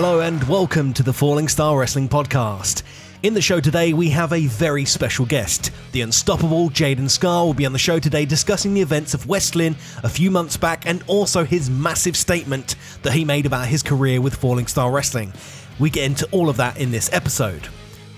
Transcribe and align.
Hello 0.00 0.20
and 0.20 0.44
welcome 0.44 0.92
to 0.92 1.02
the 1.02 1.12
Falling 1.12 1.48
Star 1.48 1.76
Wrestling 1.76 2.08
Podcast. 2.08 2.84
In 3.24 3.34
the 3.34 3.42
show 3.42 3.58
today, 3.58 3.92
we 3.92 4.10
have 4.10 4.32
a 4.32 4.46
very 4.46 4.84
special 4.84 5.26
guest. 5.26 5.72
The 5.90 6.02
unstoppable 6.02 6.70
Jaden 6.70 7.10
Scar 7.10 7.44
will 7.44 7.52
be 7.52 7.66
on 7.66 7.72
the 7.72 7.80
show 7.80 7.98
today 7.98 8.24
discussing 8.24 8.74
the 8.74 8.80
events 8.80 9.12
of 9.12 9.26
West 9.26 9.56
Lynn 9.56 9.74
a 10.04 10.08
few 10.08 10.30
months 10.30 10.56
back 10.56 10.86
and 10.86 11.02
also 11.08 11.42
his 11.42 11.68
massive 11.68 12.16
statement 12.16 12.76
that 13.02 13.12
he 13.12 13.24
made 13.24 13.44
about 13.44 13.66
his 13.66 13.82
career 13.82 14.20
with 14.20 14.36
Falling 14.36 14.68
Star 14.68 14.92
Wrestling. 14.92 15.32
We 15.80 15.90
get 15.90 16.04
into 16.04 16.28
all 16.30 16.48
of 16.48 16.58
that 16.58 16.78
in 16.78 16.92
this 16.92 17.12
episode. 17.12 17.66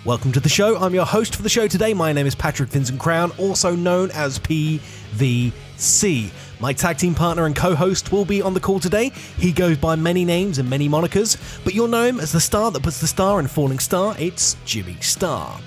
Welcome 0.04 0.32
to 0.32 0.40
the 0.40 0.50
show. 0.50 0.76
I'm 0.76 0.92
your 0.92 1.06
host 1.06 1.34
for 1.34 1.40
the 1.40 1.48
show 1.48 1.66
today. 1.66 1.94
My 1.94 2.12
name 2.12 2.26
is 2.26 2.34
Patrick 2.34 2.68
Vincent 2.68 3.00
Crown, 3.00 3.32
also 3.38 3.74
known 3.74 4.10
as 4.10 4.38
PVC. 4.38 6.30
My 6.60 6.74
tag 6.74 6.98
team 6.98 7.14
partner 7.14 7.46
and 7.46 7.56
co 7.56 7.74
host 7.74 8.12
will 8.12 8.26
be 8.26 8.42
on 8.42 8.52
the 8.52 8.60
call 8.60 8.80
today. 8.80 9.10
He 9.38 9.50
goes 9.50 9.78
by 9.78 9.96
many 9.96 10.26
names 10.26 10.58
and 10.58 10.68
many 10.68 10.88
monikers, 10.88 11.38
but 11.64 11.74
you'll 11.74 11.88
know 11.88 12.04
him 12.04 12.20
as 12.20 12.32
the 12.32 12.40
star 12.40 12.70
that 12.70 12.82
puts 12.82 13.00
the 13.00 13.06
star 13.06 13.40
in 13.40 13.46
Falling 13.46 13.78
Star. 13.78 14.14
It's 14.18 14.56
Jimmy 14.66 14.96
Star. 15.00 15.58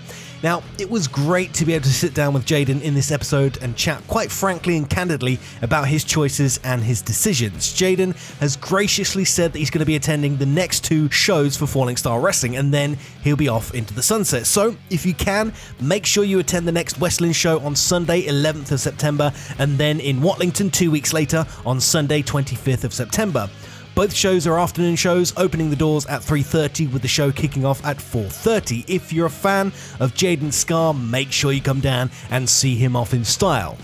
Now, 0.43 0.61
it 0.77 0.89
was 0.89 1.07
great 1.07 1.53
to 1.53 1.65
be 1.65 1.73
able 1.73 1.85
to 1.85 1.93
sit 1.93 2.13
down 2.13 2.33
with 2.33 2.45
Jaden 2.45 2.81
in 2.81 2.93
this 2.93 3.11
episode 3.11 3.57
and 3.61 3.77
chat 3.77 4.05
quite 4.09 4.29
frankly 4.29 4.75
and 4.75 4.89
candidly 4.89 5.39
about 5.61 5.87
his 5.87 6.03
choices 6.03 6.59
and 6.65 6.83
his 6.83 7.01
decisions. 7.01 7.73
Jaden 7.73 8.13
has 8.39 8.57
graciously 8.57 9.23
said 9.23 9.53
that 9.53 9.59
he's 9.59 9.69
going 9.69 9.79
to 9.79 9.85
be 9.85 9.95
attending 9.95 10.35
the 10.35 10.45
next 10.45 10.83
two 10.83 11.09
shows 11.09 11.55
for 11.55 11.65
Falling 11.65 11.95
Star 11.95 12.19
Wrestling 12.19 12.57
and 12.57 12.73
then 12.73 12.97
he'll 13.23 13.37
be 13.37 13.47
off 13.47 13.73
into 13.73 13.93
the 13.93 14.03
sunset. 14.03 14.45
So, 14.45 14.75
if 14.89 15.05
you 15.05 15.13
can, 15.13 15.53
make 15.79 16.05
sure 16.05 16.25
you 16.25 16.39
attend 16.39 16.67
the 16.67 16.73
next 16.73 16.99
West 16.99 17.21
Lynn 17.21 17.31
show 17.31 17.59
on 17.61 17.73
Sunday, 17.73 18.23
11th 18.23 18.73
of 18.73 18.81
September, 18.81 19.31
and 19.59 19.77
then 19.77 20.01
in 20.01 20.17
Watlington 20.19 20.73
two 20.73 20.91
weeks 20.91 21.13
later 21.13 21.45
on 21.65 21.79
Sunday, 21.79 22.21
25th 22.21 22.83
of 22.83 22.93
September. 22.93 23.49
Both 23.95 24.15
shows 24.15 24.47
are 24.47 24.57
afternoon 24.57 24.95
shows, 24.95 25.33
opening 25.37 25.69
the 25.69 25.75
doors 25.75 26.07
at 26.07 26.23
3:30 26.23 26.87
with 26.87 27.03
the 27.03 27.07
show 27.07 27.31
kicking 27.31 27.63
off 27.63 27.85
at 27.85 28.01
4:30. 28.01 28.83
If 28.87 29.13
you're 29.13 29.27
a 29.27 29.29
fan 29.29 29.71
of 29.99 30.15
Jaden 30.15 30.51
Scar, 30.51 30.95
make 30.95 31.31
sure 31.31 31.51
you 31.51 31.61
come 31.61 31.79
down 31.79 32.09
and 32.31 32.49
see 32.49 32.75
him 32.75 32.95
off 32.95 33.13
in 33.13 33.23
style. 33.23 33.77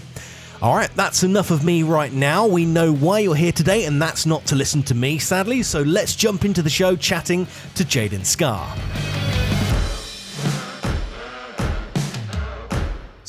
All 0.64 0.76
right, 0.76 0.90
that's 0.96 1.22
enough 1.24 1.52
of 1.52 1.64
me 1.64 1.84
right 1.84 2.12
now. 2.12 2.48
We 2.48 2.66
know 2.66 2.92
why 2.92 3.20
you're 3.20 3.36
here 3.36 3.52
today, 3.52 3.86
and 3.86 4.02
that's 4.02 4.26
not 4.26 4.46
to 4.48 4.56
listen 4.56 4.82
to 4.84 4.96
me, 4.96 5.20
sadly. 5.20 5.62
So 5.62 5.84
let's 5.84 6.16
jump 6.16 6.44
into 6.44 6.64
the 6.64 6.72
show 6.72 6.96
chatting 6.96 7.48
to 7.76 7.86
Jaden 7.86 8.26
Scar. 8.26 8.76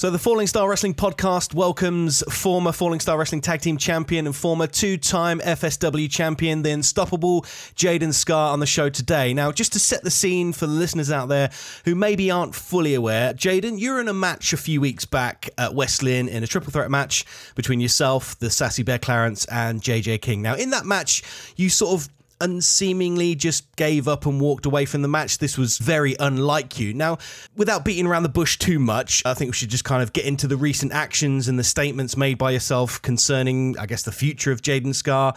So, 0.00 0.08
the 0.08 0.18
Falling 0.18 0.46
Star 0.46 0.66
Wrestling 0.66 0.94
podcast 0.94 1.52
welcomes 1.52 2.22
former 2.32 2.72
Falling 2.72 3.00
Star 3.00 3.18
Wrestling 3.18 3.42
Tag 3.42 3.60
Team 3.60 3.76
Champion 3.76 4.24
and 4.24 4.34
former 4.34 4.66
two 4.66 4.96
time 4.96 5.40
FSW 5.40 6.10
champion, 6.10 6.62
the 6.62 6.70
unstoppable 6.70 7.42
Jaden 7.76 8.14
Scar, 8.14 8.50
on 8.50 8.60
the 8.60 8.66
show 8.66 8.88
today. 8.88 9.34
Now, 9.34 9.52
just 9.52 9.74
to 9.74 9.78
set 9.78 10.02
the 10.02 10.10
scene 10.10 10.54
for 10.54 10.66
the 10.66 10.72
listeners 10.72 11.10
out 11.10 11.28
there 11.28 11.50
who 11.84 11.94
maybe 11.94 12.30
aren't 12.30 12.54
fully 12.54 12.94
aware, 12.94 13.34
Jaden, 13.34 13.78
you're 13.78 14.00
in 14.00 14.08
a 14.08 14.14
match 14.14 14.54
a 14.54 14.56
few 14.56 14.80
weeks 14.80 15.04
back 15.04 15.50
at 15.58 15.74
West 15.74 16.02
Lynn 16.02 16.28
in 16.28 16.42
a 16.42 16.46
triple 16.46 16.72
threat 16.72 16.90
match 16.90 17.26
between 17.54 17.78
yourself, 17.78 18.38
the 18.38 18.48
Sassy 18.48 18.82
Bear 18.82 18.98
Clarence, 18.98 19.44
and 19.52 19.82
JJ 19.82 20.22
King. 20.22 20.40
Now, 20.40 20.54
in 20.54 20.70
that 20.70 20.86
match, 20.86 21.22
you 21.56 21.68
sort 21.68 22.00
of 22.00 22.08
and 22.40 22.64
seemingly 22.64 23.34
just 23.34 23.74
gave 23.76 24.08
up 24.08 24.26
and 24.26 24.40
walked 24.40 24.66
away 24.66 24.84
from 24.86 25.02
the 25.02 25.08
match. 25.08 25.38
This 25.38 25.58
was 25.58 25.78
very 25.78 26.16
unlike 26.18 26.78
you. 26.78 26.94
Now, 26.94 27.18
without 27.56 27.84
beating 27.84 28.06
around 28.06 28.22
the 28.22 28.28
bush 28.28 28.58
too 28.58 28.78
much, 28.78 29.22
I 29.26 29.34
think 29.34 29.50
we 29.50 29.54
should 29.54 29.70
just 29.70 29.84
kind 29.84 30.02
of 30.02 30.12
get 30.12 30.24
into 30.24 30.46
the 30.46 30.56
recent 30.56 30.92
actions 30.92 31.48
and 31.48 31.58
the 31.58 31.64
statements 31.64 32.16
made 32.16 32.38
by 32.38 32.52
yourself 32.52 33.00
concerning, 33.02 33.76
I 33.78 33.86
guess, 33.86 34.02
the 34.02 34.12
future 34.12 34.52
of 34.52 34.62
Jaden 34.62 34.94
Scar 34.94 35.34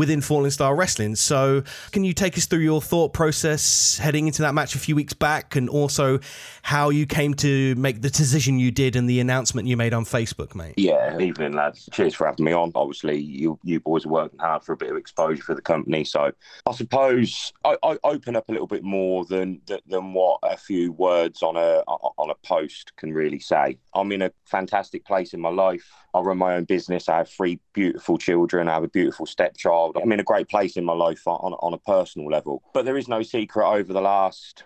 within 0.00 0.22
Falling 0.22 0.50
Star 0.50 0.74
Wrestling. 0.74 1.14
So, 1.14 1.62
can 1.92 2.04
you 2.04 2.14
take 2.14 2.38
us 2.38 2.46
through 2.46 2.60
your 2.60 2.80
thought 2.80 3.12
process 3.12 3.98
heading 3.98 4.28
into 4.28 4.40
that 4.40 4.54
match 4.54 4.74
a 4.74 4.78
few 4.78 4.96
weeks 4.96 5.12
back 5.12 5.56
and 5.56 5.68
also 5.68 6.20
how 6.62 6.88
you 6.88 7.04
came 7.04 7.34
to 7.34 7.74
make 7.74 8.00
the 8.00 8.08
decision 8.08 8.58
you 8.58 8.70
did 8.70 8.96
and 8.96 9.10
the 9.10 9.20
announcement 9.20 9.68
you 9.68 9.76
made 9.76 9.92
on 9.92 10.06
Facebook, 10.06 10.54
mate? 10.54 10.72
Yeah, 10.78 11.18
evening, 11.18 11.52
lads. 11.52 11.86
Cheers 11.92 12.14
for 12.14 12.26
having 12.26 12.46
me 12.46 12.52
on. 12.52 12.72
Obviously, 12.74 13.18
you 13.18 13.58
you 13.62 13.78
boys 13.78 14.06
are 14.06 14.08
working 14.08 14.38
hard 14.38 14.62
for 14.62 14.72
a 14.72 14.76
bit 14.76 14.90
of 14.90 14.96
exposure 14.96 15.42
for 15.42 15.54
the 15.54 15.60
company. 15.60 16.02
So, 16.04 16.32
I 16.64 16.72
suppose 16.72 17.52
I, 17.62 17.76
I 17.82 17.98
open 18.02 18.36
up 18.36 18.48
a 18.48 18.52
little 18.52 18.66
bit 18.66 18.82
more 18.82 19.26
than 19.26 19.60
than 19.86 20.14
what 20.14 20.38
a 20.42 20.56
few 20.56 20.92
words 20.92 21.42
on 21.42 21.56
a 21.56 21.82
on 21.86 22.30
a 22.30 22.34
post 22.46 22.96
can 22.96 23.12
really 23.12 23.38
say. 23.38 23.76
I'm 23.94 24.12
in 24.12 24.22
a 24.22 24.32
fantastic 24.46 25.04
place 25.04 25.34
in 25.34 25.40
my 25.42 25.50
life. 25.50 25.86
I 26.12 26.20
run 26.20 26.38
my 26.38 26.54
own 26.54 26.64
business. 26.64 27.08
I 27.08 27.18
have 27.18 27.28
three 27.28 27.60
beautiful 27.72 28.18
children. 28.18 28.68
I 28.68 28.74
have 28.74 28.84
a 28.84 28.88
beautiful 28.88 29.26
stepchild. 29.26 29.96
I'm 29.96 30.12
in 30.12 30.20
a 30.20 30.24
great 30.24 30.48
place 30.48 30.76
in 30.76 30.84
my 30.84 30.92
life 30.92 31.26
on, 31.26 31.52
on 31.54 31.72
a 31.74 31.78
personal 31.78 32.28
level. 32.28 32.62
But 32.74 32.84
there 32.84 32.96
is 32.96 33.08
no 33.08 33.22
secret 33.22 33.66
over 33.66 33.92
the 33.92 34.00
last 34.00 34.64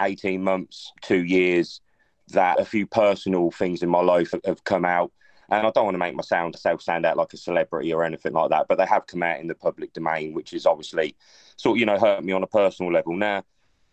18 0.00 0.42
months, 0.42 0.92
two 1.00 1.24
years, 1.24 1.80
that 2.28 2.60
a 2.60 2.64
few 2.64 2.86
personal 2.86 3.50
things 3.50 3.82
in 3.82 3.88
my 3.88 4.00
life 4.00 4.32
have 4.44 4.64
come 4.64 4.84
out. 4.84 5.12
And 5.50 5.66
I 5.66 5.70
don't 5.70 5.84
want 5.84 5.94
to 5.94 5.98
make 5.98 6.14
myself 6.14 6.80
stand 6.80 7.04
out 7.04 7.16
like 7.16 7.32
a 7.32 7.36
celebrity 7.36 7.92
or 7.92 8.04
anything 8.04 8.32
like 8.32 8.50
that, 8.50 8.66
but 8.68 8.78
they 8.78 8.86
have 8.86 9.06
come 9.06 9.22
out 9.22 9.40
in 9.40 9.48
the 9.48 9.54
public 9.54 9.92
domain, 9.92 10.32
which 10.32 10.52
is 10.52 10.66
obviously 10.66 11.14
sort 11.56 11.76
of, 11.76 11.80
you 11.80 11.86
know, 11.86 11.98
hurt 11.98 12.24
me 12.24 12.32
on 12.32 12.42
a 12.42 12.46
personal 12.46 12.92
level. 12.92 13.14
Now, 13.14 13.44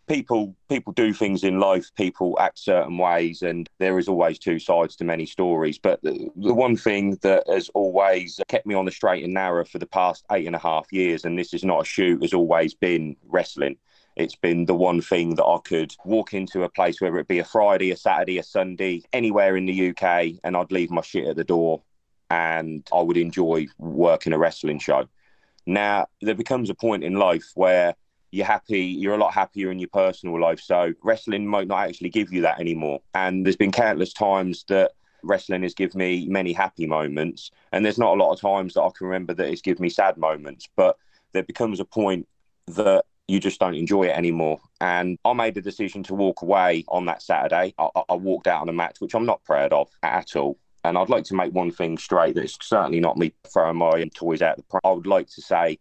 people 0.09 0.55
people 0.67 0.91
do 0.93 1.13
things 1.13 1.43
in 1.43 1.59
life 1.59 1.91
people 1.95 2.35
act 2.39 2.57
certain 2.57 2.97
ways 2.97 3.43
and 3.43 3.69
there 3.77 3.99
is 3.99 4.07
always 4.07 4.39
two 4.39 4.57
sides 4.57 4.95
to 4.95 5.03
many 5.03 5.25
stories 5.25 5.77
but 5.77 6.01
the, 6.01 6.27
the, 6.35 6.53
one 6.53 6.75
thing 6.75 7.17
that 7.21 7.43
has 7.47 7.69
always 7.75 8.39
kept 8.47 8.65
me 8.65 8.73
on 8.73 8.85
the 8.85 8.91
straight 8.91 9.23
and 9.23 9.33
narrow 9.33 9.63
for 9.63 9.77
the 9.77 9.85
past 9.85 10.25
eight 10.31 10.47
and 10.47 10.55
a 10.55 10.59
half 10.59 10.91
years 10.91 11.25
and 11.25 11.37
this 11.37 11.53
is 11.53 11.63
not 11.63 11.81
a 11.83 11.85
shoot 11.85 12.21
has 12.23 12.33
always 12.33 12.73
been 12.73 13.15
wrestling 13.27 13.77
it's 14.15 14.35
been 14.35 14.65
the 14.65 14.75
one 14.75 15.01
thing 15.01 15.35
that 15.35 15.45
I 15.45 15.59
could 15.63 15.95
walk 16.03 16.33
into 16.33 16.63
a 16.63 16.69
place, 16.69 16.99
whether 16.99 17.19
it 17.19 17.29
be 17.29 17.39
a 17.39 17.45
Friday, 17.45 17.91
a 17.91 17.95
Saturday, 17.95 18.37
a 18.37 18.43
Sunday, 18.43 19.03
anywhere 19.13 19.55
in 19.55 19.65
the 19.65 19.89
UK, 19.91 20.33
and 20.43 20.57
I'd 20.57 20.73
leave 20.73 20.91
my 20.91 21.01
shit 21.01 21.25
at 21.25 21.37
the 21.37 21.45
door 21.45 21.83
and 22.29 22.85
I 22.93 23.01
would 23.01 23.15
enjoy 23.15 23.67
working 23.77 24.33
a 24.33 24.37
wrestling 24.37 24.79
show. 24.79 25.07
Now, 25.65 26.07
there 26.21 26.35
becomes 26.35 26.69
a 26.69 26.75
point 26.75 27.05
in 27.05 27.13
life 27.13 27.51
where 27.55 27.95
you're 28.31 28.45
happy, 28.45 28.81
you're 28.81 29.15
a 29.15 29.17
lot 29.17 29.33
happier 29.33 29.71
in 29.71 29.79
your 29.79 29.89
personal 29.89 30.39
life. 30.39 30.59
So 30.59 30.93
wrestling 31.03 31.47
might 31.47 31.67
not 31.67 31.87
actually 31.87 32.09
give 32.09 32.31
you 32.31 32.41
that 32.41 32.59
anymore. 32.59 33.01
And 33.13 33.45
there's 33.45 33.55
been 33.55 33.71
countless 33.71 34.13
times 34.13 34.65
that 34.69 34.91
wrestling 35.23 35.63
has 35.63 35.73
given 35.73 35.99
me 35.99 36.27
many 36.27 36.53
happy 36.53 36.85
moments. 36.85 37.51
And 37.71 37.83
there's 37.83 37.97
not 37.97 38.13
a 38.15 38.21
lot 38.21 38.31
of 38.31 38.39
times 38.39 38.73
that 38.73 38.81
I 38.81 38.89
can 38.97 39.07
remember 39.07 39.33
that 39.33 39.47
it's 39.47 39.61
given 39.61 39.81
me 39.81 39.89
sad 39.89 40.17
moments. 40.17 40.67
But 40.75 40.97
there 41.33 41.43
becomes 41.43 41.79
a 41.79 41.85
point 41.85 42.27
that 42.67 43.05
you 43.27 43.39
just 43.39 43.59
don't 43.59 43.75
enjoy 43.75 44.03
it 44.03 44.17
anymore. 44.17 44.59
And 44.81 45.17
I 45.23 45.33
made 45.33 45.55
the 45.55 45.61
decision 45.61 46.03
to 46.03 46.15
walk 46.15 46.41
away 46.41 46.83
on 46.87 47.05
that 47.05 47.21
Saturday. 47.21 47.73
I, 47.77 47.89
I 48.09 48.15
walked 48.15 48.47
out 48.47 48.61
on 48.61 48.69
a 48.69 48.73
match, 48.73 48.97
which 48.99 49.13
I'm 49.13 49.25
not 49.25 49.43
proud 49.43 49.73
of 49.73 49.89
at 50.03 50.35
all. 50.35 50.57
And 50.83 50.97
I'd 50.97 51.09
like 51.09 51.25
to 51.25 51.35
make 51.35 51.53
one 51.53 51.71
thing 51.71 51.97
straight 51.97 52.35
that 52.35 52.43
it's 52.43 52.57
certainly 52.61 52.99
not 52.99 53.17
me 53.17 53.33
throwing 53.51 53.77
my 53.77 54.09
toys 54.15 54.41
out 54.41 54.57
the 54.57 54.63
pram. 54.63 54.81
I 54.83 54.91
would 54.91 55.07
like 55.07 55.27
to 55.27 55.41
say 55.41 55.77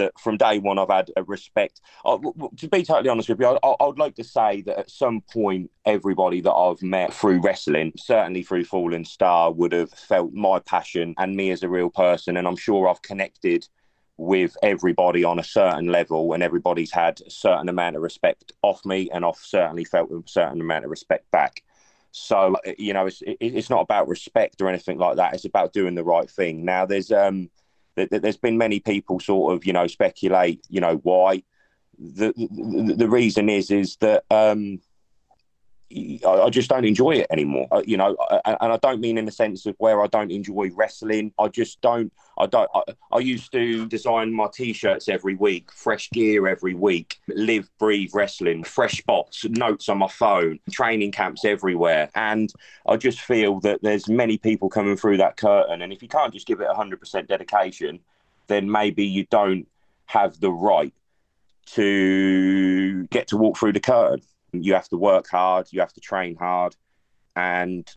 that 0.00 0.18
from 0.18 0.36
day 0.36 0.58
one 0.58 0.78
I've 0.78 0.88
had 0.90 1.10
a 1.16 1.22
respect. 1.22 1.80
Uh, 2.04 2.18
to 2.56 2.68
be 2.68 2.82
totally 2.82 3.08
honest 3.08 3.28
with 3.28 3.40
you, 3.40 3.46
I, 3.46 3.68
I, 3.68 3.86
would 3.86 3.98
like 3.98 4.16
to 4.16 4.24
say 4.24 4.62
that 4.62 4.78
at 4.78 4.90
some 4.90 5.20
point, 5.20 5.70
everybody 5.84 6.40
that 6.40 6.52
I've 6.52 6.82
met 6.82 7.12
through 7.12 7.40
wrestling, 7.40 7.92
certainly 7.96 8.42
through 8.42 8.64
Falling 8.64 9.04
Star, 9.04 9.52
would 9.52 9.72
have 9.72 9.90
felt 9.90 10.32
my 10.32 10.58
passion 10.58 11.14
and 11.18 11.36
me 11.36 11.50
as 11.50 11.62
a 11.62 11.68
real 11.68 11.90
person. 11.90 12.36
And 12.36 12.48
I'm 12.48 12.56
sure 12.56 12.88
I've 12.88 13.02
connected 13.02 13.68
with 14.16 14.56
everybody 14.62 15.24
on 15.24 15.38
a 15.38 15.44
certain 15.44 15.86
level, 15.86 16.32
and 16.32 16.42
everybody's 16.42 16.92
had 16.92 17.20
a 17.26 17.30
certain 17.30 17.68
amount 17.68 17.96
of 17.96 18.02
respect 18.02 18.52
off 18.62 18.84
me, 18.84 19.08
and 19.12 19.24
I've 19.24 19.36
certainly 19.36 19.84
felt 19.84 20.10
a 20.10 20.22
certain 20.26 20.60
amount 20.60 20.84
of 20.84 20.90
respect 20.90 21.30
back. 21.30 21.62
So 22.12 22.56
you 22.76 22.92
know, 22.92 23.06
it's 23.06 23.22
it's 23.26 23.70
not 23.70 23.82
about 23.82 24.08
respect 24.08 24.60
or 24.60 24.68
anything 24.68 24.98
like 24.98 25.16
that. 25.16 25.34
It's 25.34 25.44
about 25.44 25.72
doing 25.72 25.94
the 25.94 26.04
right 26.04 26.28
thing. 26.28 26.64
Now, 26.64 26.84
there's 26.84 27.12
um 27.12 27.50
there's 28.06 28.36
been 28.36 28.58
many 28.58 28.80
people 28.80 29.20
sort 29.20 29.54
of 29.54 29.64
you 29.64 29.72
know 29.72 29.86
speculate 29.86 30.64
you 30.68 30.80
know 30.80 30.96
why. 30.96 31.42
The 31.98 32.32
the, 32.36 32.94
the 32.96 33.08
reason 33.08 33.48
is 33.48 33.70
is 33.70 33.96
that 33.96 34.24
um 34.30 34.80
I, 35.92 36.50
just 36.50 36.70
don't 36.70 36.84
enjoy 36.84 37.12
it 37.12 37.26
anymore. 37.30 37.66
you 37.84 37.96
know, 37.96 38.16
and 38.44 38.56
I 38.60 38.76
don't 38.76 39.00
mean 39.00 39.18
in 39.18 39.24
the 39.24 39.32
sense 39.32 39.66
of 39.66 39.74
where 39.78 40.02
I 40.02 40.06
don't 40.06 40.30
enjoy 40.30 40.70
wrestling. 40.72 41.32
I 41.38 41.48
just 41.48 41.80
don't. 41.80 42.12
I 42.38 42.46
don't. 42.46 42.70
I, 42.74 42.82
I 43.10 43.18
used 43.18 43.50
to 43.52 43.86
design 43.86 44.32
my 44.32 44.48
t-shirts 44.52 45.08
every 45.08 45.34
week, 45.34 45.72
fresh 45.72 46.08
gear 46.10 46.46
every 46.46 46.74
week, 46.74 47.18
live, 47.28 47.68
breathe 47.78 48.10
wrestling, 48.14 48.62
fresh 48.62 48.98
spots, 48.98 49.44
notes 49.48 49.88
on 49.88 49.98
my 49.98 50.08
phone, 50.08 50.60
training 50.70 51.10
camps 51.10 51.44
everywhere, 51.44 52.08
and 52.14 52.52
I 52.86 52.96
just 52.96 53.20
feel 53.20 53.58
that 53.60 53.82
there's 53.82 54.08
many 54.08 54.38
people 54.38 54.68
coming 54.68 54.96
through 54.96 55.16
that 55.16 55.36
curtain, 55.36 55.82
and 55.82 55.92
if 55.92 56.02
you 56.02 56.08
can't 56.08 56.32
just 56.32 56.46
give 56.46 56.60
it 56.60 56.68
hundred 56.68 57.00
percent 57.00 57.28
dedication, 57.28 57.98
then 58.46 58.70
maybe 58.70 59.04
you 59.04 59.26
don't 59.26 59.66
have 60.06 60.38
the 60.38 60.52
right 60.52 60.94
to 61.66 63.06
get 63.08 63.28
to 63.28 63.36
walk 63.36 63.58
through 63.58 63.72
the 63.72 63.80
curtain 63.80 64.22
you 64.52 64.74
have 64.74 64.88
to 64.88 64.96
work 64.96 65.28
hard, 65.28 65.68
you 65.70 65.80
have 65.80 65.92
to 65.94 66.00
train 66.00 66.36
hard, 66.36 66.76
and 67.36 67.90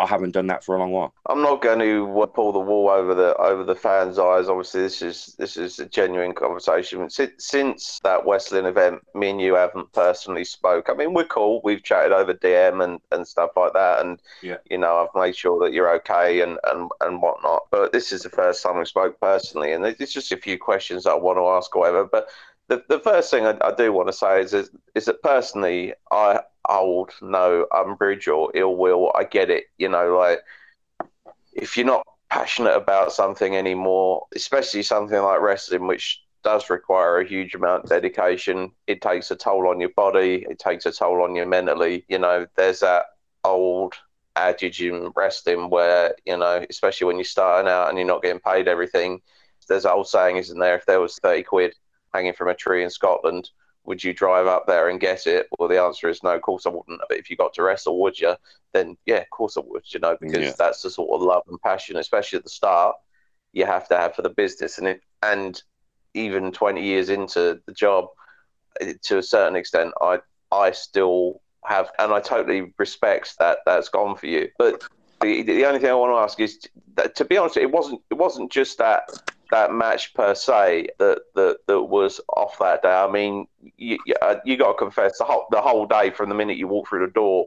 I 0.00 0.06
haven't 0.06 0.30
done 0.30 0.46
that 0.46 0.64
for 0.64 0.76
a 0.76 0.78
long 0.78 0.92
while. 0.92 1.12
I'm 1.26 1.42
not 1.42 1.60
going 1.60 1.80
to 1.80 2.26
pull 2.34 2.52
the 2.52 2.60
wool 2.60 2.88
over 2.88 3.14
the 3.14 3.36
over 3.36 3.64
the 3.64 3.74
fans' 3.74 4.18
eyes. 4.18 4.48
Obviously, 4.48 4.82
this 4.82 5.02
is 5.02 5.34
this 5.38 5.56
is 5.56 5.78
a 5.78 5.86
genuine 5.86 6.32
conversation. 6.32 7.10
Since, 7.10 7.32
since 7.38 8.00
that 8.02 8.24
West 8.24 8.50
Lynn 8.52 8.66
event, 8.66 9.02
me 9.14 9.30
and 9.30 9.40
you 9.40 9.56
haven't 9.56 9.92
personally 9.92 10.44
spoke. 10.44 10.88
I 10.88 10.94
mean, 10.94 11.12
we're 11.12 11.24
cool. 11.24 11.60
We've 11.64 11.82
chatted 11.82 12.12
over 12.12 12.32
DM 12.32 12.82
and, 12.82 13.00
and 13.10 13.26
stuff 13.26 13.50
like 13.56 13.74
that, 13.74 14.04
and 14.04 14.22
yeah. 14.42 14.56
you 14.70 14.78
know, 14.78 14.96
I've 14.96 15.20
made 15.20 15.36
sure 15.36 15.62
that 15.64 15.74
you're 15.74 15.94
okay 15.96 16.40
and, 16.40 16.58
and 16.64 16.90
and 17.00 17.20
whatnot. 17.20 17.64
But 17.70 17.92
this 17.92 18.12
is 18.12 18.22
the 18.22 18.30
first 18.30 18.62
time 18.62 18.78
we 18.78 18.86
spoke 18.86 19.20
personally, 19.20 19.72
and 19.72 19.84
there's 19.84 20.12
just 20.12 20.32
a 20.32 20.36
few 20.36 20.58
questions 20.58 21.04
that 21.04 21.10
I 21.10 21.16
want 21.16 21.38
to 21.38 21.46
ask, 21.46 21.74
or 21.76 21.80
whatever. 21.80 22.04
But 22.04 22.28
the, 22.70 22.84
the 22.88 23.00
first 23.00 23.32
thing 23.32 23.44
I, 23.44 23.58
I 23.62 23.74
do 23.74 23.92
want 23.92 24.06
to 24.08 24.12
say 24.12 24.40
is, 24.40 24.54
is, 24.54 24.70
is 24.94 25.06
that 25.06 25.22
personally, 25.22 25.92
I 26.12 26.40
hold 26.64 27.10
no 27.20 27.66
umbrage 27.74 28.28
or 28.28 28.52
ill 28.54 28.76
will. 28.76 29.12
I 29.16 29.24
get 29.24 29.50
it. 29.50 29.64
You 29.76 29.88
know, 29.88 30.16
like 30.16 30.38
if 31.52 31.76
you're 31.76 31.84
not 31.84 32.06
passionate 32.30 32.76
about 32.76 33.12
something 33.12 33.56
anymore, 33.56 34.26
especially 34.36 34.84
something 34.84 35.20
like 35.20 35.40
wrestling, 35.40 35.88
which 35.88 36.22
does 36.44 36.70
require 36.70 37.18
a 37.18 37.28
huge 37.28 37.56
amount 37.56 37.84
of 37.84 37.90
dedication, 37.90 38.70
it 38.86 39.02
takes 39.02 39.32
a 39.32 39.36
toll 39.36 39.66
on 39.66 39.80
your 39.80 39.90
body, 39.90 40.46
it 40.48 40.60
takes 40.60 40.86
a 40.86 40.92
toll 40.92 41.22
on 41.22 41.34
you 41.34 41.44
mentally. 41.46 42.04
You 42.08 42.20
know, 42.20 42.46
there's 42.56 42.80
that 42.80 43.06
old 43.42 43.94
adage 44.36 44.80
in 44.80 45.10
wrestling 45.16 45.70
where, 45.70 46.14
you 46.24 46.36
know, 46.36 46.64
especially 46.70 47.08
when 47.08 47.16
you're 47.16 47.24
starting 47.24 47.68
out 47.68 47.88
and 47.88 47.98
you're 47.98 48.06
not 48.06 48.22
getting 48.22 48.40
paid 48.40 48.68
everything, 48.68 49.20
there's 49.68 49.84
an 49.84 49.90
old 49.90 50.08
saying, 50.08 50.36
isn't 50.36 50.58
there? 50.58 50.76
If 50.76 50.86
there 50.86 51.00
was 51.00 51.16
30 51.18 51.42
quid 51.42 51.74
hanging 52.12 52.34
from 52.34 52.48
a 52.48 52.54
tree 52.54 52.82
in 52.82 52.90
Scotland, 52.90 53.50
would 53.84 54.04
you 54.04 54.12
drive 54.12 54.46
up 54.46 54.66
there 54.66 54.88
and 54.88 55.00
get 55.00 55.26
it? 55.26 55.48
Well, 55.58 55.68
the 55.68 55.80
answer 55.80 56.08
is 56.08 56.22
no. 56.22 56.30
Of 56.30 56.42
course, 56.42 56.66
I 56.66 56.70
wouldn't. 56.70 57.00
But 57.08 57.18
if 57.18 57.30
you 57.30 57.36
got 57.36 57.54
to 57.54 57.62
wrestle, 57.62 58.00
would 58.00 58.18
you? 58.20 58.34
Then 58.72 58.96
yeah, 59.06 59.16
of 59.16 59.30
course 59.30 59.56
I 59.56 59.62
would. 59.64 59.84
You 59.92 60.00
know, 60.00 60.16
because 60.20 60.44
yeah. 60.44 60.52
that's 60.58 60.82
the 60.82 60.90
sort 60.90 61.10
of 61.12 61.26
love 61.26 61.42
and 61.48 61.60
passion, 61.60 61.96
especially 61.96 62.38
at 62.38 62.44
the 62.44 62.50
start, 62.50 62.96
you 63.52 63.64
have 63.64 63.88
to 63.88 63.96
have 63.96 64.14
for 64.14 64.22
the 64.22 64.30
business. 64.30 64.78
And 64.78 64.88
it, 64.88 65.00
and 65.22 65.62
even 66.14 66.52
twenty 66.52 66.84
years 66.84 67.08
into 67.08 67.60
the 67.66 67.72
job, 67.72 68.08
to 69.02 69.18
a 69.18 69.22
certain 69.22 69.56
extent, 69.56 69.92
I 70.00 70.20
I 70.52 70.72
still 70.72 71.40
have, 71.64 71.90
and 71.98 72.12
I 72.12 72.20
totally 72.20 72.72
respect 72.78 73.38
that 73.38 73.58
that's 73.66 73.88
gone 73.88 74.16
for 74.16 74.26
you. 74.26 74.48
But 74.58 74.82
the, 75.20 75.42
the 75.42 75.64
only 75.64 75.78
thing 75.78 75.90
I 75.90 75.94
want 75.94 76.12
to 76.12 76.22
ask 76.22 76.40
is, 76.40 76.58
that, 76.94 77.14
to 77.16 77.24
be 77.24 77.36
honest, 77.36 77.56
it 77.56 77.70
wasn't 77.70 78.02
it 78.10 78.14
wasn't 78.14 78.52
just 78.52 78.78
that 78.78 79.08
that 79.50 79.72
match 79.72 80.14
per 80.14 80.34
se 80.34 80.88
that 80.98 81.20
that, 81.34 81.58
that 81.66 81.82
was 81.82 82.20
off 82.36 82.58
that 82.58 82.82
day. 82.82 82.88
I 82.92 83.10
mean, 83.10 83.46
you, 83.76 83.98
you, 84.06 84.14
uh, 84.22 84.36
you 84.44 84.56
got 84.56 84.72
to 84.72 84.78
confess 84.78 85.18
the 85.18 85.24
whole 85.24 85.46
the 85.50 85.60
whole 85.60 85.86
day 85.86 86.10
from 86.10 86.28
the 86.28 86.34
minute 86.34 86.56
you 86.56 86.68
walk 86.68 86.88
through 86.88 87.06
the 87.06 87.12
door, 87.12 87.46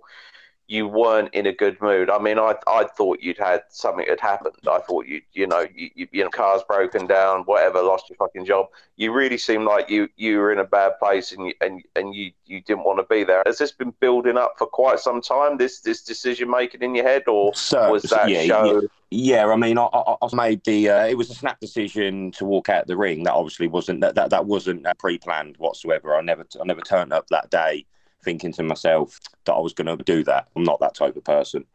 you 0.67 0.87
weren't 0.87 1.33
in 1.33 1.45
a 1.45 1.53
good 1.53 1.79
mood. 1.81 2.09
I 2.09 2.19
mean, 2.19 2.39
I 2.39 2.55
I 2.67 2.85
thought 2.85 3.19
you'd 3.21 3.37
had 3.37 3.63
something 3.69 4.05
had 4.07 4.19
happened. 4.19 4.55
I 4.69 4.79
thought 4.79 5.05
you 5.05 5.21
you 5.33 5.47
know 5.47 5.65
you, 5.73 5.89
you, 5.95 6.07
you 6.11 6.23
know 6.23 6.29
cars 6.29 6.61
broken 6.67 7.05
down, 7.05 7.41
whatever, 7.43 7.81
lost 7.81 8.09
your 8.09 8.17
fucking 8.17 8.45
job. 8.45 8.67
You 8.95 9.11
really 9.11 9.37
seemed 9.37 9.65
like 9.65 9.89
you 9.89 10.09
you 10.15 10.37
were 10.39 10.51
in 10.51 10.59
a 10.59 10.63
bad 10.63 10.93
place 10.99 11.31
and 11.31 11.47
you, 11.47 11.53
and 11.61 11.83
and 11.95 12.15
you 12.15 12.31
you 12.45 12.61
didn't 12.61 12.85
want 12.85 12.99
to 12.99 13.05
be 13.13 13.23
there. 13.23 13.43
Has 13.45 13.57
this 13.57 13.71
been 13.71 13.93
building 13.99 14.37
up 14.37 14.55
for 14.57 14.67
quite 14.67 14.99
some 14.99 15.21
time? 15.21 15.57
This 15.57 15.81
this 15.81 16.03
decision 16.03 16.49
making 16.49 16.81
in 16.81 16.95
your 16.95 17.05
head, 17.05 17.27
or 17.27 17.53
so, 17.53 17.91
was 17.91 18.03
that 18.03 18.29
yeah, 18.29 18.43
show? 18.43 18.81
Yeah. 18.81 18.87
Yeah, 19.15 19.45
I 19.45 19.55
mean, 19.57 19.77
I, 19.77 19.83
I, 19.83 20.15
I 20.23 20.35
made 20.35 20.63
the. 20.63 20.89
Uh, 20.89 21.05
it 21.05 21.15
was 21.15 21.29
a 21.29 21.35
snap 21.35 21.59
decision 21.59 22.31
to 22.31 22.45
walk 22.45 22.69
out 22.69 22.87
the 22.87 22.97
ring. 22.97 23.21
That 23.23 23.33
obviously 23.33 23.67
wasn't 23.67 24.01
that 24.01 24.15
that, 24.15 24.31
that 24.31 24.47
wasn't 24.47 24.87
uh, 24.87 24.95
pre-planned 24.95 25.55
whatsoever. 25.57 26.15
I 26.15 26.21
never 26.21 26.47
I 26.59 26.65
never 26.65 26.81
turned 26.81 27.13
up 27.13 27.27
that 27.27 27.51
day 27.51 27.85
thinking 28.23 28.51
to 28.53 28.63
myself 28.63 29.19
that 29.45 29.53
I 29.53 29.59
was 29.59 29.73
going 29.73 29.95
to 29.95 30.03
do 30.03 30.23
that. 30.23 30.47
I'm 30.55 30.63
not 30.63 30.79
that 30.79 30.95
type 30.95 31.15
of 31.15 31.23
person. 31.23 31.65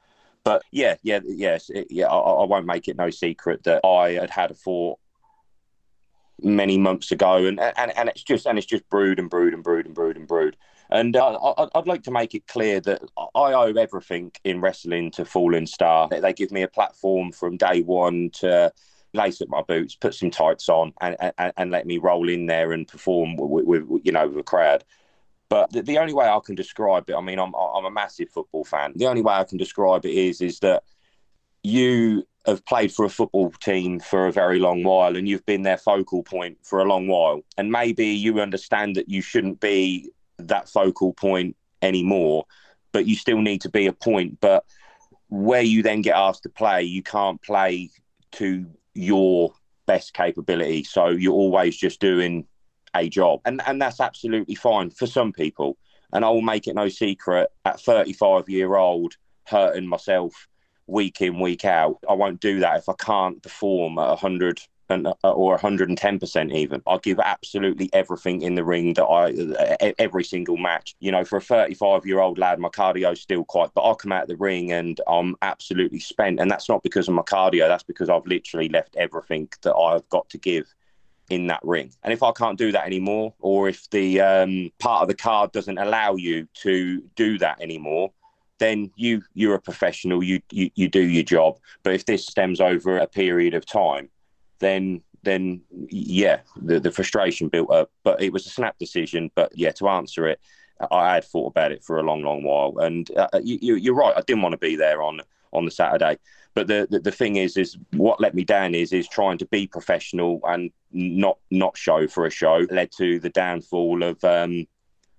But 0.45 0.63
yeah, 0.71 0.97
yeah, 1.03 1.21
yes, 1.25 1.71
it, 1.71 1.89
yeah. 1.91 2.07
I, 2.07 2.17
I, 2.17 2.45
won't 2.45 2.67
make 2.67 2.89
it 2.89 2.97
no 2.97 3.11
secret 3.11 3.65
that 3.65 3.85
I 3.85 4.13
had 4.13 4.31
had 4.31 4.51
a 4.51 4.55
thought 4.55 4.99
many 6.43 6.79
months 6.79 7.11
ago, 7.11 7.45
and, 7.45 7.61
and 7.61 7.97
and 7.97 8.09
it's 8.09 8.23
just 8.23 8.47
and 8.47 8.57
it's 8.57 8.67
just 8.67 8.89
brewed 8.89 9.19
and 9.19 9.29
brewed 9.29 9.53
and 9.53 9.63
brewed 9.63 9.87
and 9.87 9.95
brewed 9.95 10.17
and 10.17 10.27
brewed. 10.27 10.57
And 10.91 11.15
uh, 11.17 11.55
I'd 11.75 11.87
like 11.87 12.03
to 12.05 12.11
make 12.11 12.35
it 12.35 12.47
clear 12.47 12.81
that 12.81 13.03
I 13.19 13.53
owe 13.53 13.75
everything 13.75 14.33
in 14.45 14.63
wrestling 14.63 15.11
to 15.13 15.27
Fallen 15.27 15.67
Star. 15.67 16.09
They 16.09 16.33
give 16.33 16.51
me 16.51 16.63
a 16.63 16.69
platform 16.69 17.31
from 17.31 17.59
day 17.59 17.83
one 17.83 18.31
to 18.35 18.73
lace 19.13 19.43
up 19.43 19.49
my 19.49 19.63
boots, 19.63 19.97
put 19.97 20.15
some 20.15 20.31
tights 20.31 20.69
on, 20.69 20.95
and, 21.01 21.17
and, 21.37 21.53
and 21.57 21.71
let 21.71 21.87
me 21.87 21.99
roll 21.99 22.29
in 22.29 22.47
there 22.47 22.73
and 22.73 22.89
perform 22.89 23.37
with, 23.37 23.67
with 23.67 24.01
you 24.03 24.13
know 24.13 24.29
with 24.29 24.39
a 24.39 24.43
crowd. 24.43 24.85
But 25.49 25.73
the, 25.73 25.83
the 25.83 25.99
only 25.99 26.13
way 26.13 26.27
I 26.27 26.39
can 26.45 26.55
describe 26.55 27.09
it, 27.09 27.15
I 27.15 27.21
mean, 27.21 27.39
I'm 27.39 27.55
I'm 27.55 27.85
a 27.85 27.91
massive 27.91 28.31
football 28.31 28.65
fan. 28.65 28.93
The 28.97 29.07
only 29.07 29.23
way 29.23 29.35
I 29.35 29.45
can 29.45 29.59
describe 29.59 30.05
it 30.05 30.13
is 30.13 30.41
is 30.41 30.59
that 30.61 30.83
you 31.63 32.27
have 32.47 32.65
played 32.65 32.93
for 32.93 33.05
a 33.05 33.11
football 33.11 33.51
team 33.51 34.01
for 34.01 34.27
a 34.27 34.33
very 34.33 34.59
long 34.59 34.83
while 34.83 35.17
and 35.17 35.29
you've 35.29 35.45
been 35.45 35.63
their 35.63 35.77
focal 35.77 36.23
point 36.23 36.57
for 36.63 36.79
a 36.79 36.85
long 36.85 37.07
while. 37.07 37.43
And 37.59 37.71
maybe 37.71 38.07
you 38.07 38.41
understand 38.41 38.97
that 38.97 39.09
you 39.09 39.21
shouldn't 39.21 39.61
be 39.61 40.11
that 40.39 40.69
focal 40.69 41.13
point 41.13 41.57
anymore, 41.83 42.47
but 42.93 43.07
you 43.07 43.17
still 43.17 43.43
need 43.43 43.61
to 43.63 43.69
be 43.69 43.87
a 43.87 43.93
point. 43.93 44.41
But 44.41 44.65
where 45.29 45.63
you 45.63 45.83
then 45.83 46.01
get 46.01 46.17
asked 46.17 46.45
to 46.45 46.49
play, 46.49 46.83
you 46.83 47.03
can't 47.03 47.43
play 47.43 47.91
to 48.33 48.67
your 48.95 49.53
best 49.87 50.15
capability. 50.15 50.85
So 50.85 51.09
you're 51.09 51.35
always 51.35 51.77
just 51.77 52.01
doing 52.01 52.47
a 52.95 53.09
job. 53.09 53.41
And 53.45 53.63
and 53.67 53.81
that's 53.81 54.01
absolutely 54.01 54.55
fine 54.55 54.91
for 54.91 55.07
some 55.07 55.33
people. 55.33 55.77
And 56.13 56.25
I 56.25 56.31
will 56.31 56.43
make 56.43 56.67
it 56.67 56.75
no 56.75 56.89
secret 56.89 57.51
at 57.65 57.81
35 57.81 58.49
year 58.49 58.77
old, 58.77 59.15
hurting 59.47 59.87
myself 59.87 60.49
week 60.87 61.21
in, 61.21 61.39
week 61.39 61.65
out. 61.65 61.99
I 62.09 62.15
won't 62.15 62.41
do 62.41 62.61
that 62.61 62.79
if 62.79 62.89
I 62.89 62.95
can't 62.99 63.43
perform 63.43 63.99
at 63.99 64.09
100 64.09 64.61
and, 64.91 65.07
uh, 65.07 65.31
or 65.31 65.59
110% 65.59 66.55
even. 66.55 66.83
I 66.87 66.99
give 67.03 67.21
absolutely 67.21 67.91
everything 67.93 68.43
in 68.43 68.55
the 68.55 68.65
ring 68.65 68.95
that 68.95 69.05
I, 69.05 69.95
every 69.99 70.25
single 70.25 70.57
match. 70.57 70.95
You 71.01 71.13
know, 71.13 71.25
for 71.25 71.37
a 71.37 71.43
35 71.43 72.07
year 72.07 72.21
old 72.21 72.39
lad, 72.39 72.59
my 72.59 72.69
cardio's 72.69 73.21
still 73.21 73.45
quite, 73.45 73.71
but 73.75 73.89
I 73.89 73.95
come 73.95 74.13
out 74.13 74.23
of 74.23 74.29
the 74.29 74.37
ring 74.37 74.73
and 74.73 75.01
I'm 75.07 75.37
absolutely 75.43 76.01
spent. 76.01 76.41
And 76.41 76.51
that's 76.51 76.69
not 76.69 76.83
because 76.83 77.09
of 77.09 77.15
my 77.15 77.23
cardio, 77.23 77.69
that's 77.69 77.83
because 77.83 78.09
I've 78.09 78.27
literally 78.27 78.69
left 78.69 78.97
everything 78.97 79.49
that 79.63 79.75
I've 79.75 80.09
got 80.09 80.29
to 80.31 80.39
give 80.39 80.75
in 81.31 81.47
that 81.49 81.61
ring. 81.63 81.93
And 82.03 82.13
if 82.13 82.23
I 82.23 82.33
can't 82.33 82.59
do 82.59 82.73
that 82.73 82.87
anymore, 82.87 83.35
or 83.41 83.69
if 83.69 83.89
the 83.91 84.21
um, 84.21 84.71
part 84.79 85.03
of 85.03 85.09
the 85.09 85.15
card 85.15 85.53
doesn't 85.53 85.79
allow 85.79 86.17
you 86.17 86.49
to 86.63 87.03
do 87.17 87.39
that 87.39 87.61
anymore, 87.61 88.13
then 88.59 88.91
you 88.97 89.23
you're 89.35 89.55
a 89.55 89.61
professional. 89.61 90.23
You, 90.23 90.41
you 90.51 90.71
you 90.75 90.89
do 90.89 91.03
your 91.03 91.23
job. 91.23 91.59
But 91.83 91.95
if 91.95 92.07
this 92.07 92.27
stems 92.27 92.61
over 92.61 92.99
a 92.99 93.07
period 93.07 93.55
of 93.55 93.67
time, 93.67 94.09
then 94.59 95.03
then 95.23 95.63
yeah, 95.89 96.41
the 96.57 96.81
the 96.81 96.91
frustration 96.91 97.49
built 97.49 97.71
up. 97.71 97.91
But 98.03 98.23
it 98.23 98.33
was 98.33 98.47
a 98.47 98.51
snap 98.51 98.79
decision. 98.79 99.31
But 99.35 99.53
yeah, 99.57 99.73
to 99.73 99.89
answer 99.89 100.27
it, 100.27 100.41
I 100.91 101.15
had 101.15 101.25
thought 101.25 101.49
about 101.49 101.73
it 101.73 101.85
for 101.85 101.99
a 101.99 102.03
long, 102.03 102.23
long 102.23 102.43
while. 102.43 102.79
And 102.79 103.11
uh, 103.17 103.29
you, 103.43 103.77
you're 103.77 103.95
right. 103.95 104.15
I 104.17 104.23
didn't 104.23 104.43
want 104.43 104.53
to 104.53 104.59
be 104.59 104.77
there 104.77 105.03
on 105.03 105.21
on 105.53 105.65
the 105.65 105.71
Saturday. 105.71 106.19
But 106.59 106.67
the, 106.67 106.89
the, 106.91 106.99
the 106.99 107.13
thing 107.13 107.37
is, 107.37 107.57
is 107.57 107.77
what 107.93 108.21
let 108.21 108.35
me 108.35 108.43
down 108.43 108.75
is 108.75 108.93
is 108.93 109.07
trying 109.07 109.39
to 109.39 109.47
be 109.47 109.69
professional 109.69 110.41
and 110.43 110.73
not 110.91 111.39
not 111.53 111.77
show 111.77 112.09
for 112.09 112.27
a 112.27 112.31
show 112.31 112.67
led 112.73 112.91
to 112.97 113.21
the 113.21 113.29
downfall 113.31 114.03
of 114.03 114.25
um, 114.25 114.67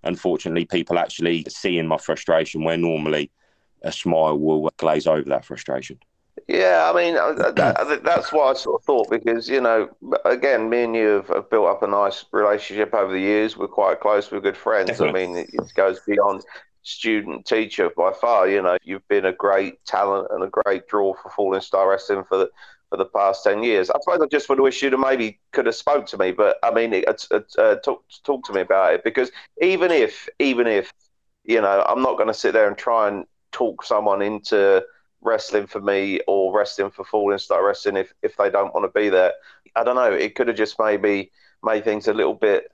unfortunately 0.04 0.66
people 0.66 1.00
actually 1.00 1.46
seeing 1.48 1.88
my 1.88 1.96
frustration 1.96 2.66
where 2.66 2.76
normally 2.76 3.32
a 3.84 3.92
smile 3.94 4.38
will 4.38 4.70
glaze 4.76 5.08
over 5.08 5.30
that 5.30 5.46
frustration. 5.46 5.98
Yeah, 6.50 6.92
I 6.94 6.98
mean 6.98 7.14
that, 7.14 8.02
that's 8.04 8.34
what 8.34 8.50
I 8.50 8.60
sort 8.60 8.82
of 8.82 8.86
thought 8.86 9.10
because 9.10 9.48
you 9.48 9.62
know, 9.62 9.88
again, 10.26 10.70
me 10.70 10.84
and 10.84 10.94
you 10.94 11.08
have, 11.08 11.28
have, 11.30 11.50
built 11.50 11.68
up 11.68 11.84
a 11.84 11.88
nice 11.88 12.26
relationship 12.34 12.94
over 12.94 13.14
the 13.14 13.20
years. 13.22 13.56
We're 13.56 13.70
quite 13.70 14.02
close. 14.02 14.30
We're 14.30 14.42
good 14.42 14.58
friends. 14.58 14.90
Definitely. 14.90 15.24
I 15.24 15.28
mean, 15.28 15.38
it 15.38 15.74
goes 15.74 16.02
beyond 16.02 16.44
student 16.84 17.46
teacher 17.46 17.90
by 17.96 18.12
far. 18.12 18.48
You 18.48 18.62
know, 18.62 18.78
you've 18.84 19.08
been 19.08 19.26
a 19.26 19.34
great 19.34 19.84
talent 19.86 20.28
and 20.32 20.44
a 20.44 20.50
great 20.64 20.88
draw 20.88 21.14
for 21.14 21.30
Falling 21.30 21.62
Star 21.62 21.90
Wrestling 21.90 22.24
for 22.28 22.38
the 22.38 22.50
for 22.90 22.98
the 22.98 23.06
past 23.06 23.44
ten 23.44 23.64
years. 23.64 23.90
I 23.90 24.00
suppose 24.00 24.22
I 24.22 24.28
just 24.28 24.50
would 24.50 24.58
have 24.58 24.64
wished 24.64 24.82
you 24.82 24.90
to 24.90 24.98
maybe 24.98 25.40
could 25.52 25.66
have 25.66 25.76
spoke 25.76 26.06
to 26.08 26.18
me, 26.18 26.32
but 26.32 26.58
I 26.64 26.72
mean, 26.72 27.04
uh, 27.08 27.76
talk 27.76 28.04
talk 28.24 28.46
to 28.46 28.54
me 28.54 28.62
about 28.62 28.94
it 28.94 29.04
because 29.04 29.32
even 29.62 29.92
if 29.92 30.28
even 30.40 30.68
if 30.68 30.92
you 31.44 31.62
know, 31.62 31.84
I'm 31.88 32.02
not 32.02 32.18
going 32.18 32.28
to 32.28 32.34
sit 32.34 32.54
there 32.54 32.68
and 32.68 32.78
try 32.78 33.08
and 33.08 33.26
talk 33.52 33.84
someone 33.84 34.22
into 34.22 34.84
wrestling 35.22 35.68
for 35.68 35.82
me 35.82 36.20
or 36.28 36.56
wrestling 36.56 36.92
for 36.92 37.04
Falling 37.04 37.38
Star 37.40 37.66
Wrestling 37.66 37.98
if 37.98 38.14
if 38.22 38.38
they 38.38 38.50
don't 38.50 38.74
want 38.74 38.86
to 38.86 39.00
be 39.00 39.10
there. 39.10 39.34
I 39.76 39.84
don't 39.84 39.96
know. 39.96 40.12
It 40.12 40.36
could 40.36 40.48
have 40.48 40.58
just 40.58 40.80
maybe 40.80 41.32
made 41.64 41.84
things 41.84 42.08
a 42.08 42.14
little 42.14 42.34
bit 42.34 42.72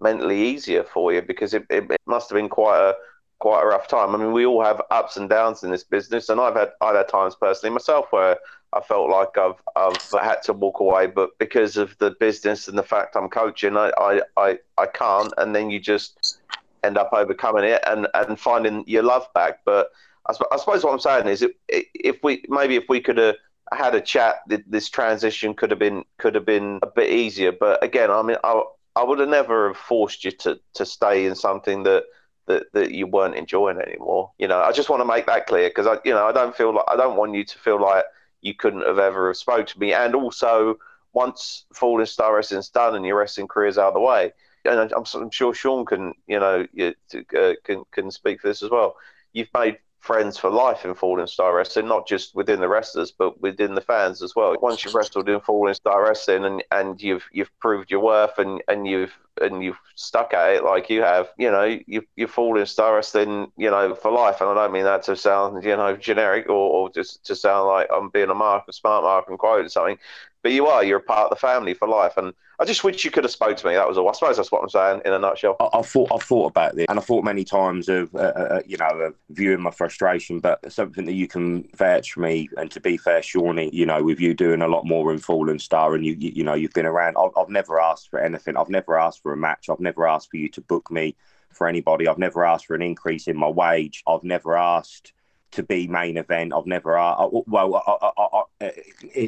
mentally 0.00 0.42
easier 0.48 0.84
for 0.84 1.12
you 1.12 1.22
because 1.22 1.54
it, 1.54 1.64
it, 1.70 1.90
it 1.90 2.00
must 2.06 2.28
have 2.28 2.36
been 2.36 2.48
quite 2.48 2.78
a 2.78 2.94
quite 3.38 3.62
a 3.62 3.66
rough 3.66 3.88
time. 3.88 4.14
I 4.14 4.18
mean, 4.18 4.32
we 4.32 4.46
all 4.46 4.62
have 4.64 4.80
ups 4.90 5.16
and 5.16 5.28
downs 5.28 5.62
in 5.62 5.70
this 5.70 5.84
business, 5.84 6.28
and 6.28 6.40
I've 6.40 6.56
had 6.56 6.70
I've 6.80 6.96
had 6.96 7.08
times 7.08 7.34
personally 7.34 7.72
myself 7.74 8.06
where 8.10 8.38
I 8.72 8.80
felt 8.80 9.10
like 9.10 9.36
I've 9.38 9.60
I've 9.74 10.22
had 10.22 10.42
to 10.44 10.52
walk 10.52 10.80
away, 10.80 11.06
but 11.06 11.30
because 11.38 11.76
of 11.76 11.96
the 11.98 12.12
business 12.18 12.68
and 12.68 12.78
the 12.78 12.82
fact 12.82 13.16
I'm 13.16 13.28
coaching, 13.28 13.76
I 13.76 13.90
I, 13.98 14.22
I, 14.36 14.58
I 14.78 14.86
can't, 14.86 15.32
and 15.38 15.54
then 15.54 15.70
you 15.70 15.80
just 15.80 16.40
end 16.82 16.98
up 16.98 17.10
overcoming 17.12 17.64
it 17.64 17.82
and, 17.86 18.06
and 18.14 18.38
finding 18.38 18.84
your 18.86 19.02
love 19.02 19.26
back. 19.34 19.60
But 19.64 19.90
I, 20.28 20.34
I 20.52 20.56
suppose 20.56 20.84
what 20.84 20.92
I'm 20.92 21.00
saying 21.00 21.28
is, 21.28 21.44
if 21.68 22.16
we 22.22 22.44
maybe 22.48 22.76
if 22.76 22.84
we 22.88 23.00
could 23.00 23.18
have 23.18 23.36
had 23.72 23.94
a 23.94 24.00
chat, 24.00 24.36
this 24.46 24.88
transition 24.88 25.54
could 25.54 25.70
have 25.70 25.80
been 25.80 26.04
could 26.18 26.34
have 26.34 26.46
been 26.46 26.78
a 26.82 26.86
bit 26.86 27.10
easier. 27.10 27.52
But 27.52 27.82
again, 27.84 28.10
I 28.10 28.22
mean, 28.22 28.36
I 28.44 28.62
I 28.94 29.04
would 29.04 29.18
have 29.18 29.28
never 29.28 29.68
have 29.68 29.76
forced 29.76 30.24
you 30.24 30.30
to 30.32 30.58
to 30.74 30.86
stay 30.86 31.26
in 31.26 31.34
something 31.34 31.82
that 31.82 32.04
that, 32.46 32.72
that 32.72 32.92
you 32.92 33.06
weren't 33.06 33.34
enjoying 33.34 33.78
anymore. 33.78 34.30
You 34.38 34.48
know, 34.48 34.60
I 34.60 34.72
just 34.72 34.88
want 34.88 35.00
to 35.00 35.06
make 35.06 35.26
that 35.26 35.46
clear 35.46 35.68
because 35.68 35.86
I, 35.86 35.98
you 36.04 36.12
know, 36.12 36.26
I 36.26 36.32
don't 36.32 36.56
feel 36.56 36.74
like 36.74 36.84
I 36.88 36.96
don't 36.96 37.16
want 37.16 37.34
you 37.34 37.44
to 37.44 37.58
feel 37.58 37.80
like 37.80 38.04
you 38.40 38.54
couldn't 38.54 38.86
have 38.86 38.98
ever 38.98 39.28
have 39.28 39.36
spoke 39.36 39.66
to 39.66 39.78
me. 39.78 39.92
And 39.92 40.14
also, 40.14 40.78
once 41.12 41.64
Falling 41.74 42.06
Star 42.06 42.34
Wrestling's 42.34 42.68
done 42.68 42.94
and 42.94 43.04
your 43.04 43.18
wrestling 43.18 43.48
career's 43.48 43.78
out 43.78 43.88
of 43.88 43.94
the 43.94 44.00
way, 44.00 44.32
and 44.64 44.92
I'm, 44.92 45.04
I'm 45.14 45.30
sure 45.30 45.54
Sean 45.54 45.84
can, 45.84 46.14
you 46.26 46.40
know, 46.40 46.66
you, 46.72 46.94
uh, 47.36 47.52
can 47.64 47.84
can 47.90 48.10
speak 48.10 48.40
for 48.40 48.48
this 48.48 48.62
as 48.62 48.70
well. 48.70 48.96
You've 49.32 49.50
made 49.54 49.78
friends 50.06 50.38
for 50.38 50.50
life 50.50 50.84
in 50.84 50.94
Falling 50.94 51.26
Star 51.26 51.54
Wrestling, 51.54 51.88
not 51.88 52.06
just 52.06 52.34
within 52.34 52.60
the 52.60 52.68
wrestlers, 52.68 53.10
but 53.10 53.40
within 53.40 53.74
the 53.74 53.80
fans 53.80 54.22
as 54.22 54.36
well. 54.36 54.54
Once 54.62 54.84
you've 54.84 54.94
wrestled 54.94 55.28
in 55.28 55.40
Falling 55.40 55.74
Star 55.74 56.04
Wrestling 56.04 56.44
and, 56.44 56.62
and 56.70 57.02
you've 57.02 57.24
you've 57.32 57.50
proved 57.58 57.90
your 57.90 58.00
worth 58.00 58.38
and, 58.38 58.62
and 58.68 58.86
you've 58.86 59.12
and 59.40 59.62
you've 59.62 59.78
stuck 59.96 60.32
at 60.32 60.54
it 60.54 60.64
like 60.64 60.88
you 60.88 61.02
have, 61.02 61.28
you 61.38 61.50
know, 61.50 61.64
you 61.86 62.02
you 62.14 62.26
Falling 62.28 62.66
Star 62.66 62.94
Wrestling, 62.94 63.50
you 63.56 63.70
know, 63.70 63.94
for 63.94 64.12
life. 64.12 64.40
And 64.40 64.50
I 64.50 64.54
don't 64.54 64.72
mean 64.72 64.84
that 64.84 65.02
to 65.04 65.16
sound, 65.16 65.64
you 65.64 65.76
know, 65.76 65.96
generic 65.96 66.48
or, 66.48 66.54
or 66.54 66.90
just 66.90 67.26
to 67.26 67.34
sound 67.34 67.66
like 67.66 67.88
I'm 67.92 68.08
being 68.10 68.30
a 68.30 68.34
mark, 68.34 68.64
a 68.68 68.72
smart 68.72 69.02
mark 69.02 69.28
and 69.28 69.38
quoting 69.38 69.68
something 69.68 69.98
but 70.46 70.52
you 70.52 70.68
are 70.68 70.84
you're 70.84 70.98
a 70.98 71.02
part 71.02 71.24
of 71.24 71.30
the 71.30 71.34
family 71.44 71.74
for 71.74 71.88
life. 71.88 72.16
And 72.16 72.32
i 72.60 72.64
just 72.64 72.84
wish 72.84 73.04
you 73.04 73.10
could 73.10 73.24
have 73.24 73.32
spoke 73.32 73.56
to 73.56 73.66
me. 73.66 73.74
That 73.74 73.88
was 73.88 73.98
all. 73.98 74.08
I 74.08 74.12
suppose 74.12 74.36
that's 74.36 74.52
what 74.52 74.62
i'm 74.62 74.68
saying 74.68 75.02
in 75.04 75.12
a 75.12 75.18
nutshell. 75.18 75.56
I, 75.58 75.78
I 75.78 75.82
thought 75.82 76.12
i 76.12 76.18
thought 76.18 76.46
about 76.46 76.76
this 76.76 76.86
and 76.88 77.00
i 77.00 77.02
thought 77.02 77.24
many 77.24 77.42
times 77.42 77.88
of 77.88 78.14
uh, 78.14 78.18
uh, 78.18 78.48
uh 78.52 78.62
you 78.64 78.76
know 78.76 78.86
of 78.86 79.14
viewing 79.30 79.60
my 79.60 79.72
frustration 79.72 80.38
but 80.38 80.72
something 80.72 81.04
that 81.06 81.14
you 81.14 81.26
can 81.26 81.68
vouch 81.74 82.12
for 82.12 82.20
me. 82.20 82.48
And 82.56 82.70
to 82.70 82.80
be 82.80 82.96
fair 82.96 83.22
shawnee 83.22 83.70
you 83.72 83.86
know 83.86 84.04
with 84.04 84.20
you 84.20 84.34
doing 84.34 84.62
a 84.62 84.68
lot 84.68 84.86
more 84.86 85.12
in 85.12 85.18
fallen 85.18 85.58
star 85.58 85.96
and 85.96 86.06
you 86.06 86.14
you, 86.16 86.30
you 86.36 86.44
know 86.44 86.54
you've 86.54 86.74
been 86.74 86.86
around 86.86 87.16
I've, 87.18 87.32
I've 87.36 87.48
never 87.48 87.80
asked 87.80 88.08
for 88.10 88.20
anything. 88.20 88.56
I've 88.56 88.70
never 88.70 88.96
asked 88.96 89.22
for 89.24 89.32
a 89.32 89.36
match. 89.36 89.68
I've 89.68 89.80
never 89.80 90.06
asked 90.06 90.30
for 90.30 90.36
you 90.36 90.48
to 90.50 90.60
book 90.60 90.92
me 90.92 91.16
for 91.50 91.66
anybody. 91.66 92.06
I've 92.06 92.18
never 92.18 92.44
asked 92.44 92.66
for 92.66 92.76
an 92.76 92.82
increase 92.82 93.26
in 93.26 93.36
my 93.36 93.48
wage. 93.48 94.04
I've 94.06 94.22
never 94.22 94.56
asked 94.56 95.12
to 95.56 95.62
be 95.62 95.88
main 95.88 96.16
event. 96.16 96.52
I've 96.54 96.66
never, 96.66 96.96
uh, 96.96 97.28
well, 97.30 97.82
I, 97.86 98.10
I, 98.16 98.42
I, 98.60 98.72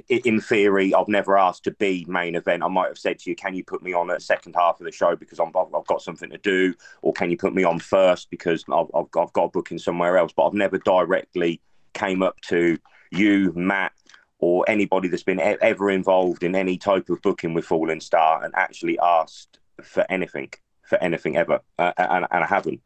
in 0.09 0.41
theory, 0.41 0.95
I've 0.95 1.09
never 1.09 1.37
asked 1.37 1.65
to 1.65 1.73
be 1.73 2.05
main 2.09 2.35
event. 2.35 2.63
I 2.63 2.69
might 2.69 2.89
have 2.89 2.99
said 2.99 3.19
to 3.21 3.31
you, 3.31 3.37
"Can 3.37 3.55
you 3.55 3.65
put 3.65 3.83
me 3.83 3.93
on 3.93 4.11
a 4.11 4.21
second 4.21 4.55
half 4.55 4.79
of 4.79 4.85
the 4.85 4.93
show 4.93 5.17
because 5.17 5.41
i 5.41 5.45
have 5.45 5.87
got 5.87 6.03
something 6.03 6.31
to 6.31 6.39
do," 6.39 6.75
or 7.03 7.13
"Can 7.13 7.31
you 7.31 7.37
put 7.37 7.55
me 7.55 7.65
on 7.65 7.79
first 7.79 8.31
because 8.31 8.65
I've, 8.73 8.87
I've, 8.95 9.07
I've 9.19 9.33
got 9.33 9.45
a 9.45 9.49
booking 9.49 9.79
somewhere 9.79 10.17
else?" 10.19 10.33
But 10.37 10.47
I've 10.47 10.55
never 10.55 10.79
directly 10.79 11.61
came 11.95 12.23
up 12.23 12.41
to 12.43 12.79
you, 13.11 13.53
Matt, 13.57 13.93
or 14.39 14.65
anybody 14.69 15.09
that's 15.09 15.23
been 15.23 15.41
ever 15.41 15.91
involved 15.91 16.45
in 16.45 16.55
any 16.55 16.77
type 16.77 17.09
of 17.09 17.21
booking 17.23 17.55
with 17.55 17.65
Falling 17.65 18.01
Star 18.01 18.45
and 18.45 18.55
actually 18.55 18.99
asked 19.01 19.59
for 19.83 20.05
anything, 20.11 20.53
for 20.83 20.99
anything 21.03 21.37
ever, 21.37 21.61
uh, 21.79 21.93
and, 21.97 22.27
and 22.31 22.45
I 22.45 22.47
haven't. 22.47 22.81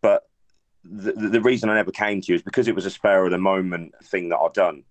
But 0.00 0.27
the, 0.90 1.12
the 1.12 1.40
reason 1.40 1.68
I 1.68 1.74
never 1.74 1.90
came 1.90 2.20
to 2.20 2.32
you 2.32 2.36
is 2.36 2.42
because 2.42 2.68
it 2.68 2.74
was 2.74 2.86
a 2.86 2.90
spur 2.90 3.26
of 3.26 3.30
the 3.30 3.38
moment 3.38 3.94
thing 4.02 4.28
that 4.30 4.38
I'd 4.38 4.52
done. 4.52 4.84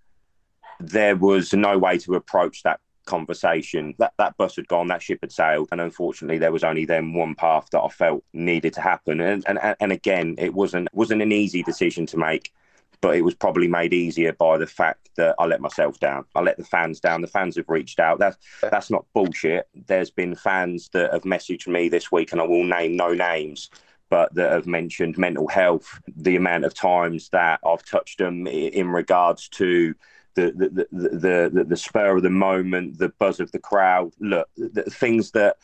There 0.79 1.15
was 1.15 1.53
no 1.53 1.77
way 1.77 1.97
to 1.99 2.15
approach 2.15 2.63
that 2.63 2.79
conversation. 3.05 3.95
That 3.97 4.13
that 4.19 4.37
bus 4.37 4.55
had 4.55 4.67
gone, 4.67 4.87
that 4.87 5.01
ship 5.01 5.19
had 5.21 5.31
sailed, 5.31 5.69
and 5.71 5.81
unfortunately, 5.81 6.37
there 6.37 6.51
was 6.51 6.63
only 6.63 6.85
then 6.85 7.13
one 7.13 7.33
path 7.33 7.69
that 7.71 7.81
I 7.81 7.89
felt 7.89 8.23
needed 8.33 8.73
to 8.73 8.81
happen. 8.81 9.19
And 9.19 9.43
and 9.47 9.75
and 9.79 9.91
again, 9.91 10.35
it 10.37 10.53
wasn't 10.53 10.89
wasn't 10.93 11.23
an 11.23 11.31
easy 11.31 11.63
decision 11.63 12.05
to 12.07 12.17
make, 12.17 12.53
but 13.01 13.15
it 13.15 13.21
was 13.21 13.33
probably 13.33 13.67
made 13.67 13.93
easier 13.93 14.33
by 14.33 14.59
the 14.59 14.67
fact 14.67 15.09
that 15.15 15.35
I 15.39 15.45
let 15.45 15.61
myself 15.61 15.99
down. 15.99 16.25
I 16.35 16.41
let 16.41 16.57
the 16.57 16.65
fans 16.65 16.99
down. 16.99 17.21
The 17.21 17.27
fans 17.27 17.55
have 17.55 17.69
reached 17.69 17.99
out. 17.99 18.19
That's 18.19 18.37
that's 18.61 18.91
not 18.91 19.05
bullshit. 19.13 19.67
There's 19.87 20.11
been 20.11 20.35
fans 20.35 20.89
that 20.89 21.11
have 21.11 21.23
messaged 21.23 21.67
me 21.67 21.89
this 21.89 22.11
week, 22.11 22.31
and 22.33 22.41
I 22.41 22.45
will 22.45 22.65
name 22.65 22.95
no 22.95 23.15
names 23.15 23.71
but 24.09 24.33
that 24.35 24.51
have 24.51 24.67
mentioned 24.67 25.17
mental 25.17 25.47
health, 25.47 25.99
the 26.15 26.35
amount 26.35 26.65
of 26.65 26.73
times 26.73 27.29
that 27.29 27.59
I've 27.65 27.85
touched 27.85 28.19
them 28.19 28.47
in 28.47 28.89
regards 28.89 29.49
to 29.49 29.93
the 30.35 30.51
the, 30.51 30.87
the, 30.91 31.49
the, 31.53 31.63
the 31.63 31.77
spur 31.77 32.15
of 32.15 32.23
the 32.23 32.29
moment, 32.29 32.97
the 32.99 33.09
buzz 33.09 33.39
of 33.39 33.51
the 33.51 33.59
crowd. 33.59 34.13
Look, 34.19 34.47
the 34.55 34.83
things 34.83 35.31
that 35.31 35.57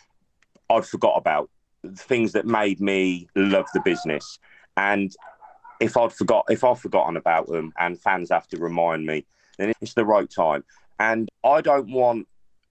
I'd 0.70 0.86
forgot 0.86 1.18
about, 1.18 1.50
things 1.96 2.32
that 2.34 2.46
made 2.46 2.80
me 2.82 3.28
love 3.36 3.68
the 3.74 3.82
business. 3.82 4.40
And 4.76 5.16
if 5.80 5.98
I'd 5.98 6.14
forgot, 6.14 6.46
if 6.50 6.64
I've 6.64 6.80
forgotten 6.80 7.18
about 7.18 7.48
them, 7.48 7.74
and 7.78 8.00
fans 8.00 8.30
have 8.32 8.48
to 8.50 8.58
remind 8.58 9.06
me, 9.06 9.26
then 9.58 9.74
it's 9.82 9.94
the 9.94 10.06
right 10.06 10.30
time. 10.30 10.64
And 11.00 11.30
I 11.44 11.62
don't 11.62 11.92
want 11.92 12.28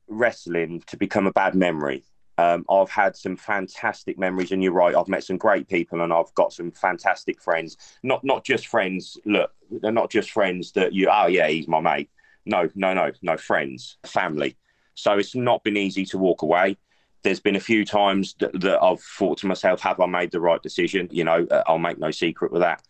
wrestling 0.09 0.83
to 0.87 0.97
become 0.97 1.27
a 1.27 1.33
bad 1.33 1.55
memory. 1.55 2.05
Um, 2.39 2.65
I've 2.71 2.91
had 2.91 3.17
some 3.17 3.37
fantastic 3.37 4.19
memories, 4.19 4.53
and 4.53 4.63
you're 4.63 4.73
right. 4.73 4.95
I've 4.95 5.09
met 5.09 5.25
some 5.25 5.37
great 5.37 5.69
people, 5.69 6.01
and 6.03 6.13
I've 6.13 6.35
got 6.35 6.53
some 6.53 6.71
fantastic 6.71 7.41
friends. 7.41 7.77
Not 8.03 8.25
not 8.25 8.45
just 8.45 8.67
friends. 8.67 9.19
Look, 9.25 9.53
they're 9.71 9.93
not 9.93 10.11
just 10.11 10.31
friends 10.31 10.73
that 10.73 10.93
you. 10.93 11.09
Oh 11.11 11.27
yeah, 11.27 11.49
he's 11.49 11.69
my 11.69 11.81
mate. 11.81 12.11
No, 12.47 12.69
no, 12.75 12.95
no, 12.95 13.11
no. 13.21 13.37
Friends, 13.37 13.99
family. 14.05 14.57
So 14.95 15.19
it's 15.19 15.35
not 15.35 15.63
been 15.65 15.77
easy 15.77 16.05
to 16.07 16.19
walk 16.19 16.43
away. 16.43 16.77
There's 17.23 17.41
been 17.41 17.57
a 17.57 17.61
few 17.61 17.85
times 17.85 18.35
that, 18.41 18.59
that 18.61 18.83
I've 18.83 19.01
thought 19.01 19.39
to 19.39 19.47
myself, 19.47 19.81
have 19.83 20.01
I 20.01 20.07
made 20.07 20.33
the 20.33 20.41
right 20.41 20.61
decision? 20.61 21.09
You 21.13 21.25
know, 21.25 21.47
uh, 21.51 21.63
I'll 21.67 21.79
make 21.79 21.99
no 21.99 22.11
secret 22.11 22.51
with 22.53 22.63
that. 22.63 22.83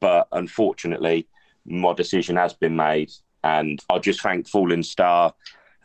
But 0.00 0.28
unfortunately, 0.32 1.28
my 1.66 1.92
decision 1.92 2.36
has 2.36 2.54
been 2.54 2.76
made, 2.76 3.12
and 3.44 3.82
I 3.90 3.98
just 3.98 4.22
thank 4.22 4.48
Fallen 4.48 4.82
Star 4.82 5.34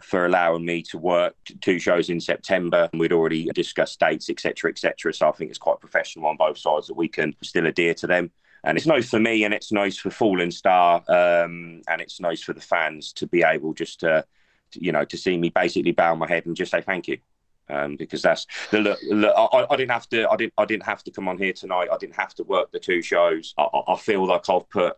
for 0.02 0.26
allowing 0.26 0.66
me 0.66 0.82
to 0.84 0.98
work 0.98 1.36
two 1.62 1.80
shows 1.80 2.10
in 2.10 2.20
September. 2.20 2.90
We'd 2.94 3.14
already 3.14 3.46
discussed 3.54 4.00
dates, 4.00 4.30
etc., 4.30 4.72
etc. 4.72 5.14
So 5.14 5.30
I 5.30 5.32
think 5.32 5.50
it's 5.50 5.60
quite 5.60 5.80
professional 5.80 6.28
on 6.28 6.38
both 6.38 6.58
sides 6.58 6.88
that 6.88 6.96
we 6.96 7.08
can 7.08 7.36
still 7.42 7.68
adhere 7.68 7.94
to 7.96 8.08
them. 8.08 8.32
And 8.64 8.78
it's 8.78 8.88
nice 8.88 9.10
for 9.10 9.20
me, 9.20 9.44
and 9.44 9.54
it's 9.54 9.72
nice 9.72 9.98
for 9.98 10.12
Fallen 10.12 10.52
Star, 10.52 11.04
um, 11.08 11.82
and 11.88 12.00
it's 12.00 12.20
nice 12.20 12.44
for 12.44 12.54
the 12.54 12.62
fans 12.62 13.12
to 13.14 13.26
be 13.26 13.42
able 13.44 13.74
just 13.74 14.02
to, 14.02 14.24
you 14.74 14.92
know, 14.92 15.04
to 15.06 15.18
see 15.18 15.36
me 15.38 15.50
basically 15.50 15.92
bow 15.92 16.14
my 16.14 16.28
head 16.28 16.46
and 16.46 16.56
just 16.56 16.72
say 16.72 16.82
thank 16.82 17.08
you. 17.08 17.18
Um, 17.70 17.96
because 17.96 18.22
that's 18.22 18.48
the 18.70 18.80
look. 18.80 19.00
look 19.10 19.34
I, 19.36 19.66
I, 19.70 19.76
didn't 19.78 19.92
have 19.92 20.10
to. 20.10 20.30
I 20.30 20.36
didn't. 20.36 20.54
I 20.58 20.66
didn't 20.66 20.84
have 20.84 21.04
to 21.06 21.12
come 21.12 21.30
on 21.30 21.38
here 21.38 21.54
tonight. 21.54 21.88
I 21.92 21.98
didn't 21.98 22.18
have 22.18 22.36
to 22.36 22.44
work 22.44 22.72
the 22.72 22.80
two 22.80 23.02
shows. 23.02 23.54
I, 23.58 23.66
I 23.88 23.96
feel 23.96 24.28
like 24.28 24.50
I've 24.50 24.70
put 24.70 24.98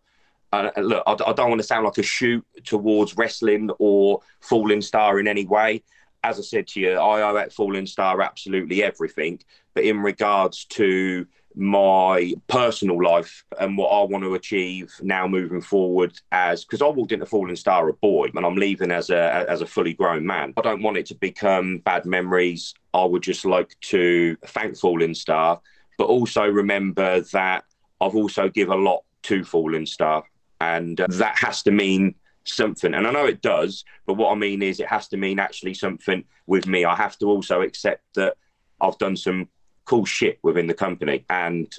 uh, 0.54 0.82
look, 0.82 1.04
I, 1.08 1.14
I, 1.14 1.34
don't 1.34 1.50
want 1.50 1.62
to 1.62 1.68
sound 1.68 1.86
like 1.86 1.98
a 1.98 2.04
shoot 2.04 2.46
towards 2.64 3.18
wrestling 3.18 3.72
or 3.80 4.22
Falling 4.40 4.82
Star 4.82 5.20
in 5.20 5.28
any 5.28 5.46
way. 5.46 5.84
As 6.24 6.38
I 6.38 6.44
said 6.44 6.68
to 6.68 6.80
you, 6.80 6.92
I 6.92 7.22
owe 7.24 7.38
at 7.38 7.52
Falling 7.52 7.88
Star 7.88 8.22
absolutely 8.22 8.84
everything. 8.84 9.42
But 9.74 9.84
in 9.84 10.02
regards 10.02 10.66
to 10.66 11.26
my 11.56 12.34
personal 12.48 13.04
life 13.04 13.44
and 13.60 13.78
what 13.78 13.90
I 13.90 14.04
want 14.04 14.24
to 14.24 14.36
achieve 14.36 14.94
now 15.02 15.28
moving 15.28 15.62
forward 15.62 16.20
as 16.32 16.66
because 16.66 16.82
I 16.82 16.88
walked 16.88 17.12
into 17.12 17.26
Falling 17.26 17.56
Star 17.56 17.90
a 17.90 17.94
boy 17.94 18.30
and 18.34 18.46
I'm 18.46 18.56
leaving 18.56 18.92
as 18.92 19.10
a 19.10 19.46
as 19.50 19.62
a 19.62 19.66
fully 19.66 19.94
grown 19.94 20.26
man. 20.26 20.54
I 20.58 20.62
don't 20.62 20.82
want 20.82 20.98
it 20.98 21.06
to 21.08 21.16
become 21.16 21.80
bad 21.80 22.06
memories. 22.06 22.74
I 22.94 23.06
would 23.06 23.24
just 23.24 23.46
like 23.46 23.76
to 23.82 24.38
thank 24.48 24.78
Falling 24.78 25.16
Star, 25.16 25.62
but 25.98 26.06
also 26.06 26.46
remember 26.46 27.22
that 27.34 27.66
I've 28.02 28.16
also 28.16 28.50
give 28.50 28.70
a 28.70 28.76
lot 28.76 29.04
to 29.24 29.44
Falling 29.44 29.86
Star 29.86 30.24
and 30.64 31.00
uh, 31.02 31.08
that 31.10 31.38
has 31.40 31.64
to 31.64 31.72
mean 31.72 32.16
something. 32.46 32.94
And 32.94 33.08
I 33.08 33.12
know 33.12 33.26
it 33.26 33.42
does, 33.42 33.84
but 34.06 34.16
what 34.16 34.32
I 34.32 34.36
mean 34.36 34.62
is 34.62 34.80
it 34.80 34.88
has 34.88 35.08
to 35.10 35.18
mean 35.18 35.40
actually 35.40 35.74
something 35.74 36.24
with 36.48 36.68
me. 36.68 36.86
I 36.86 36.96
have 36.96 37.18
to 37.20 37.26
also 37.28 37.62
accept 37.62 38.04
that 38.16 38.36
I've 38.82 38.98
done 38.98 39.18
some 39.18 39.50
cool 39.86 40.06
shit 40.06 40.40
within 40.44 40.68
the 40.68 40.74
company 40.74 41.26
and 41.30 41.72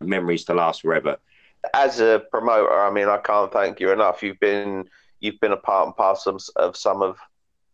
memories 0.00 0.44
to 0.44 0.54
last 0.54 0.82
forever. 0.82 1.16
As 1.74 2.00
a 2.00 2.22
promoter, 2.30 2.80
I 2.80 2.90
mean, 2.90 3.08
I 3.08 3.18
can't 3.18 3.52
thank 3.52 3.80
you 3.80 3.92
enough. 3.92 4.22
You've 4.22 4.40
been 4.40 4.88
you've 5.20 5.40
been 5.40 5.52
a 5.52 5.56
part 5.56 5.86
and 5.86 5.96
parcel 5.96 6.38
of 6.56 6.76
some 6.76 7.02
of 7.02 7.18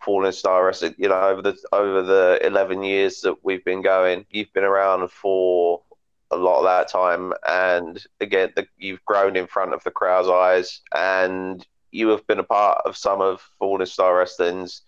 Falling 0.05 0.33
Star 0.33 0.67
Wrestling. 0.67 0.95
You 0.99 1.09
know, 1.09 1.21
over 1.21 1.43
the 1.43 1.57
over 1.73 2.03
the 2.03 2.41
eleven 2.43 2.83
years 2.83 3.21
that 3.21 3.37
we've 3.45 3.65
been 3.65 3.83
going, 3.83 4.27
you've 4.31 4.53
been 4.53 4.65
around 4.65 5.09
for 5.11 5.83
a 6.31 6.37
lot 6.37 6.59
of 6.59 6.65
that 6.65 6.89
time. 6.89 7.33
And 7.49 8.03
again, 8.21 8.53
the, 8.57 8.67
you've 8.77 9.05
grown 9.05 9.37
in 9.37 9.47
front 9.47 9.75
of 9.75 9.83
the 9.85 9.91
crowd's 9.91 10.29
eyes, 10.29 10.81
and 10.95 11.67
you 11.91 12.09
have 12.09 12.27
been 12.27 12.39
a 12.39 12.45
part 12.45 12.83
of 12.85 12.97
some 12.97 13.21
of 13.21 13.41
Falling 13.59 13.87
Star 13.87 14.19
Wrestling's 14.19 14.83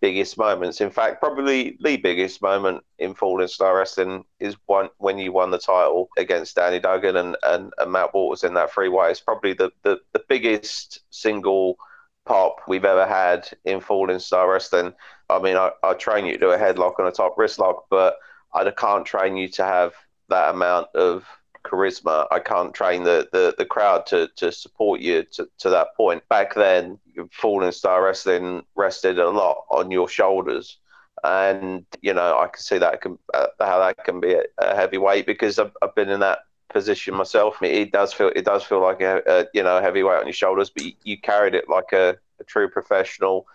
biggest 0.00 0.38
moments. 0.38 0.80
In 0.80 0.90
fact, 0.90 1.20
probably 1.20 1.76
the 1.80 1.96
biggest 1.96 2.40
moment 2.40 2.82
in 2.98 3.14
Falling 3.14 3.48
Star 3.48 3.76
Wrestling 3.76 4.24
is 4.40 4.56
one 4.66 4.88
when 4.98 5.18
you 5.18 5.32
won 5.32 5.50
the 5.50 5.58
title 5.58 6.08
against 6.16 6.56
Danny 6.56 6.78
Duggan 6.78 7.16
and, 7.16 7.36
and, 7.42 7.72
and 7.78 7.92
Matt 7.92 8.14
Waters 8.14 8.44
in 8.44 8.54
that 8.54 8.72
three 8.72 8.88
way. 8.88 9.10
It's 9.10 9.20
probably 9.20 9.54
the, 9.54 9.70
the, 9.82 9.98
the 10.12 10.22
biggest 10.28 11.00
single 11.10 11.76
pop 12.24 12.60
we've 12.68 12.84
ever 12.84 13.06
had 13.06 13.48
in 13.64 13.80
Falling 13.80 14.18
Star 14.18 14.50
Wrestling. 14.50 14.92
I 15.28 15.38
mean, 15.40 15.56
I, 15.56 15.70
I 15.82 15.94
train 15.94 16.26
you 16.26 16.32
to 16.32 16.38
do 16.38 16.50
a 16.50 16.58
headlock 16.58 16.94
and 16.98 17.08
a 17.08 17.12
top 17.12 17.36
wrist 17.36 17.58
lock, 17.58 17.86
but 17.90 18.16
I 18.54 18.70
can't 18.70 19.04
train 19.04 19.36
you 19.36 19.48
to 19.48 19.64
have 19.64 19.94
that 20.28 20.54
amount 20.54 20.88
of 20.94 21.24
charisma. 21.64 22.26
I 22.30 22.38
can't 22.40 22.74
train 22.74 23.04
the, 23.04 23.28
the, 23.32 23.54
the 23.58 23.64
crowd 23.64 24.06
to, 24.06 24.28
to 24.36 24.52
support 24.52 25.00
you 25.00 25.24
to, 25.32 25.48
to 25.58 25.70
that 25.70 25.88
point. 25.96 26.26
Back 26.28 26.54
then, 26.54 26.98
Falling 27.32 27.72
Star 27.72 28.04
Wrestling 28.04 28.64
rested 28.74 29.18
a 29.18 29.28
lot 29.28 29.64
on 29.70 29.90
your 29.90 30.08
shoulders. 30.08 30.78
And, 31.24 31.84
you 32.00 32.14
know, 32.14 32.38
I 32.38 32.46
can 32.46 32.62
see 32.62 32.78
that 32.78 33.00
can, 33.00 33.18
uh, 33.34 33.48
how 33.58 33.80
that 33.80 34.04
can 34.04 34.20
be 34.20 34.34
a, 34.34 34.44
a 34.58 34.74
heavyweight 34.74 35.26
because 35.26 35.58
I've, 35.58 35.76
I've 35.82 35.94
been 35.94 36.08
in 36.08 36.20
that 36.20 36.40
position 36.68 37.14
myself. 37.14 37.60
It 37.62 37.92
does 37.92 38.12
feel 38.12 38.30
it 38.34 38.44
does 38.44 38.62
feel 38.62 38.80
like 38.80 39.00
a, 39.00 39.22
a 39.26 39.46
you 39.54 39.62
know 39.62 39.80
heavy 39.80 40.02
weight 40.02 40.18
on 40.18 40.26
your 40.26 40.32
shoulders, 40.32 40.70
but 40.70 40.84
you, 40.84 40.92
you 41.02 41.20
carried 41.20 41.54
it 41.54 41.68
like 41.68 41.92
a, 41.92 42.16
a, 42.40 42.44
true 42.44 42.68
professional. 42.68 43.46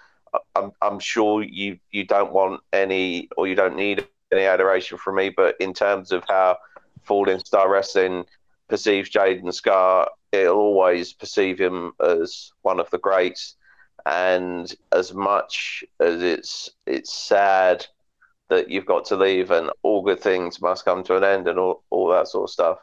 I'm 0.56 0.72
I'm 0.82 1.00
sure 1.00 1.44
you 1.44 1.80
you 1.92 2.06
don't 2.06 2.34
want 2.34 2.62
any 2.72 3.30
or 3.38 3.48
you 3.48 3.56
don't 3.56 3.76
need 3.76 4.06
any 4.34 4.46
adoration 4.46 4.98
from 4.98 5.16
me, 5.16 5.30
but 5.30 5.56
in 5.60 5.74
terms 5.74 6.12
of 6.12 6.24
how 6.28 6.58
Falling 7.04 7.40
Star 7.40 7.70
Wrestling 7.70 8.26
perceives 8.68 9.10
Jaden 9.10 9.54
Scar, 9.54 10.10
it'll 10.32 10.58
always 10.58 11.14
perceive 11.14 11.60
him 11.60 11.94
as 12.00 12.52
one 12.62 12.80
of 12.80 12.90
the 12.90 12.98
greats. 12.98 13.56
And 14.06 14.74
as 14.92 15.14
much 15.14 15.84
as 16.00 16.22
it's 16.22 16.72
it's 16.86 17.14
sad 17.14 17.86
that 18.50 18.70
you've 18.70 18.86
got 18.86 19.06
to 19.06 19.16
leave 19.16 19.52
and 19.52 19.70
all 19.82 20.02
good 20.02 20.20
things 20.20 20.62
must 20.62 20.86
come 20.86 21.04
to 21.04 21.16
an 21.16 21.24
end 21.24 21.48
and 21.48 21.58
all, 21.58 21.84
all 21.90 22.10
that 22.10 22.28
sort 22.28 22.50
of 22.50 22.54
stuff, 22.54 22.80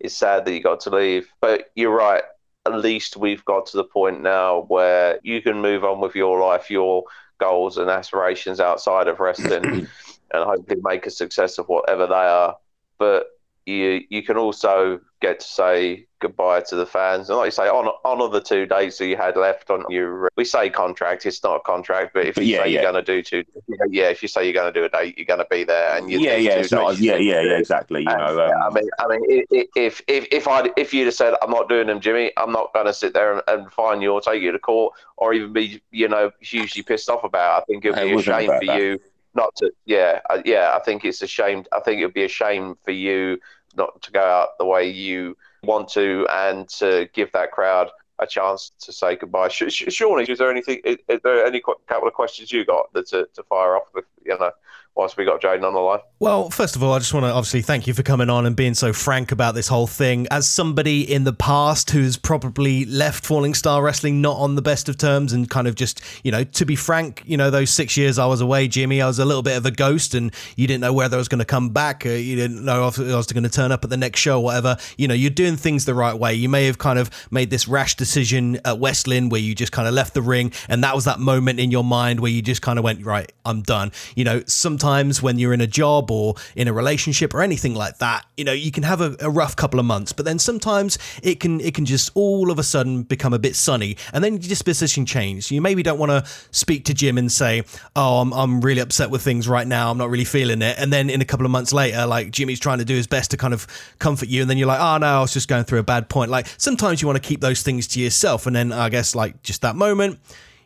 it's 0.00 0.16
sad 0.16 0.44
that 0.44 0.52
you 0.52 0.62
got 0.62 0.80
to 0.80 0.90
leave. 0.90 1.28
But 1.40 1.70
you're 1.74 1.94
right. 1.94 2.22
At 2.66 2.80
least 2.80 3.16
we've 3.16 3.44
got 3.44 3.66
to 3.66 3.76
the 3.76 3.84
point 3.84 4.22
now 4.22 4.64
where 4.68 5.20
you 5.22 5.40
can 5.40 5.60
move 5.60 5.84
on 5.84 6.00
with 6.00 6.14
your 6.14 6.40
life, 6.40 6.70
your 6.70 7.04
goals 7.38 7.78
and 7.78 7.88
aspirations 7.88 8.60
outside 8.60 9.08
of 9.08 9.20
wrestling, 9.20 9.88
and 10.32 10.44
hopefully 10.44 10.80
make 10.82 11.06
a 11.06 11.10
success 11.10 11.58
of 11.58 11.68
whatever 11.68 12.06
they 12.06 12.14
are. 12.14 12.56
But 12.98 13.26
you 13.68 14.00
you 14.08 14.22
can 14.22 14.36
also 14.36 15.00
get 15.20 15.40
to 15.40 15.46
say 15.46 16.06
goodbye 16.20 16.60
to 16.60 16.76
the 16.76 16.86
fans. 16.86 17.28
And 17.28 17.38
like 17.38 17.48
you 17.48 17.50
say, 17.52 17.68
on 17.68 17.86
on 18.04 18.30
the 18.32 18.40
two 18.40 18.66
days 18.66 18.98
that 18.98 19.06
you 19.06 19.16
had 19.16 19.36
left 19.36 19.70
on 19.70 19.84
your, 19.88 20.30
we 20.36 20.44
say 20.44 20.70
contract, 20.70 21.26
it's 21.26 21.42
not 21.42 21.56
a 21.56 21.60
contract, 21.60 22.14
but 22.14 22.26
if 22.26 22.36
but 22.36 22.44
you 22.44 22.54
yeah, 22.54 22.62
say 22.62 22.70
yeah. 22.70 22.82
you're 22.82 22.92
going 22.92 23.04
to 23.04 23.12
do 23.12 23.22
two, 23.22 23.44
yeah, 23.88 24.08
if 24.08 24.22
you 24.22 24.28
say 24.28 24.44
you're 24.44 24.54
going 24.54 24.72
to 24.72 24.80
do 24.80 24.84
a 24.84 24.88
date, 24.88 25.18
you're 25.18 25.26
going 25.26 25.38
to 25.38 25.46
be 25.50 25.64
there, 25.64 25.96
and 25.96 26.10
yeah, 26.10 26.36
yeah, 26.36 26.52
it's 26.52 26.72
not, 26.72 26.98
yeah, 26.98 27.16
yeah, 27.16 27.40
yeah, 27.40 27.58
exactly. 27.58 28.02
You 28.02 28.08
and, 28.08 28.18
know, 28.18 28.44
um, 28.44 28.52
I 28.62 28.70
mean, 28.70 28.88
I 28.98 29.08
mean, 29.08 29.44
if 29.50 30.02
if 30.06 30.26
if 30.32 30.48
I 30.48 30.70
if 30.76 30.94
you'd 30.94 31.06
have 31.06 31.14
said 31.14 31.34
I'm 31.42 31.50
not 31.50 31.68
doing 31.68 31.88
them, 31.88 32.00
Jimmy, 32.00 32.32
I'm 32.36 32.52
not 32.52 32.72
going 32.72 32.86
to 32.86 32.94
sit 32.94 33.12
there 33.12 33.32
and, 33.32 33.42
and 33.48 33.72
fine 33.72 34.00
you 34.00 34.12
or 34.12 34.20
take 34.20 34.42
you 34.42 34.52
to 34.52 34.58
court 34.58 34.94
or 35.16 35.34
even 35.34 35.52
be 35.52 35.82
you 35.90 36.08
know 36.08 36.30
hugely 36.40 36.82
pissed 36.82 37.10
off 37.10 37.24
about. 37.24 37.58
It. 37.58 37.62
I 37.62 37.64
think 37.66 37.84
it'd 37.84 38.02
be 38.02 38.14
a 38.14 38.22
shame 38.22 38.46
for 38.46 38.66
that. 38.66 38.80
you 38.80 38.98
not 39.38 39.54
to. 39.56 39.70
Yeah, 39.86 40.20
yeah, 40.44 40.76
I 40.76 40.80
think 40.84 41.04
it's 41.04 41.22
a 41.22 41.26
shame. 41.26 41.64
I 41.72 41.80
think 41.80 42.00
it'd 42.00 42.12
be 42.12 42.24
a 42.24 42.28
shame 42.28 42.76
for 42.84 42.90
you 42.90 43.38
not 43.76 44.02
to 44.02 44.10
go 44.10 44.20
out 44.20 44.58
the 44.58 44.64
way 44.66 44.90
you 44.90 45.36
want 45.62 45.88
to 45.90 46.26
and 46.30 46.68
to 46.80 47.08
give 47.14 47.30
that 47.32 47.52
crowd 47.52 47.90
a 48.18 48.26
chance 48.26 48.72
to 48.80 48.92
say 48.92 49.16
goodbye. 49.16 49.48
Sean, 49.48 50.20
is 50.20 50.38
there 50.38 50.50
anything? 50.50 50.80
Is 50.84 51.20
there 51.22 51.46
any 51.46 51.62
couple 51.86 52.08
of 52.08 52.14
questions 52.14 52.50
you 52.50 52.64
got 52.64 52.92
that 52.92 53.06
to, 53.08 53.28
to 53.34 53.42
fire 53.44 53.76
off 53.76 53.88
with? 53.94 54.04
You 54.24 54.36
know, 54.38 54.50
whilst 54.98 55.16
we 55.16 55.24
got 55.24 55.40
Jaden 55.40 55.64
on 55.64 55.72
the 55.72 55.78
line? 55.78 56.00
Well, 56.18 56.50
first 56.50 56.74
of 56.74 56.82
all, 56.82 56.92
I 56.92 56.98
just 56.98 57.14
want 57.14 57.24
to 57.24 57.30
obviously 57.30 57.62
thank 57.62 57.86
you 57.86 57.94
for 57.94 58.02
coming 58.02 58.28
on 58.28 58.44
and 58.44 58.56
being 58.56 58.74
so 58.74 58.92
frank 58.92 59.30
about 59.30 59.54
this 59.54 59.68
whole 59.68 59.86
thing. 59.86 60.26
As 60.32 60.48
somebody 60.48 61.10
in 61.10 61.22
the 61.22 61.32
past 61.32 61.90
who's 61.90 62.16
probably 62.16 62.84
left 62.84 63.24
Falling 63.24 63.54
Star 63.54 63.80
Wrestling 63.80 64.20
not 64.20 64.36
on 64.36 64.56
the 64.56 64.60
best 64.60 64.88
of 64.88 64.98
terms 64.98 65.32
and 65.32 65.48
kind 65.48 65.68
of 65.68 65.76
just, 65.76 66.02
you 66.24 66.32
know, 66.32 66.42
to 66.42 66.66
be 66.66 66.74
frank, 66.74 67.22
you 67.24 67.36
know, 67.36 67.48
those 67.48 67.70
six 67.70 67.96
years 67.96 68.18
I 68.18 68.26
was 68.26 68.40
away, 68.40 68.66
Jimmy, 68.66 69.00
I 69.00 69.06
was 69.06 69.20
a 69.20 69.24
little 69.24 69.44
bit 69.44 69.56
of 69.56 69.64
a 69.64 69.70
ghost 69.70 70.14
and 70.14 70.34
you 70.56 70.66
didn't 70.66 70.80
know 70.80 70.92
whether 70.92 71.16
I 71.16 71.18
was 71.18 71.28
going 71.28 71.38
to 71.38 71.44
come 71.44 71.68
back. 71.68 72.04
You 72.04 72.34
didn't 72.34 72.64
know 72.64 72.88
if 72.88 72.98
I 72.98 73.14
was 73.14 73.28
going 73.28 73.44
to 73.44 73.48
turn 73.48 73.70
up 73.70 73.84
at 73.84 73.90
the 73.90 73.96
next 73.96 74.18
show 74.18 74.40
or 74.40 74.44
whatever. 74.44 74.76
You 74.96 75.06
know, 75.06 75.14
you're 75.14 75.30
doing 75.30 75.56
things 75.56 75.84
the 75.84 75.94
right 75.94 76.14
way. 76.14 76.34
You 76.34 76.48
may 76.48 76.66
have 76.66 76.78
kind 76.78 76.98
of 76.98 77.08
made 77.30 77.50
this 77.50 77.68
rash 77.68 77.94
decision 77.94 78.58
at 78.64 78.80
West 78.80 79.06
Lynn 79.06 79.28
where 79.28 79.40
you 79.40 79.54
just 79.54 79.70
kind 79.70 79.86
of 79.86 79.94
left 79.94 80.14
the 80.14 80.22
ring 80.22 80.52
and 80.68 80.82
that 80.82 80.96
was 80.96 81.04
that 81.04 81.20
moment 81.20 81.60
in 81.60 81.70
your 81.70 81.84
mind 81.84 82.18
where 82.18 82.32
you 82.32 82.42
just 82.42 82.62
kind 82.62 82.80
of 82.80 82.84
went, 82.84 83.06
right, 83.06 83.30
I'm 83.44 83.62
done. 83.62 83.92
You 84.16 84.24
know, 84.24 84.42
sometimes 84.46 84.87
when 85.22 85.38
you're 85.38 85.52
in 85.52 85.60
a 85.60 85.66
job 85.66 86.10
or 86.10 86.34
in 86.56 86.68
a 86.68 86.72
relationship 86.72 87.34
or 87.34 87.42
anything 87.42 87.74
like 87.74 87.98
that, 87.98 88.26
you 88.36 88.44
know, 88.44 88.52
you 88.52 88.70
can 88.70 88.82
have 88.82 89.00
a, 89.00 89.16
a, 89.20 89.30
rough 89.30 89.56
couple 89.56 89.78
of 89.78 89.86
months, 89.86 90.12
but 90.12 90.24
then 90.24 90.38
sometimes 90.38 90.98
it 91.22 91.40
can 91.40 91.60
it 91.60 91.74
can 91.74 91.84
just 91.84 92.10
all 92.14 92.50
of 92.50 92.58
a 92.58 92.62
sudden 92.62 93.02
become 93.02 93.32
a 93.32 93.38
bit 93.38 93.54
sunny, 93.54 93.96
and 94.12 94.24
then 94.24 94.34
your 94.34 94.48
disposition 94.48 95.06
change. 95.06 95.50
You 95.50 95.60
maybe 95.60 95.82
don't 95.82 95.98
want 95.98 96.10
to 96.10 96.24
speak 96.50 96.84
to 96.86 96.94
Jim 96.94 97.18
and 97.18 97.30
say, 97.30 97.62
"Oh, 97.94 98.20
I'm 98.20 98.32
I'm 98.32 98.60
really 98.60 98.80
upset 98.80 99.10
with 99.10 99.22
things 99.22 99.48
right 99.48 99.66
now. 99.66 99.90
I'm 99.90 99.98
not 99.98 100.10
really 100.10 100.24
feeling 100.24 100.62
it," 100.62 100.76
and 100.78 100.92
then 100.92 101.10
in 101.10 101.20
a 101.20 101.24
couple 101.24 101.46
of 101.46 101.52
months 101.52 101.72
later, 101.72 102.06
like 102.06 102.30
Jimmy's 102.30 102.60
trying 102.60 102.78
to 102.78 102.84
do 102.84 102.94
his 102.94 103.06
best 103.06 103.30
to 103.32 103.36
kind 103.36 103.54
of 103.54 103.66
comfort 103.98 104.28
you, 104.28 104.40
and 104.40 104.50
then 104.50 104.58
you're 104.58 104.68
like, 104.68 104.80
"Oh 104.80 104.98
no, 104.98 105.06
I 105.06 105.20
was 105.20 105.32
just 105.32 105.48
going 105.48 105.64
through 105.64 105.80
a 105.80 105.84
bad 105.84 106.08
point." 106.08 106.30
Like 106.30 106.46
sometimes 106.56 107.02
you 107.02 107.08
want 107.08 107.22
to 107.22 107.26
keep 107.26 107.40
those 107.40 107.62
things 107.62 107.86
to 107.88 108.00
yourself, 108.00 108.46
and 108.46 108.56
then 108.56 108.72
I 108.72 108.88
guess 108.88 109.14
like 109.14 109.42
just 109.42 109.62
that 109.62 109.76
moment 109.76 110.18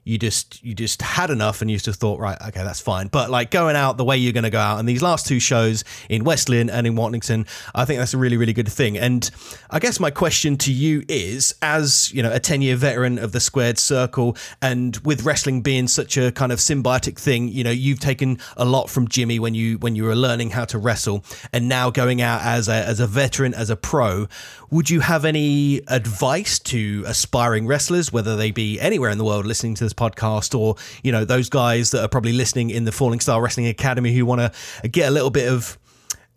you 0.04 0.18
just 0.18 0.62
you 0.64 0.74
just 0.74 1.00
had 1.00 1.30
enough 1.30 1.62
and 1.62 1.70
you 1.70 1.78
just 1.78 2.00
thought 2.00 2.18
right 2.18 2.36
okay 2.48 2.64
that's 2.64 2.80
fine. 2.80 3.08
But 3.08 3.30
like 3.30 3.50
going 3.50 3.76
out 3.76 3.96
the 3.96 4.04
way 4.04 4.16
you're 4.16 4.32
going 4.32 4.44
to 4.44 4.50
go 4.50 4.58
out 4.58 4.78
and 4.78 4.88
these 4.88 5.02
last 5.02 5.26
two 5.26 5.38
shows 5.38 5.84
in 6.08 6.24
West 6.24 6.48
and 6.48 6.70
in 6.70 6.94
Watlington 6.96 7.46
I 7.74 7.84
think 7.84 8.00
that's 8.00 8.14
a 8.14 8.18
really 8.18 8.36
really 8.36 8.52
good 8.52 8.70
thing. 8.70 8.98
And 8.98 9.30
I 9.70 9.78
guess 9.78 10.00
my 10.00 10.10
question 10.10 10.56
to 10.58 10.72
you 10.72 11.04
is 11.08 11.54
as 11.62 12.12
you 12.12 12.22
know 12.22 12.32
a 12.32 12.40
10 12.40 12.62
year 12.62 12.74
veteran 12.74 13.18
of 13.18 13.32
the 13.32 13.38
squared 13.38 13.78
circle 13.78 14.36
and 14.60 14.96
with 14.98 15.22
wrestling 15.22 15.62
being 15.62 15.86
such 15.86 16.16
a 16.16 16.32
kind 16.32 16.50
of 16.50 16.58
symbiotic 16.58 17.18
thing 17.18 17.48
you 17.48 17.62
know 17.62 17.70
you've 17.70 18.00
taken 18.00 18.38
a 18.56 18.64
lot 18.64 18.90
from 18.90 19.06
Jimmy 19.06 19.38
when 19.38 19.54
you 19.54 19.78
when 19.78 19.94
you 19.94 20.04
were 20.04 20.16
learning 20.16 20.50
how 20.50 20.64
to 20.64 20.78
wrestle 20.78 21.24
and 21.52 21.68
now 21.68 21.90
going 21.90 22.20
out 22.20 22.42
as 22.42 22.68
a 22.68 22.74
as 22.74 22.98
a 22.98 23.06
veteran 23.06 23.54
as 23.54 23.70
a 23.70 23.76
pro 23.76 24.26
would 24.70 24.90
you 24.90 25.00
have 25.00 25.24
any 25.24 25.82
advice 25.88 26.58
to 26.58 27.04
aspiring 27.06 27.66
wrestlers 27.66 28.12
whether 28.12 28.34
they 28.36 28.50
be 28.50 28.80
anywhere 28.80 29.10
in 29.10 29.18
the 29.18 29.24
world 29.24 29.46
listening 29.46 29.74
to 29.74 29.91
this 29.92 30.12
podcast, 30.12 30.58
or 30.58 30.76
you 31.02 31.12
know 31.12 31.24
those 31.24 31.48
guys 31.48 31.90
that 31.90 32.02
are 32.02 32.08
probably 32.08 32.32
listening 32.32 32.70
in 32.70 32.84
the 32.84 32.92
Falling 32.92 33.20
Star 33.20 33.40
Wrestling 33.42 33.66
Academy 33.66 34.14
who 34.14 34.26
want 34.26 34.40
to 34.40 34.88
get 34.88 35.08
a 35.08 35.10
little 35.10 35.30
bit 35.30 35.48
of, 35.48 35.78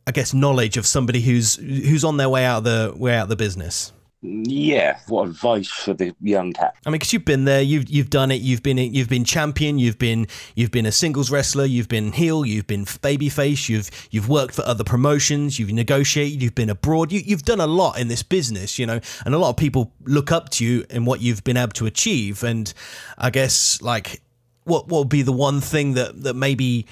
I 0.08 0.12
guess, 0.12 0.34
knowledge 0.34 0.78
of 0.78 0.86
somebody 0.86 1.22
who's 1.22 1.56
who's 1.56 2.04
on 2.04 2.18
their 2.18 2.30
way 2.30 2.46
out 2.46 2.60
of 2.60 2.64
the 2.64 2.94
way 2.96 3.16
out 3.16 3.24
of 3.24 3.30
the 3.30 3.36
business. 3.36 3.92
Yeah, 4.28 5.00
what 5.08 5.28
advice 5.28 5.68
for 5.68 5.94
the 5.94 6.16
young 6.20 6.52
cat? 6.52 6.76
I 6.86 6.90
mean, 6.90 6.94
because 6.94 7.14
you've 7.14 7.26
been 7.26 7.46
there, 7.46 7.62
you've 7.62 7.88
you've 7.90 8.10
done 8.10 8.32
it. 8.32 8.42
You've 8.42 8.64
been 8.64 8.78
you've 8.78 9.10
been 9.10 9.24
champion. 9.24 9.78
You've 9.78 10.00
been 10.00 10.28
you've 10.56 10.72
been 10.72 10.88
a 10.88 10.92
singles 10.92 11.30
wrestler. 11.30 11.66
You've 11.66 11.88
been 11.88 12.12
heel. 12.12 12.44
You've 12.44 12.66
been 12.66 12.86
babyface. 12.86 13.70
You've 13.70 13.92
you've 14.10 14.28
worked 14.28 14.56
for 14.56 14.64
other 14.64 14.84
promotions. 14.84 15.60
You've 15.60 15.72
negotiated. 15.72 16.42
You've 16.42 16.56
been 16.56 16.72
abroad. 16.72 17.12
You, 17.12 17.22
you've 17.24 17.44
done 17.44 17.60
a 17.60 17.68
lot 17.68 18.00
in 18.00 18.08
this 18.08 18.24
business, 18.24 18.80
you 18.80 18.88
know. 18.88 19.00
And 19.26 19.36
a 19.36 19.38
lot 19.38 19.52
of 19.52 19.58
people 19.58 19.92
look 20.06 20.32
up 20.32 20.50
to 20.52 20.66
you 20.66 20.86
and 20.90 21.06
what 21.06 21.22
you've 21.22 21.44
been 21.44 21.58
able 21.58 21.74
to 21.74 21.86
achieve. 21.86 22.44
And 22.44 22.74
I 23.18 23.30
guess 23.30 23.80
like 23.82 24.22
what 24.64 24.88
what 24.88 25.00
would 25.00 25.10
be 25.10 25.22
the 25.22 25.34
one 25.34 25.62
thing 25.62 25.94
that 25.94 26.24
that 26.24 26.34
maybe 26.36 26.88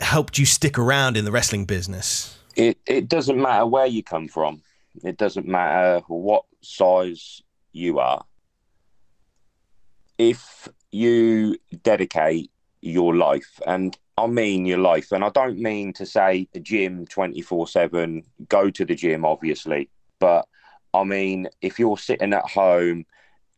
helped 0.00 0.38
you 0.38 0.46
stick 0.46 0.78
around 0.78 1.18
in 1.18 1.26
the 1.26 1.32
wrestling 1.32 1.66
business? 1.66 2.38
It 2.56 2.78
it 2.86 3.08
doesn't 3.08 3.40
matter 3.40 3.66
where 3.66 3.86
you 3.86 4.02
come 4.02 4.28
from 4.28 4.62
it 5.04 5.16
doesn't 5.16 5.46
matter 5.46 6.02
what 6.08 6.44
size 6.60 7.42
you 7.72 7.98
are. 7.98 8.24
If 10.18 10.68
you 10.90 11.56
dedicate 11.82 12.50
your 12.80 13.16
life, 13.16 13.60
and 13.66 13.96
I 14.18 14.26
mean 14.26 14.66
your 14.66 14.78
life, 14.78 15.12
and 15.12 15.24
I 15.24 15.30
don't 15.30 15.58
mean 15.58 15.92
to 15.94 16.06
say 16.06 16.48
the 16.52 16.60
gym 16.60 17.06
24 17.06 17.68
7, 17.68 18.22
go 18.48 18.70
to 18.70 18.84
the 18.84 18.94
gym, 18.94 19.24
obviously, 19.24 19.88
but 20.18 20.46
I 20.94 21.04
mean, 21.04 21.48
if 21.62 21.78
you're 21.78 21.98
sitting 21.98 22.34
at 22.34 22.48
home 22.48 23.06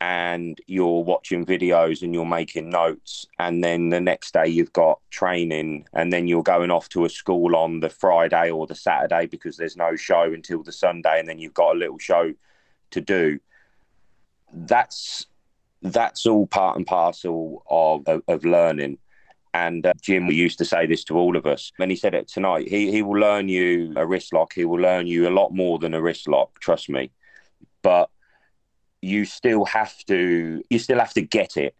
and 0.01 0.59
you're 0.67 1.03
watching 1.03 1.45
videos 1.45 2.01
and 2.01 2.13
you're 2.13 2.25
making 2.25 2.69
notes 2.69 3.25
and 3.39 3.63
then 3.63 3.89
the 3.89 4.01
next 4.01 4.33
day 4.33 4.45
you've 4.45 4.73
got 4.73 4.99
training 5.09 5.87
and 5.93 6.11
then 6.11 6.27
you're 6.27 6.43
going 6.43 6.69
off 6.69 6.89
to 6.89 7.05
a 7.05 7.09
school 7.09 7.55
on 7.55 7.79
the 7.79 7.89
Friday 7.89 8.51
or 8.51 8.67
the 8.67 8.75
Saturday 8.75 9.25
because 9.25 9.55
there's 9.55 9.77
no 9.77 9.95
show 9.95 10.33
until 10.33 10.63
the 10.63 10.71
Sunday 10.71 11.19
and 11.19 11.29
then 11.29 11.39
you've 11.39 11.53
got 11.53 11.75
a 11.75 11.79
little 11.79 11.97
show 11.97 12.33
to 12.91 13.01
do 13.01 13.39
that's 14.51 15.25
that's 15.81 16.25
all 16.25 16.45
part 16.47 16.75
and 16.75 16.85
parcel 16.85 17.63
of 17.69 18.07
of, 18.07 18.21
of 18.27 18.43
learning 18.43 18.97
and 19.55 19.85
uh, 19.85 19.93
Jim 20.01 20.29
used 20.29 20.57
to 20.57 20.65
say 20.65 20.85
this 20.85 21.05
to 21.05 21.17
all 21.17 21.37
of 21.37 21.45
us. 21.45 21.71
And 21.79 21.89
he 21.89 21.95
said 21.95 22.13
it 22.13 22.27
tonight. 22.27 22.67
He, 22.67 22.91
he 22.91 23.01
will 23.01 23.21
learn 23.21 23.47
you 23.47 23.93
a 23.95 24.05
wrist 24.05 24.33
lock. 24.33 24.51
He 24.53 24.65
will 24.65 24.81
learn 24.81 25.07
you 25.07 25.29
a 25.29 25.31
lot 25.31 25.53
more 25.53 25.79
than 25.79 25.93
a 25.93 26.01
wrist 26.01 26.27
lock, 26.27 26.59
trust 26.59 26.89
me. 26.89 27.09
But 27.81 28.09
you 29.05 29.23
still 29.23 29.65
have 29.65 29.95
to 30.05 30.63
you 30.69 30.79
still 30.79 30.99
have 30.99 31.13
to 31.13 31.21
get 31.21 31.57
it. 31.57 31.75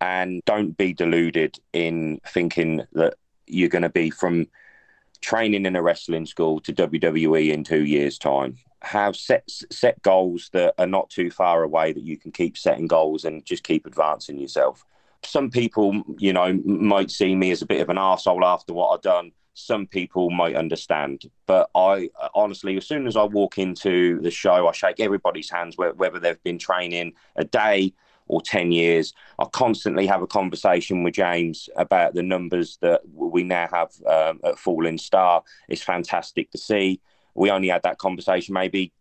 And 0.00 0.42
don't 0.44 0.76
be 0.76 0.92
deluded 0.92 1.58
in 1.72 2.20
thinking 2.26 2.82
that 2.92 3.14
you're 3.46 3.68
going 3.68 3.82
to 3.82 3.88
be 3.88 4.10
from 4.10 4.48
training 5.20 5.64
in 5.64 5.76
a 5.76 5.82
wrestling 5.82 6.26
school 6.26 6.60
to 6.60 6.72
WWE 6.72 7.52
in 7.52 7.62
2 7.62 7.84
years 7.84 8.18
time. 8.18 8.58
Have 8.82 9.16
set 9.16 9.44
set 9.70 10.02
goals 10.02 10.50
that 10.52 10.74
are 10.78 10.88
not 10.88 11.08
too 11.08 11.30
far 11.30 11.62
away 11.62 11.92
that 11.92 12.02
you 12.02 12.18
can 12.18 12.32
keep 12.32 12.58
setting 12.58 12.88
goals 12.88 13.24
and 13.24 13.44
just 13.44 13.62
keep 13.62 13.86
advancing 13.86 14.38
yourself. 14.38 14.84
Some 15.24 15.50
people 15.50 16.02
you 16.18 16.32
know 16.32 16.52
might 16.64 17.10
see 17.10 17.34
me 17.34 17.52
as 17.52 17.62
a 17.62 17.66
bit 17.66 17.80
of 17.80 17.88
an 17.88 17.98
asshole 17.98 18.44
after 18.44 18.74
what 18.74 18.90
I've 18.90 19.02
done 19.02 19.32
some 19.54 19.86
people 19.86 20.30
might 20.30 20.56
understand. 20.56 21.30
But 21.46 21.70
I 21.74 22.10
honestly, 22.34 22.76
as 22.76 22.86
soon 22.86 23.06
as 23.06 23.16
I 23.16 23.24
walk 23.24 23.58
into 23.58 24.20
the 24.20 24.30
show, 24.30 24.68
I 24.68 24.72
shake 24.72 25.00
everybody's 25.00 25.50
hands, 25.50 25.76
whether 25.76 26.18
they've 26.18 26.42
been 26.42 26.58
training 26.58 27.12
a 27.36 27.44
day 27.44 27.92
or 28.28 28.40
10 28.40 28.72
years. 28.72 29.12
I 29.38 29.44
constantly 29.46 30.06
have 30.06 30.22
a 30.22 30.26
conversation 30.26 31.02
with 31.02 31.14
James 31.14 31.68
about 31.76 32.14
the 32.14 32.22
numbers 32.22 32.78
that 32.80 33.02
we 33.12 33.42
now 33.42 33.68
have 33.72 33.90
um, 34.06 34.40
at 34.44 34.58
Falling 34.58 34.98
Star. 34.98 35.42
It's 35.68 35.82
fantastic 35.82 36.50
to 36.52 36.58
see. 36.58 37.00
We 37.34 37.50
only 37.50 37.68
had 37.68 37.82
that 37.82 37.98
conversation 37.98 38.54
maybe 38.54 38.92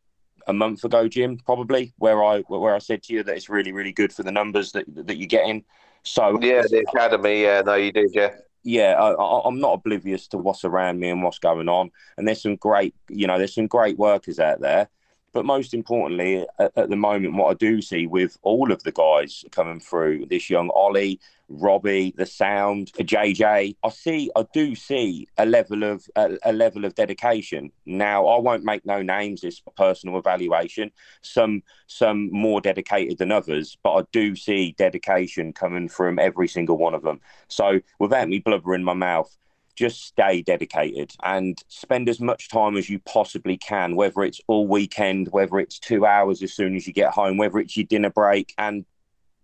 a 0.48 0.54
month 0.54 0.84
ago, 0.84 1.08
Jim, 1.08 1.38
probably, 1.38 1.94
where 1.98 2.24
I 2.24 2.40
where 2.42 2.76
I 2.76 2.80
said 2.80 3.04
to 3.04 3.14
you 3.14 3.24
that 3.24 3.36
it's 3.36 3.50
really, 3.50 3.72
really 3.72 3.92
good 3.92 4.12
for 4.12 4.24
the 4.24 4.32
numbers 4.32 4.72
that 4.72 4.86
that 4.96 5.18
you're 5.18 5.28
getting. 5.28 5.64
So 6.04 6.40
yeah, 6.42 6.64
the 6.64 6.84
academy, 6.88 7.44
yeah, 7.44 7.62
no, 7.62 7.76
you 7.76 7.92
did, 7.92 8.10
yeah 8.14 8.32
yeah, 8.64 8.94
I, 8.94 9.48
am 9.48 9.60
not 9.60 9.74
oblivious 9.74 10.28
to 10.30 10.38
what's 10.38 10.64
around 10.64 11.00
me 11.00 11.10
and 11.10 11.24
what's 11.24 11.40
going 11.40 11.70
on. 11.70 11.92
And 12.18 12.28
there's 12.28 12.42
some 12.42 12.56
great, 12.56 12.96
you 13.10 13.28
know, 13.28 13.38
there's 13.38 13.56
some 13.56 13.68
great 13.68 13.98
workers 13.98 14.40
out 14.40 14.62
there. 14.62 14.90
But 15.34 15.46
most 15.46 15.74
importantly, 15.74 16.46
at, 16.60 16.78
at, 16.78 16.90
the 16.90 16.96
moment, 16.96 17.36
what 17.36 17.52
I 17.52 17.54
do 17.54 17.82
see 17.82 18.06
with 18.06 18.38
all 18.42 18.72
of 18.72 18.84
the 18.84 18.92
guys 18.92 19.46
coming 19.52 19.80
through, 19.80 20.26
this 20.26 20.50
young 20.50 20.70
Ollie, 20.70 21.20
Robbie, 21.60 22.14
the 22.18 22.26
sound, 22.26 22.92
uh, 22.94 22.98
for 22.98 23.04
JJ, 23.04 23.76
I 23.84 23.90
see, 23.90 24.32
I 24.36 24.46
do 24.54 24.76
see 24.76 25.28
a 25.38 25.46
level 25.46 25.84
of 25.84 26.06
a, 26.16 26.38
a 26.44 26.54
level 26.54 26.86
of 26.86 26.96
dedication. 26.96 27.72
Now, 27.86 28.28
I 28.28 28.40
won't 28.40 28.64
make 28.64 28.86
no 28.86 29.02
names. 29.02 29.44
It's 29.44 29.62
personal 29.76 30.18
evaluation. 30.18 30.92
Some 31.22 31.64
some 31.88 32.32
more 32.32 32.62
dedicated 32.62 33.18
than 33.18 33.32
others, 33.32 33.78
but 33.84 33.94
I 33.94 34.04
do 34.12 34.36
see 34.36 34.76
dedication 34.78 35.54
coming 35.54 35.90
from 35.90 36.20
every 36.20 36.48
single 36.48 36.78
one 36.78 36.94
of 36.94 37.04
them. 37.04 37.20
So, 37.48 37.82
without 38.00 38.30
me 38.30 38.40
blubbering 38.40 38.84
my 38.84 38.94
mouth, 38.94 39.36
just 39.76 40.04
stay 40.06 40.42
dedicated 40.42 41.12
and 41.24 41.58
spend 41.68 42.10
as 42.10 42.20
much 42.20 42.50
time 42.50 42.78
as 42.78 42.90
you 42.90 43.00
possibly 43.00 43.58
can, 43.58 43.96
whether 43.96 44.24
it's 44.24 44.42
all 44.48 44.68
weekend, 44.68 45.30
whether 45.32 45.60
it's 45.60 45.80
two 45.80 46.06
hours 46.06 46.42
as 46.44 46.54
soon 46.54 46.76
as 46.76 46.86
you 46.86 46.94
get 46.94 47.12
home, 47.12 47.38
whether 47.38 47.58
it's 47.60 47.76
your 47.76 47.86
dinner 47.86 48.10
break, 48.10 48.54
and 48.58 48.86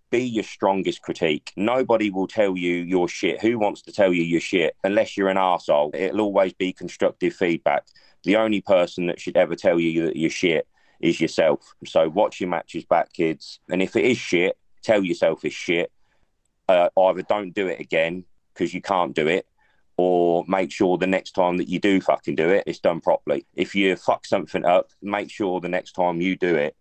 be 0.09 0.23
your 0.23 0.43
strongest 0.43 1.01
critique. 1.01 1.51
Nobody 1.55 2.09
will 2.09 2.27
tell 2.27 2.57
you 2.57 2.75
your 2.75 3.07
shit. 3.07 3.41
Who 3.41 3.59
wants 3.59 3.81
to 3.83 3.91
tell 3.91 4.13
you 4.13 4.23
your 4.23 4.41
shit 4.41 4.75
unless 4.83 5.17
you're 5.17 5.29
an 5.29 5.37
asshole? 5.37 5.91
It'll 5.93 6.21
always 6.21 6.53
be 6.53 6.73
constructive 6.73 7.33
feedback. 7.33 7.85
The 8.23 8.37
only 8.37 8.61
person 8.61 9.07
that 9.07 9.19
should 9.19 9.37
ever 9.37 9.55
tell 9.55 9.79
you 9.79 10.05
that 10.05 10.15
you're 10.15 10.29
shit 10.29 10.67
is 10.99 11.21
yourself. 11.21 11.73
So 11.85 12.09
watch 12.09 12.39
your 12.41 12.49
matches 12.49 12.85
back, 12.85 13.13
kids. 13.13 13.59
And 13.69 13.81
if 13.81 13.95
it 13.95 14.05
is 14.05 14.17
shit, 14.17 14.57
tell 14.81 15.03
yourself 15.03 15.45
it's 15.45 15.55
shit. 15.55 15.91
Uh, 16.67 16.89
either 16.97 17.21
don't 17.21 17.53
do 17.53 17.67
it 17.67 17.79
again 17.79 18.25
because 18.53 18.73
you 18.73 18.81
can't 18.81 19.15
do 19.15 19.27
it, 19.27 19.45
or 19.97 20.43
make 20.47 20.71
sure 20.71 20.97
the 20.97 21.07
next 21.07 21.31
time 21.31 21.57
that 21.57 21.69
you 21.69 21.79
do 21.79 22.01
fucking 22.01 22.35
do 22.35 22.49
it, 22.49 22.63
it's 22.67 22.79
done 22.79 22.99
properly. 22.99 23.45
If 23.55 23.75
you 23.75 23.95
fuck 23.95 24.25
something 24.25 24.65
up, 24.65 24.89
make 25.01 25.31
sure 25.31 25.59
the 25.59 25.69
next 25.69 25.93
time 25.93 26.21
you 26.21 26.35
do 26.35 26.55
it, 26.55 26.75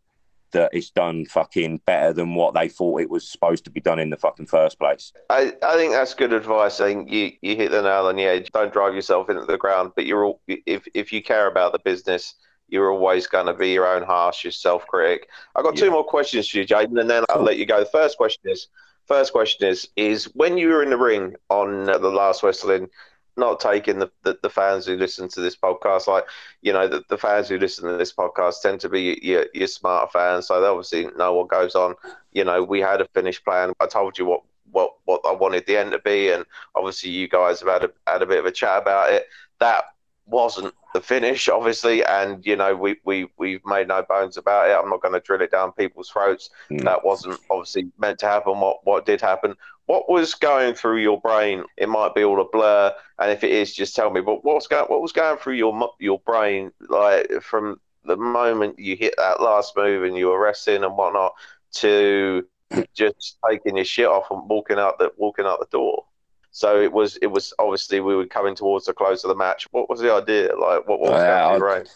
that 0.53 0.71
it's 0.73 0.91
done 0.91 1.27
fucking 1.27 1.81
better 1.87 2.13
than 2.13 2.35
what 2.35 2.55
they 2.55 2.69
thought 2.69 3.01
it 3.01 3.11
was 3.11 3.29
supposed 3.29 3.65
to 3.65 3.71
be 3.71 3.81
done 3.81 3.99
in 3.99 4.11
the 4.11 4.17
fucking 4.17 4.47
first 4.47 4.79
place. 4.79 5.13
I, 5.31 5.53
I 5.63 5.75
think 5.77 5.93
that's 5.93 6.15
good 6.15 6.33
advice. 6.33 6.81
I 6.81 6.95
think 6.95 7.11
you, 7.11 7.33
you 7.43 7.57
hit 7.57 7.71
the 7.71 7.83
nail 7.83 8.07
on 8.07 8.17
the 8.17 8.23
head. 8.23 8.49
Don't 8.53 8.73
drive 8.73 8.95
yourself 8.95 9.29
into 9.29 9.45
the 9.45 9.59
ground, 9.59 9.93
but 9.97 10.07
you're 10.07 10.25
all, 10.25 10.41
if 10.47 10.87
if 10.95 11.13
you 11.13 11.23
care 11.23 11.47
about 11.47 11.73
the 11.73 11.79
business, 11.81 12.35
you're 12.69 12.91
always 12.91 13.27
going 13.27 13.47
to 13.47 13.55
be 13.55 13.71
your 13.71 13.87
own 13.87 14.03
harshest 14.03 14.63
self 14.63 14.87
critic. 14.87 15.29
I've 15.55 15.65
got 15.65 15.77
yeah. 15.77 15.85
two 15.85 15.91
more 15.91 16.05
questions 16.05 16.49
for 16.49 16.59
you, 16.59 16.67
Jaden, 16.67 17.01
and 17.01 17.11
then 17.11 17.25
I'll 17.29 17.43
let 17.43 17.59
you 17.59 17.67
go. 17.67 17.81
The 17.81 17.87
first 17.87 18.17
question 18.17 18.51
is 18.51 18.69
first 19.07 19.33
question 19.33 19.69
is 19.69 19.89
is 19.97 20.25
when 20.35 20.59
you 20.59 20.69
were 20.69 20.83
in 20.83 20.91
the 20.91 20.97
ring 20.97 21.35
on 21.49 21.89
uh, 21.89 21.99
the 21.99 22.09
last 22.09 22.43
wrestling 22.43 22.89
not 23.37 23.61
taking 23.61 23.99
the, 23.99 24.11
the, 24.23 24.39
the, 24.43 24.51
fans 24.51 24.87
who 24.87 24.97
listen 24.97 25.29
to 25.29 25.41
this 25.41 25.57
podcast 25.57 26.07
like 26.07 26.25
you 26.63 26.73
know 26.73 26.89
the, 26.89 27.03
the 27.09 27.19
fans 27.19 27.49
who 27.49 27.59
listen 27.59 27.89
to 27.89 27.97
this 27.97 28.13
podcast 28.13 28.61
tend 28.63 28.81
to 28.81 28.89
be 28.89 29.19
your, 29.23 29.47
your 29.53 29.67
smarter 29.67 30.11
fans 30.11 30.47
so 30.47 30.61
they 30.61 30.67
obviously 30.67 31.07
know 31.17 31.35
what 31.35 31.49
goes 31.49 31.75
on 31.75 31.95
you 32.33 32.45
know 32.45 32.63
we 32.63 32.81
had 32.81 33.01
a 33.01 33.09
finished 33.09 33.45
plan 33.45 33.73
i 33.81 33.87
told 33.87 34.19
you 34.19 34.25
what 34.25 34.43
what 34.73 34.95
what 35.05 35.21
i 35.27 35.33
wanted 35.33 35.65
the 35.67 35.77
end 35.77 35.93
to 35.93 35.99
be 36.01 36.31
and 36.31 36.45
obviously 36.75 37.11
you 37.11 37.29
guys 37.29 37.61
have 37.61 37.69
had 37.69 37.85
a, 37.85 37.91
had 38.11 38.23
a 38.23 38.27
bit 38.27 38.39
of 38.39 38.47
a 38.47 38.53
chat 38.53 38.81
about 38.81 39.13
it 39.13 39.27
that 39.61 39.85
wasn't 40.27 40.75
the 40.93 41.01
finish, 41.01 41.49
obviously, 41.49 42.05
and 42.05 42.45
you 42.45 42.57
know 42.57 42.75
we 42.75 42.97
we 43.05 43.29
we've 43.37 43.65
made 43.65 43.89
no 43.89 44.03
bones 44.03 44.37
about 44.37 44.69
it. 44.69 44.77
I'm 44.77 44.91
not 44.91 45.03
going 45.03 45.15
to 45.15 45.21
drill 45.21 45.43
it 45.43 45.51
down 45.51 45.73
people's 45.73 46.11
throats. 46.11 46.51
Mm. 46.71 46.85
That 46.85 47.05
wasn't 47.05 47.39
obviously 47.51 47.91
meant 47.99 48.19
to 48.21 48.27
happen. 48.27 48.59
What 48.61 48.85
what 48.85 49.07
did 49.07 49.21
happen? 49.21 49.55
What 49.87 50.09
was 50.09 50.35
going 50.35 50.75
through 50.75 50.99
your 50.99 51.21
brain? 51.21 51.65
It 51.77 51.89
might 51.89 52.15
be 52.15 52.25
all 52.25 52.41
a 52.41 52.45
blur, 52.45 52.93
and 53.19 53.31
if 53.31 53.45
it 53.45 53.53
is, 53.53 53.75
just 53.75 53.95
tell 53.95 54.11
me. 54.11 54.21
But 54.21 54.45
what's 54.45 54.67
going 54.67 54.87
what 54.87 55.01
was 55.01 55.13
going 55.13 55.39
through 55.39 55.55
your 55.55 55.91
your 56.01 56.19
brain 56.21 56.73
like 56.89 57.31
from 57.41 57.81
the 58.05 58.17
moment 58.17 58.79
you 58.79 58.97
hit 58.97 59.15
that 59.17 59.41
last 59.41 59.77
move 59.77 60.05
and 60.05 60.17
you 60.17 60.29
were 60.29 60.41
resting 60.41 60.85
and 60.85 60.97
whatnot 60.97 61.35
to 61.75 62.47
just 62.95 63.39
taking 63.49 63.77
your 63.77 63.85
shit 63.85 64.07
off 64.07 64.31
and 64.31 64.49
walking 64.49 64.79
out 64.79 64.99
the 64.99 65.13
walking 65.17 65.47
out 65.47 65.61
the 65.61 65.67
door? 65.67 66.05
So 66.51 66.81
it 66.81 66.91
was 66.91 67.17
it 67.19 67.27
was 67.27 67.53
obviously 67.59 68.01
we 68.01 68.17
were 68.17 68.27
coming 68.27 68.55
towards 68.55 68.87
the 68.87 68.95
close 68.95 69.25
of 69.25 69.29
the 69.29 69.37
match. 69.37 69.69
What 69.71 69.91
was 69.91 70.01
the 70.01 70.13
idea? 70.13 70.57
Like 70.57 70.89
what, 70.89 71.01
what 71.01 71.13
was 71.13 71.23
uh, 71.23 71.59
right? 71.61 71.89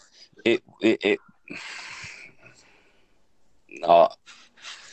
It 0.45 0.63
it, 0.79 1.03
it 1.03 1.19
uh, 3.83 4.07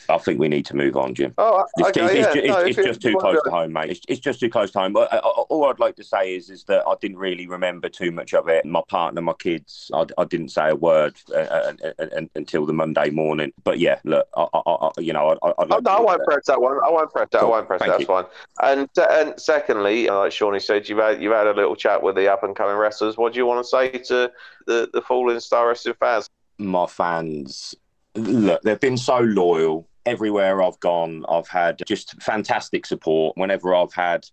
I 0.09 0.17
think 0.17 0.39
we 0.39 0.47
need 0.47 0.65
to 0.65 0.75
move 0.75 0.97
on, 0.97 1.13
Jim. 1.13 1.33
Oh, 1.37 1.65
okay, 1.81 2.19
it's, 2.19 2.35
yeah. 2.35 2.41
it's, 2.41 2.47
no, 2.47 2.59
it's, 2.59 2.77
it's 2.77 2.87
just 2.87 3.01
too 3.01 3.15
close 3.15 3.41
to 3.43 3.51
home, 3.51 3.73
mate. 3.73 3.91
It's, 3.91 4.01
it's, 4.07 4.19
just 4.19 4.39
too 4.39 4.49
close 4.49 4.71
to 4.71 4.79
home. 4.79 4.95
Uh, 4.95 5.01
uh, 5.01 5.17
all 5.17 5.65
I'd 5.65 5.79
like 5.79 5.95
to 5.97 6.03
say 6.03 6.35
is, 6.35 6.49
is 6.49 6.63
that 6.65 6.83
I 6.87 6.95
didn't 6.99 7.17
really 7.17 7.47
remember 7.47 7.89
too 7.89 8.11
much 8.11 8.33
of 8.33 8.49
it. 8.49 8.65
My 8.65 8.81
partner, 8.87 9.21
my 9.21 9.33
kids, 9.33 9.91
I, 9.93 10.05
I 10.17 10.25
didn't 10.25 10.49
say 10.49 10.69
a 10.69 10.75
word 10.75 11.15
uh, 11.31 11.37
uh, 11.37 11.73
uh, 11.83 12.03
uh 12.03 12.21
until 12.35 12.65
the 12.65 12.73
Monday 12.73 13.09
morning. 13.09 13.53
But 13.63 13.79
yeah, 13.79 13.99
look, 14.03 14.27
I, 14.35 14.47
I, 14.53 14.89
you 14.97 15.13
know, 15.13 15.37
I, 15.41 15.53
I, 15.57 15.65
like 15.65 15.83
no, 15.83 15.91
I 15.91 16.01
won't 16.01 16.23
press 16.23 16.45
that 16.47 16.59
one. 16.59 16.79
I 16.85 16.89
won't 16.89 17.11
press 17.11 17.27
that. 17.31 17.41
Cool. 17.41 17.49
I 17.49 17.51
won't 17.51 17.67
press 17.67 17.79
Thank 17.79 17.91
that. 17.91 17.99
You. 17.99 18.07
That's 18.07 18.29
fine. 18.59 18.79
And 18.79 18.89
and 19.11 19.39
secondly, 19.39 20.07
like 20.07 20.31
Shawnee 20.31 20.59
said, 20.59 20.89
you've 20.89 20.99
had 20.99 21.21
you've 21.21 21.33
had 21.33 21.47
a 21.47 21.53
little 21.53 21.75
chat 21.75 22.01
with 22.01 22.15
the 22.15 22.31
up 22.31 22.43
and 22.43 22.55
coming 22.55 22.75
wrestlers. 22.75 23.17
What 23.17 23.33
do 23.33 23.39
you 23.39 23.45
want 23.45 23.63
to 23.63 23.69
say 23.69 23.89
to 23.89 24.31
the 24.65 24.89
the 24.91 25.01
fallen 25.01 25.39
star 25.39 25.67
wrestling 25.67 25.95
fans? 25.99 26.29
My 26.57 26.87
fans, 26.87 27.75
look, 28.15 28.61
they've 28.63 28.79
been 28.79 28.97
so 28.97 29.19
loyal 29.19 29.88
everywhere 30.05 30.61
I've 30.61 30.79
gone, 30.79 31.25
I've 31.29 31.47
had 31.47 31.81
just 31.85 32.21
fantastic 32.21 32.85
support. 32.85 33.37
Whenever 33.37 33.75
I've 33.75 33.93
had 33.93 34.25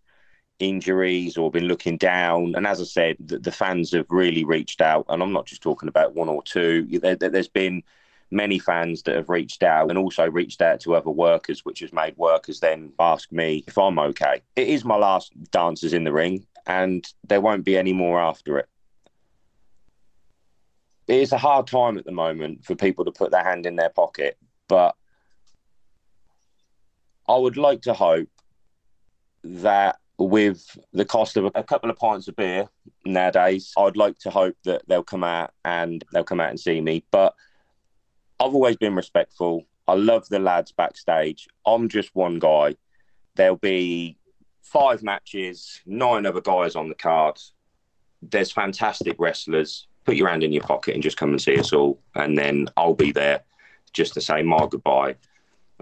injuries 0.59 1.37
or 1.37 1.51
been 1.51 1.67
looking 1.67 1.99
down, 1.99 2.55
and 2.57 2.67
as 2.67 2.81
I 2.81 2.85
said, 2.85 3.17
the, 3.21 3.39
the 3.39 3.53
fans 3.53 3.93
have 3.93 4.07
really 4.09 4.45
reached 4.45 4.81
out. 4.81 5.07
And 5.09 5.23
I'm 5.23 5.33
not 5.33 5.47
just 5.47 5.63
talking 5.63 5.89
about 5.89 6.15
one 6.15 6.29
or 6.29 6.43
two. 6.43 6.87
There, 7.01 7.17
there's 7.17 7.49
been 7.49 7.83
many 8.31 8.59
fans 8.59 9.03
that 9.03 9.15
have 9.15 9.29
reached 9.29 9.63
out 9.63 9.89
and 9.89 9.99
also 9.99 10.29
reached 10.29 10.61
out 10.61 10.81
to 10.81 10.95
other 10.95 11.11
workers, 11.11 11.65
which 11.65 11.81
has 11.81 11.93
made 11.93 12.17
workers 12.17 12.61
then 12.61 12.93
ask 12.99 13.31
me 13.31 13.65
if 13.67 13.79
I'm 13.79 13.99
okay. 13.99 14.43
It 14.57 14.69
is 14.69 14.85
my 14.85 14.97
last 14.97 15.33
dances 15.51 15.93
in 15.93 16.05
the 16.05 16.13
ring, 16.13 16.47
and 16.67 17.07
there 17.27 17.41
won't 17.41 17.65
be 17.65 17.77
any 17.77 17.93
more 17.93 18.21
after 18.21 18.59
it. 18.59 18.69
It 21.07 21.21
is 21.21 21.33
a 21.33 21.39
hard 21.39 21.69
time 21.69 21.99
at 21.99 22.05
the 22.05 22.13
moment 22.13 22.65
for 22.65 22.75
people 22.75 23.05
to 23.05 23.13
put 23.13 23.31
their 23.31 23.45
hand 23.45 23.65
in 23.65 23.77
their 23.77 23.91
pocket, 23.91 24.37
but 24.67 24.97
I 27.29 27.37
would 27.37 27.57
like 27.57 27.83
to 27.83 27.95
hope 27.95 28.29
that 29.43 29.99
with 30.19 30.79
the 30.93 31.05
cost 31.05 31.37
of 31.37 31.51
a 31.55 31.63
couple 31.63 31.91
of 31.91 31.97
pints 31.97 32.29
of 32.29 32.37
beer 32.37 32.69
nowadays, 33.05 33.73
I'd 33.77 33.97
like 33.97 34.19
to 34.21 34.31
hope 34.31 34.57
that 34.65 34.83
they'll 34.87 35.03
come 35.03 35.25
out 35.25 35.53
and 35.65 36.05
they'll 36.13 36.25
come 36.25 36.41
out 36.41 36.51
and 36.51 36.61
see 36.61 36.81
me. 36.81 37.05
But 37.11 37.35
I've 38.41 38.55
always 38.55 38.77
been 38.77 38.95
respectful. 38.95 39.65
I 39.89 39.95
love 39.95 40.29
the 40.29 40.39
lads 40.39 40.73
backstage. 40.73 41.49
I'm 41.67 41.89
just 41.89 42.15
one 42.15 42.39
guy. 42.39 42.77
There'll 43.35 43.57
be 43.57 44.17
five 44.63 45.03
matches, 45.03 45.81
nine 45.87 46.27
other 46.27 46.41
guys 46.41 46.77
on 46.77 46.89
the 46.89 46.95
card. 46.95 47.39
There's 48.23 48.51
fantastic 48.51 49.17
wrestlers. 49.19 49.87
Put 50.05 50.17
your 50.17 50.29
hand 50.29 50.45
in 50.45 50.53
your 50.53 50.63
pocket 50.63 50.95
and 50.95 51.03
just 51.03 51.17
come 51.17 51.31
and 51.31 51.43
see 51.43 51.59
us 51.59 51.73
all. 51.73 52.01
And 52.15 52.39
then 52.39 52.69
I'll 52.77 52.95
be 52.95 53.13
there 53.13 53.43
just 53.93 54.15
to 54.15 54.21
say 54.21 54.43
my 54.43 54.67
goodbye 54.71 55.17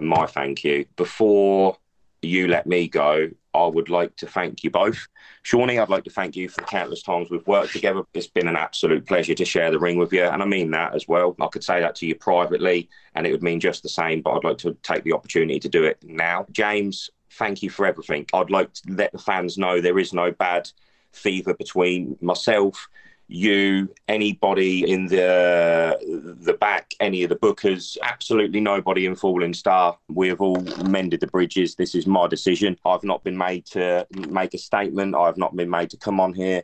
my 0.00 0.26
thank 0.26 0.64
you. 0.64 0.86
Before 0.96 1.76
you 2.22 2.48
let 2.48 2.66
me 2.66 2.88
go, 2.88 3.30
I 3.54 3.66
would 3.66 3.88
like 3.88 4.16
to 4.16 4.26
thank 4.26 4.64
you 4.64 4.70
both. 4.70 5.06
Shawnee, 5.42 5.78
I'd 5.78 5.88
like 5.88 6.04
to 6.04 6.10
thank 6.10 6.34
you 6.34 6.48
for 6.48 6.60
the 6.60 6.66
countless 6.66 7.02
times 7.02 7.30
we've 7.30 7.46
worked 7.46 7.72
together. 7.72 8.02
It's 8.12 8.26
been 8.26 8.48
an 8.48 8.56
absolute 8.56 9.06
pleasure 9.06 9.34
to 9.34 9.44
share 9.44 9.70
the 9.70 9.78
ring 9.78 9.96
with 9.96 10.12
you. 10.12 10.24
And 10.24 10.42
I 10.42 10.46
mean 10.46 10.72
that 10.72 10.94
as 10.94 11.06
well. 11.06 11.36
I 11.40 11.46
could 11.46 11.62
say 11.62 11.80
that 11.80 11.94
to 11.96 12.06
you 12.06 12.16
privately, 12.16 12.88
and 13.14 13.26
it 13.26 13.32
would 13.32 13.42
mean 13.42 13.60
just 13.60 13.82
the 13.82 13.88
same, 13.88 14.22
but 14.22 14.32
I'd 14.32 14.44
like 14.44 14.58
to 14.58 14.76
take 14.82 15.04
the 15.04 15.12
opportunity 15.12 15.60
to 15.60 15.68
do 15.68 15.84
it 15.84 15.98
now. 16.02 16.46
James, 16.50 17.10
thank 17.30 17.62
you 17.62 17.70
for 17.70 17.86
everything. 17.86 18.26
I'd 18.32 18.50
like 18.50 18.72
to 18.74 18.92
let 18.92 19.12
the 19.12 19.18
fans 19.18 19.56
know 19.56 19.80
there 19.80 19.98
is 19.98 20.12
no 20.12 20.32
bad 20.32 20.68
fever 21.12 21.54
between 21.54 22.18
myself 22.20 22.88
you, 23.26 23.92
anybody 24.08 24.90
in 24.90 25.06
the 25.06 25.98
the 26.40 26.54
back, 26.54 26.92
any 27.00 27.22
of 27.22 27.30
the 27.30 27.36
bookers, 27.36 27.96
absolutely 28.02 28.60
nobody 28.60 29.06
in 29.06 29.14
Falling 29.14 29.54
Star. 29.54 29.98
We 30.08 30.28
have 30.28 30.40
all 30.40 30.72
mended 30.76 31.20
the 31.20 31.26
bridges. 31.26 31.74
This 31.74 31.94
is 31.94 32.06
my 32.06 32.26
decision. 32.28 32.78
I've 32.84 33.04
not 33.04 33.24
been 33.24 33.36
made 33.36 33.66
to 33.66 34.06
make 34.10 34.54
a 34.54 34.58
statement. 34.58 35.14
I've 35.14 35.38
not 35.38 35.56
been 35.56 35.70
made 35.70 35.90
to 35.90 35.96
come 35.96 36.20
on 36.20 36.34
here 36.34 36.62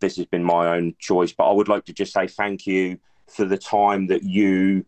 this 0.00 0.16
has 0.16 0.26
been 0.26 0.44
my 0.44 0.76
own 0.76 0.94
choice. 0.98 1.32
But 1.32 1.48
I 1.50 1.52
would 1.52 1.68
like 1.68 1.84
to 1.86 1.92
just 1.92 2.12
say 2.12 2.26
thank 2.26 2.66
you 2.66 2.98
for 3.28 3.44
the 3.44 3.58
time 3.58 4.08
that 4.08 4.22
you. 4.22 4.84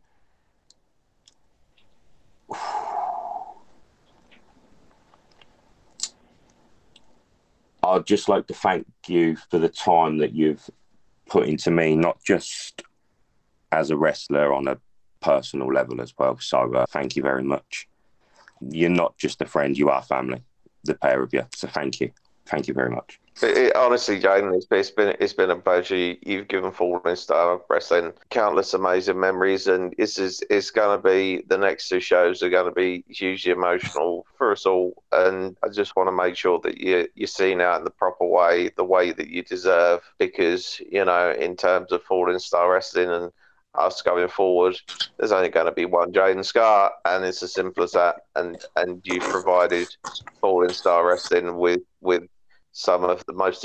I'd 7.84 8.06
just 8.06 8.28
like 8.28 8.46
to 8.46 8.54
thank 8.54 8.86
you 9.08 9.34
for 9.50 9.58
the 9.58 9.68
time 9.68 10.18
that 10.18 10.32
you've 10.32 10.70
put 11.32 11.48
into 11.48 11.70
me, 11.70 11.96
not 11.96 12.22
just 12.22 12.82
as 13.72 13.90
a 13.90 13.96
wrestler 13.96 14.52
on 14.52 14.68
a 14.68 14.76
personal 15.20 15.72
level 15.72 16.02
as 16.02 16.12
well. 16.18 16.38
So 16.38 16.74
uh, 16.74 16.84
thank 16.90 17.16
you 17.16 17.22
very 17.22 17.42
much. 17.42 17.88
You're 18.60 18.90
not 18.90 19.16
just 19.16 19.40
a 19.40 19.46
friend, 19.46 19.76
you 19.76 19.88
are 19.88 20.02
family, 20.02 20.42
the 20.84 20.94
pair 20.94 21.22
of 21.22 21.32
you. 21.32 21.44
So 21.54 21.68
thank 21.68 22.00
you. 22.00 22.12
Thank 22.46 22.68
you 22.68 22.74
very 22.74 22.90
much. 22.90 23.20
It, 23.40 23.56
it, 23.56 23.76
honestly, 23.76 24.20
Jaden, 24.20 24.54
it's, 24.54 24.66
it's 24.70 24.90
been 24.90 25.16
it's 25.18 25.32
been 25.32 25.50
a 25.50 25.56
pleasure. 25.56 25.96
You've 25.96 26.48
given 26.48 26.70
Falling 26.70 27.16
Star 27.16 27.60
Wrestling 27.70 28.12
countless 28.30 28.74
amazing 28.74 29.18
memories, 29.18 29.66
and 29.68 29.94
this 29.96 30.18
is 30.18 30.42
it's 30.50 30.70
going 30.70 30.98
to 30.98 31.02
be 31.02 31.42
the 31.48 31.56
next 31.56 31.88
two 31.88 32.00
shows 32.00 32.42
are 32.42 32.50
going 32.50 32.66
to 32.66 32.72
be 32.72 33.04
hugely 33.08 33.52
emotional 33.52 34.26
for 34.36 34.52
us 34.52 34.66
all. 34.66 35.02
And 35.12 35.56
I 35.64 35.68
just 35.68 35.96
want 35.96 36.08
to 36.08 36.12
make 36.12 36.36
sure 36.36 36.60
that 36.60 36.78
you 36.78 37.08
you're 37.14 37.26
seen 37.26 37.60
out 37.60 37.78
in 37.78 37.84
the 37.84 37.90
proper 37.90 38.26
way, 38.26 38.70
the 38.76 38.84
way 38.84 39.12
that 39.12 39.28
you 39.28 39.42
deserve, 39.42 40.02
because 40.18 40.80
you 40.90 41.04
know, 41.04 41.32
in 41.32 41.56
terms 41.56 41.90
of 41.92 42.02
Falling 42.02 42.38
Star 42.38 42.70
Wrestling 42.70 43.10
and 43.10 43.32
us 43.74 44.02
going 44.02 44.28
forward, 44.28 44.76
there's 45.18 45.32
only 45.32 45.48
going 45.48 45.66
to 45.66 45.72
be 45.72 45.84
one 45.84 46.12
Jaden 46.12 46.44
Scar, 46.44 46.92
and 47.04 47.24
it's 47.24 47.42
as 47.42 47.54
simple 47.54 47.82
as 47.84 47.92
that. 47.92 48.16
And 48.36 48.62
and 48.76 49.00
you've 49.04 49.22
provided 49.22 49.88
Falling 50.40 50.72
Star 50.72 51.06
Wrestling 51.06 51.56
with 51.56 51.80
with 52.00 52.24
some 52.72 53.04
of 53.04 53.24
the 53.26 53.34
most 53.34 53.64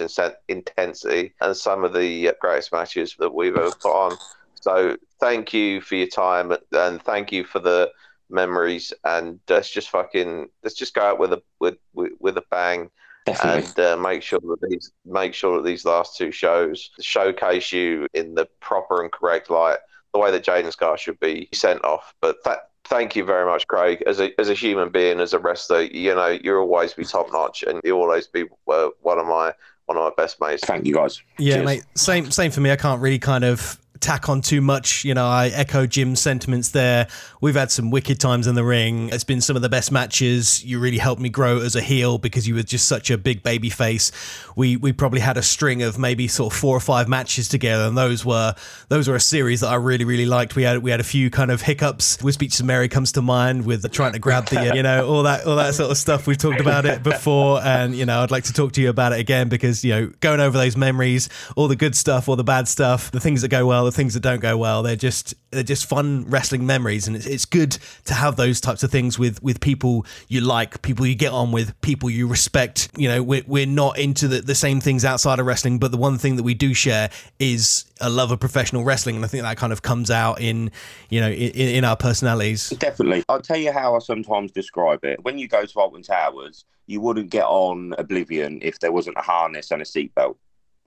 intensity 0.50 1.34
and 1.42 1.56
some 1.56 1.84
of 1.84 1.94
the 1.94 2.34
greatest 2.42 2.74
matches 2.74 3.16
that 3.20 3.34
we've 3.34 3.56
ever 3.56 3.72
put 3.72 3.92
on. 3.92 4.18
So 4.56 4.98
thank 5.20 5.54
you 5.54 5.82
for 5.82 5.96
your 5.96 6.08
time 6.08 6.54
and 6.74 7.02
thank 7.02 7.32
you 7.32 7.46
for 7.46 7.60
the 7.60 7.92
memories. 8.30 8.94
And 9.06 9.40
let's 9.50 9.72
just 9.72 9.90
fucking 9.90 10.50
let's 10.64 10.76
just 10.76 10.94
go 10.94 11.02
out 11.02 11.20
with 11.20 11.34
a 11.34 11.42
with 11.60 11.78
with, 11.94 12.12
with 12.20 12.38
a 12.38 12.44
bang. 12.52 12.90
Definitely. 13.26 13.64
And 13.66 13.80
uh, 13.80 13.98
make 13.98 14.24
sure 14.24 14.40
that 14.40 14.70
these 14.70 14.92
make 15.06 15.34
sure 15.34 15.58
that 15.58 15.66
these 15.66 15.86
last 15.86 16.18
two 16.18 16.32
shows 16.32 16.90
showcase 17.02 17.72
you 17.74 18.08
in 18.14 18.36
the 18.36 18.48
proper 18.62 19.02
and 19.02 19.12
correct 19.12 19.50
light, 19.50 19.80
the 20.18 20.24
way 20.24 20.32
that 20.32 20.44
Jaden 20.44 20.72
Scar 20.72 20.98
should 20.98 21.20
be 21.20 21.48
sent 21.54 21.84
off. 21.84 22.14
But 22.22 22.44
that 22.44 22.70
thank 22.86 23.16
you 23.16 23.24
very 23.24 23.46
much, 23.46 23.68
Craig. 23.68 24.04
As 24.08 24.20
a 24.20 24.40
as 24.40 24.50
a 24.50 24.54
human 24.54 24.90
being, 24.90 25.20
as 25.20 25.34
a 25.34 25.40
wrestler, 25.40 25.82
you 25.82 26.14
know 26.16 26.28
you'll 26.28 26.62
always 26.62 26.94
be 26.94 27.06
top 27.06 27.32
notch, 27.32 27.64
and 27.64 27.82
you'll 27.84 28.02
always 28.02 28.28
be 28.28 28.46
uh, 28.68 28.90
one 29.02 29.20
of 29.20 29.28
my 29.28 29.54
one 29.86 29.98
of 29.98 30.04
my 30.04 30.12
best 30.22 30.40
mates. 30.42 30.64
Thank 30.66 30.86
you, 30.86 30.96
guys. 30.96 31.22
Yeah, 31.38 31.56
Cheers. 31.56 31.66
mate. 31.66 31.84
Same 31.96 32.32
same 32.32 32.52
for 32.52 32.62
me. 32.62 32.72
I 32.72 32.76
can't 32.76 33.02
really 33.02 33.20
kind 33.20 33.44
of 33.44 33.80
tack 34.00 34.30
on 34.30 34.42
too 34.42 34.62
much. 34.62 35.04
You 35.04 35.14
know, 35.14 35.26
I 35.26 35.48
echo 35.48 35.86
Jim's 35.86 36.20
sentiments 36.20 36.70
there. 36.70 37.08
We've 37.42 37.56
had 37.56 37.72
some 37.72 37.92
wicked 37.92 38.20
times 38.20 38.48
in 38.48 38.56
the 38.56 38.64
ring. 38.64 39.10
It's 39.10 39.24
been 39.24 39.42
some 39.42 39.56
of 39.56 39.62
the 39.62 39.70
best 39.70 39.92
matches. 39.92 40.64
You 40.64 40.80
really 40.80 40.98
helped 40.98 41.22
me 41.22 41.30
grow 41.30 41.60
as 41.60 41.76
a 41.76 41.82
heel 41.82 42.18
because 42.18 42.48
you 42.48 42.56
were 42.56 42.64
just 42.64 42.88
such 42.88 43.10
a 43.12 43.18
big 43.18 43.44
baby 43.44 43.70
face. 43.70 44.12
We 44.56 44.78
we 44.78 44.94
probably 44.94 45.20
had 45.20 45.38
a 45.38 45.44
string 45.44 45.84
of 45.84 45.98
maybe 45.98 46.28
sort 46.28 46.54
of 46.54 46.60
four 46.60 46.76
or 46.76 46.80
five 46.80 47.08
matches 47.08 47.48
together, 47.48 47.86
and 47.86 47.98
those 47.98 48.26
were 48.26 48.56
those 48.90 49.08
were 49.08 49.16
a 49.16 49.20
series 49.20 49.62
that 49.62 49.68
I 49.68 49.76
really 49.76 50.06
really 50.06 50.26
liked. 50.26 50.56
We 50.56 50.64
had 50.64 50.80
we 50.80 50.92
had 50.92 51.00
a 51.00 51.06
few 51.06 51.30
kind 51.30 51.52
of 51.52 51.62
hiccups. 51.62 52.22
With 52.24 52.42
of 52.42 52.66
Mary 52.66 52.88
comes 52.88 53.12
to 53.14 53.22
mind 53.22 53.66
with 53.66 53.90
trying 53.92 54.14
to 54.14 54.20
grab 54.20 54.46
the 54.48 54.76
you 54.76 54.84
know 54.84 55.08
all 55.08 55.24
that 55.24 55.46
all 55.46 55.56
that 55.56 55.74
sort 55.74 55.92
of 55.92 55.98
stuff. 55.98 56.28
We've 56.28 56.38
talked 56.38 56.60
about 56.60 56.86
it 56.86 57.04
before, 57.04 57.62
and 57.64 57.96
you 57.96 58.06
know 58.06 58.22
I'd 58.22 58.32
like 58.32 58.46
to 58.46 58.54
talk 58.54 58.74
to 58.74 58.82
you 58.82 58.90
about 58.90 59.14
it 59.14 59.20
again 59.20 59.50
because 59.50 59.84
you 59.84 59.92
know 59.92 60.12
going 60.20 60.40
over 60.40 60.58
those 60.58 60.78
memories, 60.78 61.30
all 61.56 61.68
the 61.68 61.76
good 61.76 61.96
stuff, 61.96 62.30
all 62.30 62.36
the 62.36 62.44
bad 62.44 62.68
stuff, 62.68 63.12
the 63.12 63.20
things 63.20 63.42
that 63.42 63.50
go 63.50 63.66
well, 63.66 63.87
the 63.88 63.96
things 63.96 64.14
that 64.14 64.22
don't 64.22 64.40
go 64.40 64.58
well. 64.58 64.84
They're 64.84 64.96
just 64.96 65.34
they're 65.52 65.64
just 65.64 65.88
fun 65.88 66.26
wrestling 66.30 66.66
memories, 66.66 67.08
and 67.08 67.16
it's, 67.16 67.26
it's 67.26 67.46
good 67.46 67.78
to 68.06 68.14
have 68.14 68.36
those 68.36 68.62
types 68.62 68.84
of 68.84 68.92
things 68.92 69.18
with 69.18 69.42
with 69.42 69.60
people 69.60 70.06
you 70.28 70.42
like, 70.42 70.82
people 70.82 71.06
you 71.06 71.16
get 71.16 71.32
on 71.32 71.52
with, 71.52 71.80
people 71.82 72.10
you 72.10 72.28
respect. 72.28 72.90
You 72.98 73.08
know, 73.08 73.24
we're 73.24 73.44
we're 73.48 73.66
not 73.66 73.98
into 73.98 74.28
the, 74.28 74.42
the 74.42 74.56
same 74.56 74.80
things 74.80 75.04
outside 75.06 75.40
of 75.40 75.46
wrestling, 75.46 75.80
but 75.80 75.92
the 75.92 75.98
one 75.98 76.18
thing 76.18 76.36
that 76.36 76.44
we 76.44 76.54
do 76.54 76.74
share 76.74 77.10
is 77.40 77.86
a 78.00 78.10
love 78.10 78.32
of 78.32 78.40
professional 78.40 78.84
wrestling, 78.84 79.16
and 79.16 79.26
I 79.26 79.28
think 79.28 79.44
that 79.44 79.58
kind 79.58 79.74
of 79.74 79.82
comes 79.82 80.12
out 80.12 80.42
in 80.42 80.72
you 81.10 81.22
know 81.22 81.30
in, 81.30 81.52
in 81.52 81.84
our 81.84 81.98
personalities. 81.98 82.70
Definitely, 82.70 83.24
I'll 83.30 83.42
tell 83.42 83.58
you 83.58 83.72
how 83.72 83.96
I 83.96 84.00
sometimes 84.00 84.52
describe 84.52 85.04
it. 85.04 85.24
When 85.24 85.38
you 85.38 85.48
go 85.48 85.66
to 85.66 85.80
Alton 85.80 86.04
Towers, 86.04 86.66
you 86.88 87.02
wouldn't 87.02 87.30
get 87.30 87.46
on 87.46 87.94
Oblivion 87.98 88.60
if 88.62 88.80
there 88.80 88.92
wasn't 88.92 89.18
a 89.18 89.22
harness 89.22 89.72
and 89.72 89.82
a 89.82 89.86
seatbelt. 89.86 90.36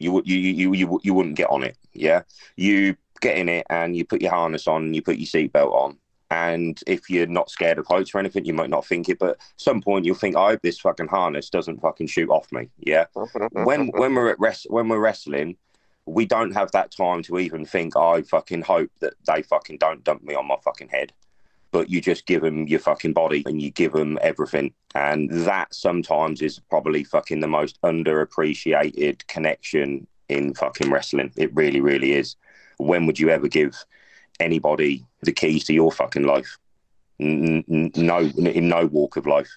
You 0.00 0.12
would 0.12 0.26
you, 0.26 0.36
you 0.36 0.72
you 0.72 1.00
you 1.02 1.14
wouldn't 1.14 1.36
get 1.36 1.50
on 1.50 1.62
it. 1.62 1.76
Yeah, 1.92 2.22
you 2.56 2.96
get 3.20 3.36
in 3.36 3.48
it 3.48 3.66
and 3.70 3.96
you 3.96 4.04
put 4.04 4.22
your 4.22 4.32
harness 4.32 4.66
on 4.66 4.84
and 4.84 4.96
you 4.96 5.02
put 5.02 5.18
your 5.18 5.26
seatbelt 5.26 5.72
on. 5.72 5.98
And 6.30 6.80
if 6.86 7.10
you're 7.10 7.26
not 7.26 7.50
scared 7.50 7.78
of 7.78 7.86
heights 7.86 8.14
or 8.14 8.18
anything, 8.18 8.44
you 8.44 8.54
might 8.54 8.70
not 8.70 8.86
think 8.86 9.08
it, 9.08 9.18
but 9.18 9.30
at 9.30 9.38
some 9.56 9.82
point 9.82 10.04
you'll 10.04 10.14
think, 10.14 10.36
I 10.36 10.50
hope 10.50 10.62
this 10.62 10.78
fucking 10.78 11.08
harness 11.08 11.50
doesn't 11.50 11.80
fucking 11.80 12.06
shoot 12.06 12.30
off 12.30 12.50
me. 12.52 12.70
Yeah. 12.78 13.06
when 13.52 13.88
when 13.94 14.14
we're 14.14 14.30
at 14.30 14.40
rest 14.40 14.66
when 14.70 14.88
we're 14.88 15.00
wrestling, 15.00 15.56
we 16.06 16.26
don't 16.26 16.52
have 16.52 16.70
that 16.72 16.92
time 16.92 17.22
to 17.24 17.38
even 17.38 17.64
think, 17.64 17.96
I 17.96 18.22
fucking 18.22 18.62
hope 18.62 18.90
that 19.00 19.14
they 19.26 19.42
fucking 19.42 19.78
don't 19.78 20.04
dump 20.04 20.22
me 20.22 20.34
on 20.34 20.46
my 20.46 20.56
fucking 20.64 20.88
head. 20.88 21.12
But 21.72 21.88
you 21.88 22.00
just 22.00 22.26
give 22.26 22.42
them 22.42 22.66
your 22.66 22.80
fucking 22.80 23.12
body 23.12 23.44
and 23.46 23.62
you 23.62 23.70
give 23.70 23.92
them 23.92 24.18
everything. 24.22 24.74
And 24.94 25.30
that 25.30 25.72
sometimes 25.72 26.42
is 26.42 26.58
probably 26.58 27.04
fucking 27.04 27.40
the 27.40 27.46
most 27.46 27.80
underappreciated 27.82 29.26
connection 29.28 30.06
in 30.28 30.54
fucking 30.54 30.90
wrestling. 30.90 31.32
It 31.36 31.54
really, 31.54 31.80
really 31.80 32.12
is 32.12 32.36
when 32.80 33.06
would 33.06 33.18
you 33.18 33.30
ever 33.30 33.48
give 33.48 33.84
anybody 34.38 35.04
the 35.22 35.32
keys 35.32 35.64
to 35.64 35.74
your 35.74 35.92
fucking 35.92 36.24
life? 36.24 36.58
No, 37.18 38.18
in 38.20 38.68
no 38.68 38.86
walk 38.86 39.16
of 39.16 39.26
life. 39.26 39.50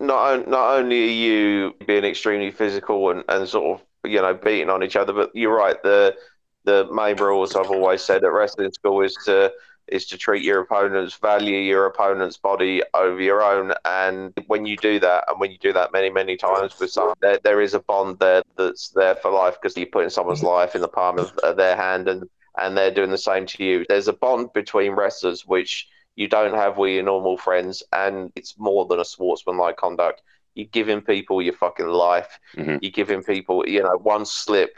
Not 0.00 0.48
not 0.48 0.78
only 0.78 1.04
are 1.04 1.12
you 1.12 1.74
being 1.86 2.04
extremely 2.04 2.50
physical 2.50 3.10
and, 3.10 3.24
and 3.28 3.48
sort 3.48 3.80
of 3.80 4.10
you 4.10 4.20
know 4.20 4.34
beating 4.34 4.68
on 4.68 4.82
each 4.82 4.96
other, 4.96 5.12
but 5.12 5.30
you're 5.34 5.56
right. 5.56 5.80
The 5.82 6.16
the 6.64 6.88
main 6.92 7.16
rules 7.16 7.54
I've 7.54 7.70
always 7.70 8.02
said 8.02 8.24
at 8.24 8.32
wrestling 8.32 8.72
school 8.72 9.00
is 9.02 9.16
to 9.26 9.52
is 9.90 10.06
to 10.06 10.18
treat 10.18 10.42
your 10.42 10.60
opponent's 10.60 11.16
value 11.16 11.58
your 11.58 11.86
opponent's 11.86 12.36
body 12.36 12.82
over 12.94 13.20
your 13.20 13.42
own. 13.42 13.72
And 13.84 14.32
when 14.46 14.66
you 14.66 14.76
do 14.76 14.98
that, 15.00 15.24
and 15.28 15.40
when 15.40 15.50
you 15.50 15.58
do 15.58 15.72
that 15.72 15.92
many, 15.92 16.10
many 16.10 16.36
times 16.36 16.78
with 16.78 16.90
someone, 16.90 17.16
there, 17.20 17.38
there 17.42 17.60
is 17.60 17.74
a 17.74 17.80
bond 17.80 18.18
there 18.18 18.42
that's 18.56 18.88
there 18.90 19.16
for 19.16 19.30
life 19.30 19.56
because 19.60 19.76
you're 19.76 19.86
putting 19.86 20.10
someone's 20.10 20.42
life 20.42 20.74
in 20.74 20.80
the 20.80 20.88
palm 20.88 21.18
of 21.18 21.36
uh, 21.42 21.52
their 21.52 21.76
hand 21.76 22.08
and, 22.08 22.24
and 22.58 22.76
they're 22.76 22.90
doing 22.90 23.10
the 23.10 23.18
same 23.18 23.46
to 23.46 23.64
you. 23.64 23.84
There's 23.88 24.08
a 24.08 24.12
bond 24.12 24.52
between 24.52 24.92
wrestlers 24.92 25.46
which 25.46 25.88
you 26.16 26.28
don't 26.28 26.54
have 26.54 26.76
with 26.76 26.92
your 26.92 27.04
normal 27.04 27.38
friends, 27.38 27.82
and 27.92 28.32
it's 28.36 28.58
more 28.58 28.84
than 28.86 29.00
a 29.00 29.04
sportsmanlike 29.04 29.76
conduct. 29.76 30.22
You're 30.54 30.66
giving 30.66 31.00
people 31.00 31.40
your 31.40 31.54
fucking 31.54 31.86
life. 31.86 32.38
Mm-hmm. 32.56 32.76
You're 32.82 32.90
giving 32.90 33.22
people, 33.22 33.66
you 33.66 33.82
know, 33.82 33.96
one 33.96 34.26
slip 34.26 34.76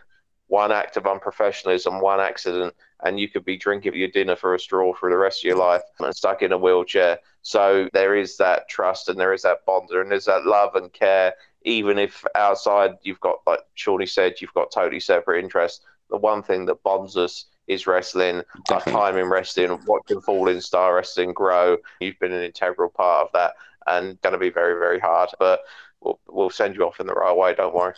one 0.52 0.70
act 0.70 0.98
of 0.98 1.04
unprofessionalism, 1.04 2.02
one 2.02 2.20
accident, 2.20 2.74
and 3.02 3.18
you 3.18 3.28
could 3.28 3.44
be 3.44 3.56
drinking 3.56 3.94
your 3.94 4.08
dinner 4.08 4.36
for 4.36 4.54
a 4.54 4.58
straw 4.58 4.94
for 4.94 5.10
the 5.10 5.16
rest 5.16 5.40
of 5.40 5.48
your 5.48 5.56
life 5.56 5.82
and 6.00 6.14
stuck 6.14 6.42
in 6.42 6.52
a 6.52 6.58
wheelchair. 6.58 7.18
So 7.42 7.88
there 7.92 8.14
is 8.16 8.36
that 8.36 8.68
trust 8.68 9.08
and 9.08 9.18
there 9.18 9.32
is 9.32 9.42
that 9.42 9.64
bond 9.66 9.90
and 9.90 10.10
there's 10.10 10.26
that 10.26 10.46
love 10.46 10.76
and 10.76 10.92
care. 10.92 11.34
Even 11.64 11.98
if 11.98 12.24
outside 12.34 12.92
you've 13.02 13.20
got, 13.20 13.38
like 13.46 13.60
Shawnee 13.74 14.06
said, 14.06 14.40
you've 14.40 14.54
got 14.54 14.70
totally 14.72 15.00
separate 15.00 15.42
interests. 15.42 15.84
The 16.10 16.16
one 16.16 16.42
thing 16.42 16.66
that 16.66 16.82
bonds 16.82 17.16
us 17.16 17.46
is 17.66 17.86
wrestling, 17.86 18.42
our 18.70 18.80
time 18.82 19.16
in 19.16 19.28
wrestling, 19.28 19.78
watching 19.86 20.20
Falling 20.20 20.60
Star 20.60 20.94
Wrestling 20.94 21.32
grow. 21.32 21.78
You've 22.00 22.18
been 22.18 22.32
an 22.32 22.42
integral 22.42 22.90
part 22.90 23.26
of 23.26 23.32
that 23.32 23.54
and 23.86 24.20
going 24.22 24.32
to 24.32 24.38
be 24.38 24.50
very, 24.50 24.78
very 24.78 24.98
hard. 24.98 25.30
But 25.38 25.60
we'll, 26.00 26.20
we'll 26.28 26.50
send 26.50 26.76
you 26.76 26.84
off 26.84 27.00
in 27.00 27.06
the 27.06 27.14
right 27.14 27.36
way, 27.36 27.54
don't 27.54 27.74
worry. 27.74 27.94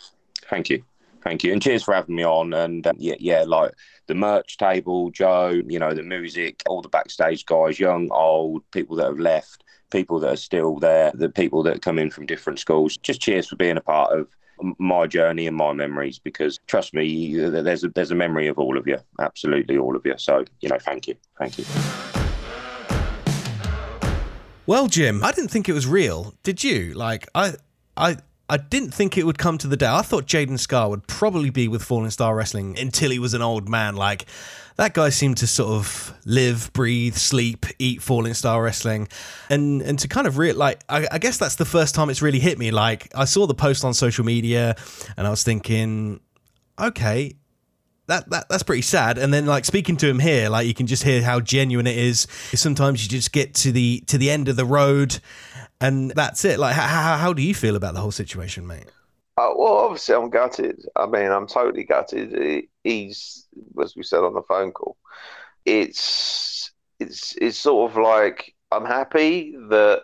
Thank 0.49 0.69
you. 0.69 0.83
Thank 1.25 1.43
you, 1.43 1.51
and 1.51 1.61
cheers 1.61 1.83
for 1.83 1.95
having 1.95 2.15
me 2.15 2.23
on. 2.23 2.53
And 2.53 2.85
um, 2.85 2.95
yeah, 2.99 3.15
yeah, 3.19 3.45
like 3.47 3.71
the 4.05 4.13
merch 4.13 4.57
table, 4.57 5.09
Joe, 5.09 5.59
you 5.67 5.79
know, 5.79 5.91
the 5.91 6.03
music, 6.03 6.61
all 6.69 6.83
the 6.83 6.87
backstage 6.87 7.47
guys, 7.47 7.79
young, 7.79 8.09
old, 8.11 8.61
people 8.69 8.95
that 8.97 9.07
have 9.07 9.19
left, 9.19 9.63
people 9.89 10.19
that 10.19 10.33
are 10.33 10.37
still 10.37 10.77
there, 10.77 11.11
the 11.15 11.29
people 11.29 11.63
that 11.63 11.81
come 11.81 11.97
in 11.97 12.11
from 12.11 12.27
different 12.27 12.59
schools. 12.59 12.97
Just 12.97 13.21
cheers 13.21 13.47
for 13.47 13.55
being 13.55 13.75
a 13.75 13.81
part 13.81 14.17
of 14.17 14.27
my 14.77 15.07
journey 15.07 15.47
and 15.47 15.57
my 15.57 15.73
memories 15.73 16.19
because 16.19 16.59
trust 16.67 16.93
me 16.93 17.35
there's 17.35 17.83
a, 17.83 17.89
there's 17.89 18.11
a 18.11 18.15
memory 18.15 18.47
of 18.47 18.57
all 18.57 18.77
of 18.77 18.87
you 18.87 18.97
absolutely 19.19 19.77
all 19.77 19.97
of 19.97 20.05
you 20.05 20.13
so 20.17 20.45
you 20.61 20.69
know 20.69 20.77
thank 20.79 21.09
you 21.09 21.15
thank 21.37 21.57
you 21.57 21.65
well 24.65 24.87
jim 24.87 25.21
i 25.25 25.31
didn't 25.33 25.49
think 25.49 25.67
it 25.67 25.73
was 25.73 25.85
real 25.85 26.33
did 26.41 26.63
you 26.63 26.93
like 26.93 27.27
i 27.35 27.53
i 27.97 28.15
I 28.47 28.57
didn't 28.57 28.91
think 28.93 29.17
it 29.17 29.25
would 29.25 29.39
come 29.39 29.57
to 29.59 29.67
the 29.67 29.75
day. 29.75 29.87
I 29.87 30.03
thought 30.03 30.27
Jaden 30.27 30.59
Scar 30.59 30.89
would 30.89 31.07
probably 31.07 31.49
be 31.49 31.67
with 31.67 31.81
Falling 31.81 32.11
Star 32.11 32.35
Wrestling 32.35 32.77
until 32.77 33.09
he 33.09 33.17
was 33.17 33.33
an 33.33 33.41
old 33.41 33.67
man. 33.67 33.95
Like 33.95 34.25
that 34.75 34.93
guy 34.93 35.09
seemed 35.09 35.37
to 35.37 35.47
sort 35.47 35.71
of 35.71 36.13
live, 36.25 36.71
breathe, 36.73 37.15
sleep, 37.15 37.65
eat 37.79 38.03
Falling 38.03 38.35
Star 38.35 38.61
Wrestling, 38.61 39.07
and 39.49 39.81
and 39.81 39.97
to 39.99 40.07
kind 40.07 40.27
of 40.27 40.37
real 40.37 40.55
like 40.55 40.83
I, 40.87 41.07
I 41.11 41.17
guess 41.17 41.37
that's 41.37 41.55
the 41.55 41.65
first 41.65 41.95
time 41.95 42.09
it's 42.09 42.21
really 42.21 42.39
hit 42.39 42.59
me. 42.59 42.69
Like 42.69 43.11
I 43.15 43.25
saw 43.25 43.47
the 43.47 43.55
post 43.55 43.83
on 43.83 43.95
social 43.95 44.23
media, 44.23 44.75
and 45.17 45.25
I 45.25 45.31
was 45.31 45.43
thinking, 45.43 46.19
okay, 46.79 47.33
that, 48.07 48.29
that 48.29 48.47
that's 48.49 48.63
pretty 48.63 48.81
sad. 48.81 49.17
And 49.17 49.33
then 49.33 49.45
like 49.45 49.65
speaking 49.65 49.97
to 49.97 50.07
him 50.07 50.19
here, 50.19 50.49
like 50.49 50.67
you 50.67 50.73
can 50.73 50.87
just 50.87 51.03
hear 51.03 51.21
how 51.21 51.39
genuine 51.39 51.87
it 51.87 51.97
is. 51.97 52.27
Sometimes 52.53 53.03
you 53.03 53.09
just 53.09 53.31
get 53.31 53.53
to 53.55 53.71
the 53.71 54.01
to 54.07 54.17
the 54.17 54.29
end 54.29 54.47
of 54.47 54.55
the 54.55 54.65
road, 54.65 55.19
and 55.81 56.11
that's 56.11 56.45
it. 56.45 56.59
Like 56.59 56.75
how 56.75 57.17
how, 57.17 57.33
do 57.33 57.41
you 57.41 57.55
feel 57.55 57.75
about 57.75 57.93
the 57.93 58.01
whole 58.01 58.11
situation, 58.11 58.67
mate? 58.67 58.85
Uh, 59.37 59.51
well, 59.55 59.77
obviously, 59.77 60.15
I'm 60.15 60.29
gutted. 60.29 60.85
I 60.95 61.07
mean, 61.07 61.31
I'm 61.31 61.47
totally 61.47 61.83
gutted. 61.83 62.67
He's, 62.83 63.47
as 63.81 63.95
we 63.95 64.03
said 64.03 64.23
on 64.23 64.33
the 64.33 64.43
phone 64.43 64.71
call, 64.71 64.97
it's 65.65 66.71
it's 66.99 67.35
it's 67.41 67.57
sort 67.57 67.91
of 67.91 67.97
like 67.97 68.53
I'm 68.71 68.85
happy 68.85 69.55
that 69.69 70.03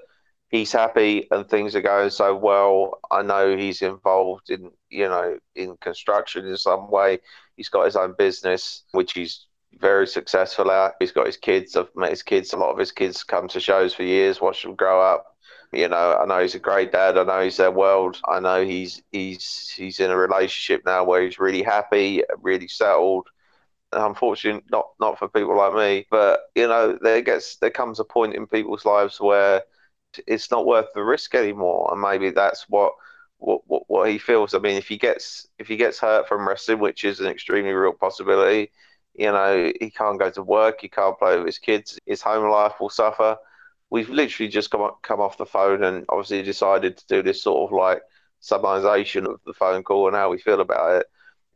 he's 0.50 0.72
happy 0.72 1.28
and 1.32 1.48
things 1.48 1.76
are 1.76 1.82
going 1.82 2.10
so 2.10 2.36
well. 2.36 3.00
I 3.10 3.22
know 3.22 3.56
he's 3.56 3.82
involved 3.82 4.50
in 4.50 4.72
you 4.90 5.08
know 5.08 5.38
in 5.56 5.78
construction 5.78 6.46
in 6.46 6.58
some 6.58 6.92
way. 6.92 7.20
He's 7.56 7.70
got 7.70 7.86
his 7.86 7.96
own 7.96 8.16
business, 8.18 8.84
which 8.92 9.14
he's 9.14 9.48
very 9.80 10.08
successful 10.08 10.72
at. 10.72 10.96
He's 11.00 11.12
got 11.12 11.26
his 11.26 11.38
kids. 11.38 11.76
I've 11.76 11.90
met 11.96 12.10
his 12.10 12.24
kids. 12.24 12.54
A 12.54 12.58
lot 12.58 12.72
of 12.72 12.78
his 12.78 12.92
kids 12.92 13.24
come 13.24 13.48
to 13.50 13.60
shows 13.60 13.94
for 13.94 14.04
years, 14.04 14.42
watch 14.42 14.64
them 14.64 14.76
grow 14.76 15.02
up. 15.02 15.26
You 15.74 15.88
know, 15.88 16.18
I 16.22 16.26
know 16.26 16.42
he's 16.42 16.56
a 16.56 16.60
great 16.60 16.92
dad. 16.92 17.18
I 17.18 17.24
know 17.24 17.42
he's 17.42 17.58
their 17.58 17.72
world. 17.72 18.20
I 18.28 18.40
know 18.42 18.66
he's 18.66 19.02
he's 19.12 19.70
he's 19.70 20.00
in 20.02 20.12
a 20.12 20.18
relationship 20.18 20.84
now 20.86 21.06
where 21.06 21.22
he's 21.22 21.40
really 21.40 21.64
happy, 21.64 22.24
really 22.40 22.68
settled. 22.68 23.28
Unfortunately, 23.94 24.64
not 24.70 24.88
not 25.00 25.18
for 25.18 25.30
people 25.30 25.56
like 25.58 25.74
me, 25.74 26.08
but 26.12 26.42
you 26.56 26.68
know, 26.68 26.98
there 27.02 27.22
gets 27.22 27.56
there 27.58 27.70
comes 27.70 28.00
a 28.00 28.04
point 28.04 28.36
in 28.36 28.48
people's 28.48 28.86
lives 28.86 29.20
where 29.22 29.64
it's 30.28 30.52
not 30.52 30.66
worth 30.66 30.88
the 30.94 31.04
risk 31.04 31.36
anymore, 31.36 31.90
and 31.92 32.02
maybe 32.02 32.32
that's 32.32 32.66
what 32.70 32.94
what, 33.42 33.62
what, 33.68 33.84
what 33.88 34.10
he 34.10 34.18
feels. 34.18 34.54
I 34.54 34.60
mean, 34.60 34.78
if 34.78 34.88
he 34.88 34.98
gets 34.98 35.48
if 35.60 35.68
he 35.68 35.76
gets 35.76 36.00
hurt 36.00 36.28
from 36.28 36.48
wrestling, 36.48 36.80
which 36.80 37.04
is 37.04 37.20
an 37.20 37.28
extremely 37.28 37.72
real 37.74 37.94
possibility, 37.94 38.72
you 39.16 39.32
know, 39.32 39.72
he 39.80 39.90
can't 39.90 40.20
go 40.20 40.30
to 40.32 40.44
work, 40.44 40.82
he 40.82 40.90
can't 40.90 41.18
play 41.20 41.38
with 41.38 41.48
his 41.48 41.60
kids, 41.60 42.00
his 42.06 42.22
home 42.22 42.50
life 42.50 42.74
will 42.80 42.90
suffer. 42.90 43.38
We've 43.90 44.10
literally 44.10 44.50
just 44.50 44.72
come 44.72 44.92
come 45.02 45.20
off 45.20 45.38
the 45.38 45.46
phone 45.46 45.84
and 45.84 46.06
obviously 46.10 46.44
decided 46.44 46.98
to 46.98 47.08
do 47.08 47.24
this 47.24 47.44
sort 47.44 47.70
of 47.70 47.78
like 47.78 48.02
summarization 48.42 49.26
of 49.28 49.40
the 49.46 49.54
phone 49.54 49.84
call 49.84 50.08
and 50.08 50.16
how 50.16 50.30
we 50.30 50.40
feel 50.40 50.62
about 50.62 51.02
it. 51.02 51.08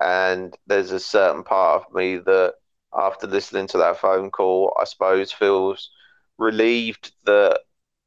And 0.02 0.54
there's 0.68 0.92
a 0.92 1.00
certain 1.00 1.44
part 1.44 1.84
of 1.84 1.94
me 1.94 2.18
that, 2.18 2.56
after 2.94 3.28
listening 3.28 3.68
to 3.68 3.78
that 3.80 3.98
phone 4.00 4.32
call, 4.32 4.76
I 4.80 4.86
suppose 4.86 5.32
feels 5.32 5.92
relieved 6.38 7.14
that 7.26 7.60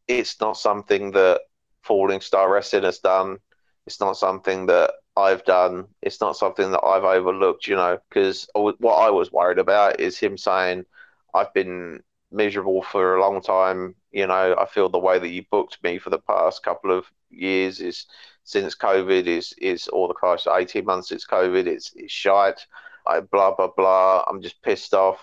it's 0.06 0.40
not 0.40 0.56
something 0.56 1.12
that 1.12 1.40
Falling 1.82 2.20
Star 2.20 2.50
Wrestling 2.52 2.84
has 2.84 2.98
done 2.98 3.38
it's 3.88 4.00
not 4.00 4.18
something 4.18 4.66
that 4.66 4.92
I've 5.16 5.46
done. 5.46 5.86
It's 6.02 6.20
not 6.20 6.36
something 6.36 6.72
that 6.72 6.84
I've 6.84 7.04
overlooked, 7.04 7.66
you 7.66 7.74
know, 7.74 7.98
because 8.06 8.46
what 8.54 8.76
I 9.06 9.08
was 9.08 9.32
worried 9.32 9.58
about 9.58 9.98
is 9.98 10.18
him 10.18 10.36
saying, 10.36 10.84
I've 11.34 11.54
been 11.54 12.02
miserable 12.30 12.82
for 12.82 13.16
a 13.16 13.20
long 13.22 13.40
time. 13.40 13.94
You 14.12 14.26
know, 14.26 14.54
I 14.58 14.66
feel 14.66 14.90
the 14.90 14.98
way 14.98 15.18
that 15.18 15.30
you 15.30 15.42
booked 15.50 15.82
me 15.82 15.96
for 15.98 16.10
the 16.10 16.18
past 16.18 16.62
couple 16.62 16.92
of 16.92 17.06
years 17.30 17.80
is 17.80 18.04
since 18.44 18.76
COVID 18.76 19.26
is 19.26 19.54
is 19.56 19.88
all 19.88 20.06
the 20.06 20.20
past 20.20 20.46
eighteen 20.46 20.84
months. 20.84 21.10
It's 21.10 21.26
COVID. 21.26 21.66
It's 21.66 21.90
it's 21.96 22.12
shite. 22.12 22.66
I 23.06 23.20
blah 23.20 23.54
blah 23.54 23.70
blah. 23.74 24.24
I'm 24.28 24.42
just 24.42 24.60
pissed 24.62 24.92
off. 24.92 25.18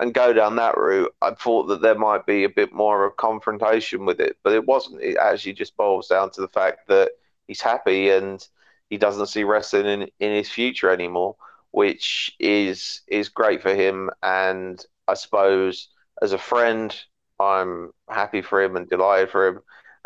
And 0.00 0.14
go 0.14 0.32
down 0.32 0.56
that 0.56 0.76
route. 0.76 1.14
I 1.22 1.34
thought 1.34 1.66
that 1.68 1.82
there 1.82 1.98
might 1.98 2.26
be 2.26 2.42
a 2.42 2.48
bit 2.48 2.72
more 2.72 3.04
of 3.04 3.12
a 3.12 3.14
confrontation 3.14 4.04
with 4.06 4.18
it, 4.20 4.36
but 4.42 4.52
it 4.52 4.66
wasn't. 4.66 5.02
It 5.02 5.16
actually 5.16 5.52
just 5.52 5.76
boils 5.76 6.08
down 6.08 6.30
to 6.32 6.40
the 6.40 6.48
fact 6.48 6.88
that 6.88 7.12
he's 7.50 7.60
happy 7.60 8.10
and 8.10 8.46
he 8.90 8.96
doesn't 8.96 9.26
see 9.26 9.42
wrestling 9.42 9.86
in, 9.86 10.08
in 10.20 10.32
his 10.32 10.48
future 10.48 10.88
anymore, 10.88 11.34
which 11.72 12.30
is 12.38 13.02
is 13.08 13.28
great 13.28 13.60
for 13.60 13.74
him. 13.74 14.08
And 14.22 14.82
I 15.08 15.14
suppose 15.14 15.88
as 16.22 16.32
a 16.32 16.38
friend, 16.38 16.94
I'm 17.40 17.90
happy 18.08 18.40
for 18.40 18.62
him 18.62 18.76
and 18.76 18.88
delighted 18.88 19.30
for 19.30 19.48
him. 19.48 19.60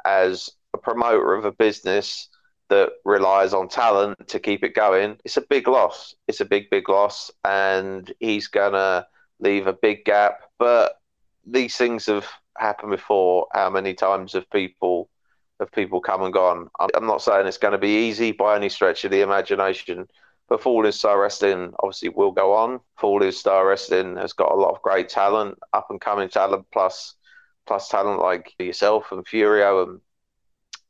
As 0.07 0.49
a 0.73 0.79
promoter 0.79 1.35
of 1.35 1.45
a 1.45 1.53
business 1.53 2.29
that 2.71 2.93
relies 3.05 3.53
on 3.53 3.69
talent 3.69 4.27
to 4.29 4.41
keep 4.41 4.65
it 4.65 4.75
going, 4.75 5.19
it's 5.23 5.37
a 5.37 5.51
big 5.51 5.69
loss. 5.69 6.15
It's 6.29 6.41
a 6.41 6.47
big, 6.47 6.71
big 6.71 6.89
loss, 6.89 7.31
and 7.45 8.11
he's 8.21 8.49
gonna 8.49 9.07
leave 9.39 9.67
a 9.67 9.75
big 9.75 10.07
gap. 10.07 10.41
But 10.59 10.95
these 11.47 11.77
things 11.77 12.07
have 12.07 12.27
happened 12.57 12.93
before. 12.93 13.49
How 13.53 13.69
many 13.69 13.93
times 13.93 14.33
have 14.33 14.49
people 14.49 15.11
of 15.61 15.71
people 15.73 16.01
come 16.01 16.23
and 16.23 16.33
gone. 16.33 16.69
I'm 16.81 17.07
not 17.07 17.23
saying 17.23 17.47
it's 17.47 17.59
going 17.59 17.73
to 17.73 17.79
be 17.79 18.09
easy 18.09 18.33
by 18.33 18.57
any 18.57 18.69
stretch 18.69 19.05
of 19.05 19.11
the 19.11 19.21
imagination, 19.21 20.09
but 20.49 20.61
Falling 20.61 20.93
Star 20.93 21.21
Wrestling 21.21 21.73
obviously 21.81 22.09
will 22.11 22.33
go 22.33 22.53
on. 22.55 22.81
Falling 22.99 23.33
Star 23.33 23.67
Wrestling 23.67 24.17
has 24.17 24.33
got 24.33 24.53
a 24.53 24.57
lot 24.57 24.75
of 24.75 24.83
great 24.83 25.09
talent, 25.09 25.59
up 25.73 25.87
and 25.91 26.01
coming 26.01 26.29
talent, 26.29 26.67
plus 26.73 27.15
plus 27.67 27.89
talent 27.89 28.21
like 28.21 28.53
yourself 28.59 29.11
and 29.11 29.25
Furio 29.27 29.85
and 29.85 30.01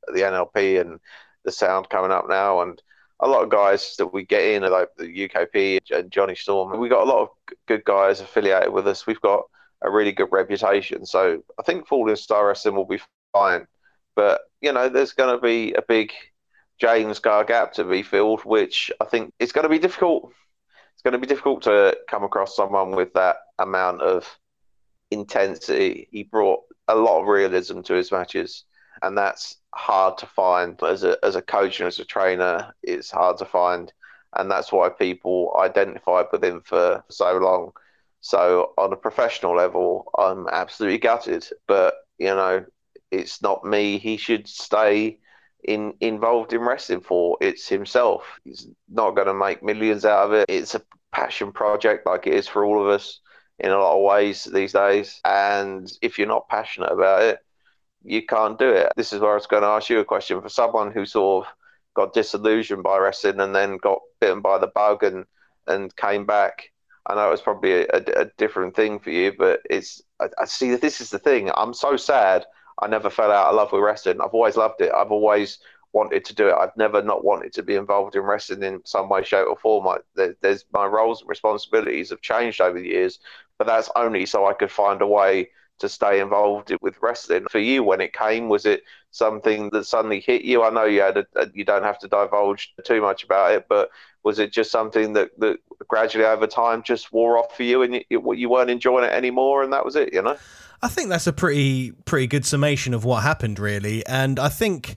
the 0.09 0.23
NLP 0.23 0.81
and 0.81 0.99
the 1.45 1.53
Sound 1.53 1.89
coming 1.89 2.11
up 2.11 2.29
now, 2.29 2.63
and 2.63 2.83
a 3.21 3.29
lot 3.29 3.45
of 3.45 3.51
guys 3.51 3.95
that 3.97 4.13
we 4.13 4.25
get 4.25 4.43
in, 4.43 4.71
like 4.71 4.89
the 4.97 5.05
UKP 5.05 5.81
and 5.93 6.11
Johnny 6.11 6.35
Storm. 6.35 6.79
We've 6.79 6.91
got 6.91 7.07
a 7.07 7.11
lot 7.11 7.23
of 7.23 7.29
good 7.67 7.85
guys 7.85 8.21
affiliated 8.21 8.73
with 8.73 8.89
us. 8.89 9.07
We've 9.07 9.21
got 9.21 9.45
a 9.83 9.91
really 9.91 10.13
good 10.13 10.29
reputation, 10.33 11.07
so 11.07 11.43
I 11.59 11.63
think 11.63 11.87
Falling 11.87 12.17
Star 12.17 12.49
Wrestling 12.49 12.75
will 12.75 12.87
be 12.87 13.01
fine. 13.33 13.67
But 14.17 14.41
you 14.61 14.73
know, 14.73 14.89
there's 14.89 15.13
going 15.13 15.35
to 15.35 15.43
be 15.43 15.73
a 15.75 15.83
big 15.83 16.13
Jaden 16.83 17.15
Scar 17.15 17.45
gap 17.45 17.73
to 17.75 17.85
be 17.85 18.03
filled, 18.03 18.41
which 18.45 18.91
I 19.01 19.05
think 19.05 19.33
it's 19.39 19.53
going 19.53 19.65
to 19.65 19.69
be 19.69 19.79
difficult. 19.79 20.33
It's 20.95 21.03
going 21.03 21.13
to 21.13 21.19
be 21.19 21.27
difficult 21.27 21.63
to 21.63 21.97
come 22.09 22.25
across 22.25 22.57
someone 22.57 22.93
with 22.93 23.13
that 23.15 23.37
amount 23.59 24.03
of 24.03 24.27
intensity. 25.11 26.09
He 26.11 26.25
brought 26.25 26.61
a 26.89 26.95
lot 26.95 27.21
of 27.21 27.29
realism 27.29 27.81
to 27.83 27.95
his 27.95 28.13
matches, 28.13 28.65
and 29.03 29.17
that's 29.17 29.57
hard 29.75 30.19
to 30.19 30.27
find 30.27 30.81
as 30.83 31.05
a 31.05 31.17
as 31.25 31.37
a 31.37 31.43
coach 31.43 31.81
and 31.81 31.87
as 31.87 31.99
a 31.99 32.05
trainer. 32.05 32.75
It's 32.83 33.11
hard 33.11 33.39
to 33.39 33.45
find, 33.45 33.93
and 34.37 34.51
that's 34.51 34.73
why 34.73 34.89
people 34.89 35.57
identified 35.59 36.27
with 36.33 36.45
him 36.45 36.63
for 36.65 37.05
so 37.09 37.37
long. 37.39 37.73
So 38.21 38.73
on 38.79 38.93
a 38.93 38.97
professional 38.97 39.55
level, 39.57 40.11
I'm 40.19 40.49
absolutely 40.49 40.99
gutted. 40.99 41.47
But 41.67 41.95
you 42.19 42.35
know, 42.35 42.65
it's 43.11 43.43
not 43.43 43.65
me. 43.65 43.99
He 43.99 44.17
should 44.17 44.49
stay 44.49 45.19
in 45.63 45.95
involved 46.01 46.53
in 46.53 46.61
wrestling 46.61 47.01
for. 47.01 47.37
It's 47.41 47.69
himself. 47.69 48.39
He's 48.45 48.69
not 48.89 49.13
going 49.17 49.29
to 49.29 49.35
make 49.35 49.63
millions 49.63 50.05
out 50.05 50.27
of 50.27 50.33
it. 50.33 50.47
It's 50.49 50.75
a 50.75 50.83
passion 51.13 51.53
project, 51.53 52.07
like 52.07 52.27
it 52.27 52.35
is 52.35 52.49
for 52.49 52.65
all 52.65 52.83
of 52.83 52.89
us 52.89 53.21
in 53.59 53.71
a 53.71 53.79
lot 53.79 53.97
of 53.97 54.03
ways 54.03 54.45
these 54.45 54.73
days. 54.73 55.21
And 55.25 55.91
if 56.03 56.19
you're 56.19 56.29
not 56.29 56.49
passionate 56.49 56.93
about 56.93 57.23
it, 57.23 57.39
you 58.03 58.25
can't 58.27 58.59
do 58.59 58.71
it. 58.71 58.93
This 58.97 59.13
is 59.13 59.21
where 59.21 59.33
I 59.33 59.35
was 59.37 59.47
going 59.47 59.63
to 59.63 59.69
ask 59.69 59.89
you 59.89 60.01
a 60.01 60.05
question 60.05 60.41
for 60.41 60.49
someone 60.49 60.93
who 60.93 61.07
sort 61.07 61.47
of 61.47 61.53
got 61.95 62.13
disillusioned 62.13 62.83
by 62.83 62.99
wrestling 62.99 63.41
and 63.41 63.55
then 63.55 63.79
got 63.79 64.01
bitten 64.21 64.41
by 64.41 64.59
the 64.59 64.67
bug 64.69 65.03
and 65.03 65.25
and 65.67 65.95
came 65.97 66.27
back. 66.27 66.71
I 67.07 67.15
know 67.15 67.29
it 67.29 67.33
was 67.33 67.43
probably 67.43 67.73
a, 67.73 67.87
a, 67.93 68.23
a 68.23 68.31
different 68.37 68.75
thing 68.77 68.99
for 68.99 69.11
you, 69.11 69.33
but 69.39 69.61
it's 69.71 70.03
I, 70.21 70.27
I 70.39 70.45
see 70.45 70.71
that 70.73 70.81
this 70.81 71.01
is 71.01 71.11
the 71.11 71.19
thing. 71.19 71.51
I'm 71.57 71.73
so 71.75 71.97
sad 71.97 72.45
I 72.81 72.89
never 72.89 73.11
fell 73.11 73.31
out 73.31 73.49
of 73.49 73.55
love 73.57 73.73
with 73.73 73.83
wrestling. 73.83 74.21
I've 74.21 74.35
always 74.35 74.57
loved 74.57 74.81
it. 74.81 74.93
I've 74.93 75.13
always 75.13 75.59
wanted 75.93 76.25
to 76.25 76.35
do 76.35 76.49
it. 76.49 76.55
I've 76.55 76.77
never 76.77 77.03
not 77.03 77.25
wanted 77.25 77.53
to 77.55 77.63
be 77.63 77.77
involved 77.77 78.17
in 78.17 78.23
wrestling 78.23 78.63
in 78.63 78.83
some 78.85 79.09
way, 79.09 79.23
shape, 79.23 79.47
or 79.49 79.57
form. 79.57 79.87
I, 79.87 79.99
there, 80.17 80.35
there's 80.41 80.65
my 80.73 80.85
roles 80.87 81.21
and 81.21 81.31
responsibilities 81.31 82.11
have 82.11 82.21
changed 82.21 82.61
over 82.61 82.79
the 82.81 82.89
years, 82.89 83.21
but 83.59 83.67
that's 83.67 83.91
only 83.95 84.27
so 84.27 84.47
I 84.47 84.55
could 84.55 84.73
find 84.73 85.01
a 85.03 85.07
way 85.07 85.51
to 85.81 85.89
stay 85.89 86.21
involved 86.21 86.75
with 86.81 86.97
wrestling. 87.03 87.47
For 87.51 87.59
you, 87.59 87.83
when 87.83 88.01
it 88.01 88.13
came, 88.13 88.49
was 88.49 88.65
it 88.67 88.83
something 89.11 89.71
that 89.71 89.87
suddenly 89.87 90.21
hit 90.21 90.43
you? 90.43 90.63
I 90.63 90.71
know 90.71 90.85
you 90.85 91.01
had 91.01 91.17
a, 91.17 91.27
you 91.53 91.65
don't 91.65 91.83
have 91.83 91.99
to 92.01 92.09
divulge 92.09 92.73
too 92.85 93.01
much 93.01 93.25
about 93.25 93.53
it, 93.53 93.67
but 93.69 93.91
was 94.23 94.39
it 94.39 94.53
just 94.53 94.71
something 94.71 95.13
that, 95.15 95.31
that 95.41 95.59
gradually 95.89 96.25
over 96.25 96.47
time 96.47 96.83
just 96.83 97.13
wore 97.13 97.39
off 97.39 97.57
for 97.57 97.63
you 97.63 97.83
and 97.83 98.05
you, 98.09 98.35
you 98.35 98.49
weren't 98.49 98.71
enjoying 98.71 99.05
it 99.05 99.13
anymore, 99.13 99.63
and 99.63 99.73
that 99.73 99.85
was 99.85 99.97
it, 99.97 100.13
you 100.13 100.23
know? 100.23 100.37
I 100.83 100.89
think 100.89 101.09
that's 101.09 101.27
a 101.27 101.33
pretty 101.33 101.93
pretty 102.05 102.27
good 102.27 102.45
summation 102.45 102.93
of 102.93 103.05
what 103.05 103.23
happened, 103.23 103.59
really. 103.59 104.05
And 104.07 104.39
I 104.39 104.49
think 104.49 104.97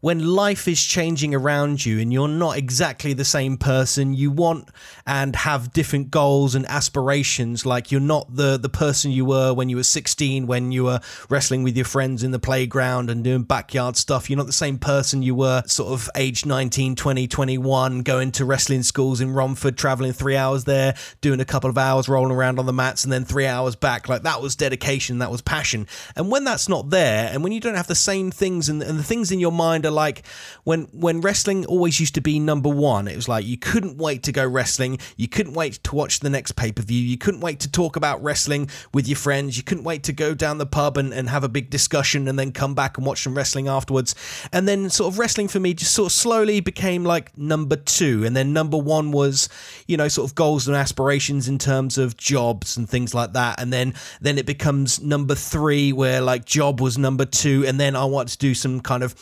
when 0.00 0.24
life 0.24 0.68
is 0.68 0.82
changing 0.82 1.34
around 1.34 1.84
you 1.84 1.98
and 1.98 2.12
you're 2.12 2.28
not 2.28 2.56
exactly 2.56 3.12
the 3.12 3.24
same 3.24 3.56
person 3.56 4.14
you 4.14 4.30
want 4.30 4.68
and 5.06 5.34
have 5.36 5.72
different 5.72 6.10
goals 6.10 6.54
and 6.54 6.66
aspirations. 6.66 7.64
Like 7.64 7.90
you're 7.90 8.00
not 8.00 8.34
the 8.34 8.58
the 8.58 8.68
person 8.68 9.10
you 9.10 9.24
were 9.24 9.54
when 9.54 9.68
you 9.68 9.76
were 9.76 9.82
16 9.82 10.46
when 10.46 10.72
you 10.72 10.84
were 10.84 11.00
wrestling 11.28 11.62
with 11.62 11.76
your 11.76 11.84
friends 11.84 12.22
in 12.22 12.30
the 12.30 12.38
playground 12.38 13.08
and 13.08 13.24
doing 13.24 13.42
backyard 13.42 13.96
stuff. 13.96 14.28
You're 14.28 14.36
not 14.36 14.46
the 14.46 14.52
same 14.52 14.78
person 14.78 15.22
you 15.22 15.34
were 15.34 15.62
sort 15.66 15.92
of 15.92 16.10
age 16.14 16.44
19 16.44 16.94
20 16.94 17.26
21 17.26 18.02
going 18.02 18.32
to 18.32 18.44
wrestling 18.44 18.82
schools 18.82 19.20
in 19.20 19.30
Romford 19.30 19.78
traveling 19.78 20.12
3 20.12 20.36
hours 20.36 20.64
there 20.64 20.94
doing 21.20 21.40
a 21.40 21.44
couple 21.44 21.70
of 21.70 21.78
hours 21.78 22.08
rolling 22.08 22.32
around 22.32 22.58
on 22.58 22.66
the 22.66 22.72
mats 22.72 23.04
and 23.04 23.12
then 23.12 23.24
3 23.24 23.46
hours 23.46 23.76
back. 23.76 24.08
Like 24.08 24.22
that 24.22 24.42
was 24.42 24.56
dedication 24.56 25.18
that 25.18 25.30
was 25.30 25.40
passion. 25.40 25.86
And 26.14 26.30
when 26.30 26.44
that's 26.44 26.68
not 26.68 26.90
there 26.90 27.30
and 27.32 27.42
when 27.42 27.52
you 27.52 27.60
don't 27.60 27.74
have 27.74 27.86
the 27.86 27.94
same 27.94 28.30
things 28.30 28.68
and, 28.68 28.82
and 28.82 28.98
the 28.98 29.04
things 29.04 29.32
in 29.32 29.40
your 29.40 29.52
mind 29.52 29.85
of 29.86 29.94
like 29.94 30.26
when 30.64 30.84
when 30.92 31.20
wrestling 31.20 31.64
always 31.66 32.00
used 32.00 32.14
to 32.14 32.20
be 32.20 32.38
number 32.38 32.68
one. 32.68 33.08
It 33.08 33.16
was 33.16 33.28
like 33.28 33.46
you 33.46 33.56
couldn't 33.56 33.98
wait 33.98 34.22
to 34.24 34.32
go 34.32 34.46
wrestling. 34.46 34.98
You 35.16 35.28
couldn't 35.28 35.54
wait 35.54 35.74
to 35.84 35.94
watch 35.94 36.20
the 36.20 36.30
next 36.30 36.52
pay 36.52 36.72
per 36.72 36.82
view. 36.82 37.00
You 37.00 37.18
couldn't 37.18 37.40
wait 37.40 37.60
to 37.60 37.70
talk 37.70 37.96
about 37.96 38.22
wrestling 38.22 38.68
with 38.92 39.06
your 39.08 39.16
friends. 39.16 39.56
You 39.56 39.62
couldn't 39.62 39.84
wait 39.84 40.02
to 40.04 40.12
go 40.12 40.34
down 40.34 40.58
the 40.58 40.66
pub 40.66 40.96
and, 40.96 41.12
and 41.12 41.28
have 41.28 41.44
a 41.44 41.48
big 41.48 41.70
discussion 41.70 42.28
and 42.28 42.38
then 42.38 42.52
come 42.52 42.74
back 42.74 42.96
and 42.96 43.06
watch 43.06 43.22
some 43.22 43.36
wrestling 43.36 43.68
afterwards. 43.68 44.14
And 44.52 44.66
then 44.66 44.90
sort 44.90 45.12
of 45.12 45.18
wrestling 45.18 45.48
for 45.48 45.60
me 45.60 45.74
just 45.74 45.92
sort 45.92 46.06
of 46.06 46.12
slowly 46.12 46.60
became 46.60 47.04
like 47.04 47.36
number 47.36 47.76
two. 47.76 48.24
And 48.24 48.36
then 48.36 48.52
number 48.52 48.76
one 48.76 49.12
was, 49.12 49.48
you 49.86 49.96
know, 49.96 50.08
sort 50.08 50.28
of 50.28 50.34
goals 50.34 50.66
and 50.66 50.76
aspirations 50.76 51.48
in 51.48 51.58
terms 51.58 51.98
of 51.98 52.16
jobs 52.16 52.76
and 52.76 52.88
things 52.88 53.14
like 53.14 53.32
that. 53.32 53.60
And 53.60 53.72
then 53.72 53.94
then 54.20 54.38
it 54.38 54.46
becomes 54.46 55.00
number 55.00 55.34
three 55.34 55.92
where 55.92 56.20
like 56.20 56.44
job 56.44 56.80
was 56.80 56.98
number 56.98 57.24
two. 57.24 57.64
And 57.66 57.78
then 57.78 57.96
I 57.96 58.04
want 58.04 58.28
to 58.30 58.38
do 58.38 58.54
some 58.54 58.80
kind 58.80 59.02
of 59.02 59.14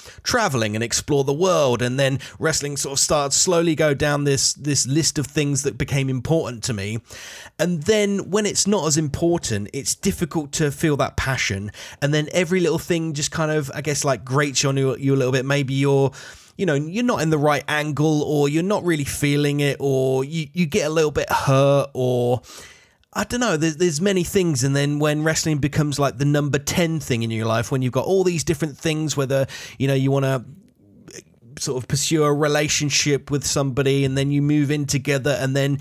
traveling 0.55 0.77
and 0.77 0.85
explore 0.85 1.25
the 1.25 1.33
world. 1.33 1.83
And 1.83 1.99
then 1.99 2.19
wrestling 2.39 2.77
sort 2.77 2.93
of 2.93 2.99
started 3.01 3.33
slowly 3.35 3.75
go 3.75 3.95
down 3.95 4.25
this 4.25 4.55
this 4.55 4.87
list 4.87 5.19
of 5.19 5.27
things 5.27 5.63
that 5.63 5.77
became 5.77 6.09
important 6.09 6.63
to 6.65 6.73
me. 6.73 7.01
And 7.59 7.83
then 7.83 8.31
when 8.31 8.47
it's 8.47 8.67
not 8.67 8.87
as 8.87 8.97
important, 8.97 9.69
it's 9.73 9.95
difficult 9.95 10.53
to 10.53 10.71
feel 10.71 10.97
that 10.99 11.17
passion. 11.17 11.73
And 12.01 12.15
then 12.15 12.29
every 12.33 12.61
little 12.61 12.79
thing 12.79 13.15
just 13.15 13.31
kind 13.31 13.51
of, 13.51 13.71
I 13.75 13.81
guess, 13.81 14.05
like 14.05 14.25
grates 14.25 14.65
on 14.65 14.77
you, 14.77 14.97
you 14.97 15.15
a 15.15 15.17
little 15.17 15.33
bit. 15.33 15.45
Maybe 15.45 15.75
you're 15.75 16.13
you 16.57 16.67
know 16.67 16.75
you're 16.75 17.05
not 17.05 17.21
in 17.21 17.31
the 17.31 17.39
right 17.39 17.65
angle 17.67 18.23
or 18.23 18.49
you're 18.49 18.63
not 18.63 18.85
really 18.85 19.05
feeling 19.05 19.59
it 19.59 19.77
or 19.81 20.25
you, 20.25 20.47
you 20.53 20.67
get 20.67 20.87
a 20.87 20.91
little 20.91 21.11
bit 21.11 21.29
hurt 21.31 21.91
or 21.95 22.43
I 23.15 23.25
don't 23.25 23.41
know. 23.41 23.57
There's, 23.57 23.77
there's 23.77 24.01
many 24.01 24.25
things, 24.25 24.65
and 24.65 24.75
then 24.75 24.99
when 24.99 25.23
wrestling 25.23 25.59
becomes 25.59 25.99
like 25.99 26.19
the 26.19 26.25
number 26.25 26.59
ten 26.59 26.99
thing 26.99 27.23
in 27.23 27.31
your 27.31 27.47
life, 27.47 27.71
when 27.71 27.81
you've 27.81 27.93
got 27.93 28.07
all 28.07 28.25
these 28.25 28.43
different 28.43 28.77
things, 28.77 29.17
whether 29.17 29.47
you 29.79 29.87
know 29.87 29.95
you 29.95 30.11
want 30.11 30.25
to 30.25 30.45
eh, 31.15 31.21
sort 31.59 31.81
of 31.83 31.87
pursue 31.89 32.25
a 32.25 32.33
relationship 32.33 33.31
with 33.31 33.45
somebody, 33.47 34.05
and 34.05 34.19
then 34.19 34.33
you 34.33 34.43
move 34.43 34.71
in 34.71 34.87
together, 34.87 35.37
and 35.41 35.55
then 35.55 35.79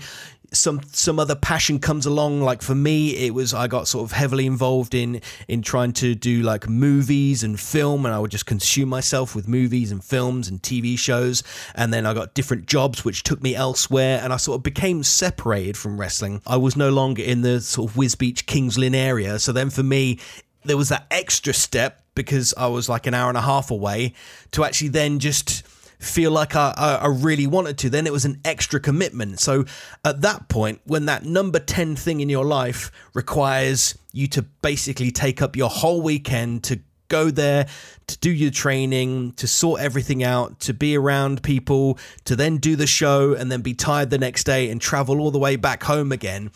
some 0.54 0.80
some 0.92 1.18
other 1.18 1.34
passion 1.34 1.78
comes 1.78 2.06
along. 2.06 2.40
Like 2.40 2.62
for 2.62 2.74
me 2.74 3.16
it 3.16 3.34
was 3.34 3.52
i 3.54 3.66
got 3.66 3.88
sort 3.88 4.04
of 4.04 4.12
heavily 4.12 4.46
involved 4.46 4.94
in 4.94 5.20
in 5.48 5.62
trying 5.62 5.92
to 5.94 6.14
do 6.14 6.42
like 6.42 6.68
movies 6.68 7.42
and 7.42 7.58
film 7.58 8.06
and 8.06 8.14
i 8.14 8.18
would 8.18 8.30
just 8.30 8.46
consume 8.46 8.88
myself 8.88 9.34
with 9.34 9.48
movies 9.48 9.92
and 9.92 10.04
films 10.04 10.48
and 10.48 10.62
tv 10.62 10.98
shows. 10.98 11.42
And 11.74 11.92
then 11.92 12.06
i 12.06 12.14
got 12.14 12.34
different 12.34 12.66
jobs 12.66 13.04
which 13.04 13.22
took 13.22 13.42
me 13.42 13.54
elsewhere 13.54 14.20
and 14.22 14.32
i 14.32 14.36
sort 14.36 14.56
of 14.58 14.62
became 14.62 15.02
separated 15.02 15.76
from 15.76 15.98
wrestling. 15.98 16.40
I 16.46 16.56
was 16.56 16.76
no 16.76 16.90
longer 16.90 17.22
in 17.22 17.42
the 17.42 17.60
sort 17.60 17.90
of 17.90 17.96
Wisbech 17.96 18.46
King's 18.46 18.78
Lynn 18.78 18.94
area. 18.94 19.38
So 19.38 19.52
then 19.52 19.70
for 19.70 19.82
me 19.82 20.18
there 20.64 20.76
was 20.76 20.88
that 20.88 21.06
extra 21.10 21.52
step 21.52 22.02
because 22.14 22.54
i 22.56 22.66
was 22.66 22.88
like 22.88 23.06
an 23.06 23.12
hour 23.12 23.28
and 23.28 23.36
a 23.36 23.42
half 23.42 23.70
away 23.70 24.14
to 24.50 24.64
actually 24.64 24.88
then 24.88 25.18
just 25.18 25.62
feel 26.04 26.30
like 26.30 26.54
I, 26.54 26.74
I, 26.76 26.94
I, 26.96 27.06
really 27.06 27.46
wanted 27.46 27.78
to, 27.78 27.90
then 27.90 28.06
it 28.06 28.12
was 28.12 28.24
an 28.24 28.40
extra 28.44 28.80
commitment. 28.80 29.40
So 29.40 29.64
at 30.04 30.20
that 30.22 30.48
point, 30.48 30.80
when 30.84 31.06
that 31.06 31.24
number 31.24 31.58
10 31.58 31.96
thing 31.96 32.20
in 32.20 32.28
your 32.28 32.44
life 32.44 32.92
requires 33.14 33.98
you 34.12 34.26
to 34.28 34.42
basically 34.42 35.10
take 35.10 35.42
up 35.42 35.56
your 35.56 35.68
whole 35.68 36.02
weekend 36.02 36.64
to 36.64 36.80
go 37.08 37.30
there, 37.30 37.66
to 38.06 38.18
do 38.18 38.30
your 38.30 38.50
training, 38.50 39.32
to 39.32 39.46
sort 39.46 39.80
everything 39.80 40.22
out, 40.22 40.60
to 40.60 40.74
be 40.74 40.96
around 40.96 41.42
people, 41.42 41.98
to 42.24 42.36
then 42.36 42.58
do 42.58 42.76
the 42.76 42.86
show 42.86 43.34
and 43.34 43.50
then 43.50 43.60
be 43.60 43.74
tired 43.74 44.10
the 44.10 44.18
next 44.18 44.44
day 44.44 44.70
and 44.70 44.80
travel 44.80 45.20
all 45.20 45.30
the 45.30 45.38
way 45.38 45.56
back 45.56 45.82
home 45.82 46.12
again 46.12 46.50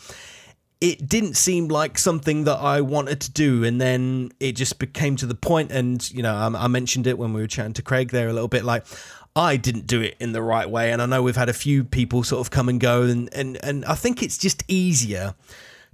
it 0.81 1.09
didn't 1.09 1.33
seem 1.35 1.67
like 1.67 1.97
something 1.97 2.45
that 2.45 2.57
I 2.57 2.79
wanted 2.81 3.19
to 3.21 3.31
do. 3.31 3.63
And 3.65 3.81
then 3.81 4.31
it 4.39 4.53
just 4.53 4.79
became 4.79 5.15
to 5.17 5.25
the 5.25 5.35
point, 5.35 5.71
and 5.71 6.09
you 6.11 6.23
know, 6.23 6.33
I, 6.33 6.63
I, 6.63 6.67
mentioned 6.67 7.05
it 7.05 7.17
when 7.17 7.33
we 7.33 7.41
were 7.41 7.47
chatting 7.47 7.73
to 7.73 7.81
Craig 7.81 8.11
there 8.11 8.29
a 8.29 8.33
little 8.33 8.47
bit. 8.47 8.63
Like, 8.63 8.85
I 9.39 9.55
didn't 9.55 9.87
do 9.87 10.01
it 10.01 10.17
in 10.19 10.33
the 10.33 10.41
right 10.41 10.69
way. 10.69 10.91
And 10.91 11.01
I 11.01 11.05
know 11.05 11.23
we've 11.23 11.37
had 11.37 11.47
a 11.47 11.53
few 11.53 11.85
people 11.85 12.23
sort 12.23 12.41
of 12.41 12.51
come 12.51 12.67
and 12.67 12.77
go, 12.77 13.03
and, 13.03 13.33
and, 13.33 13.57
and 13.63 13.85
I 13.85 13.95
think 13.95 14.21
it's 14.21 14.37
just 14.37 14.65
easier 14.67 15.33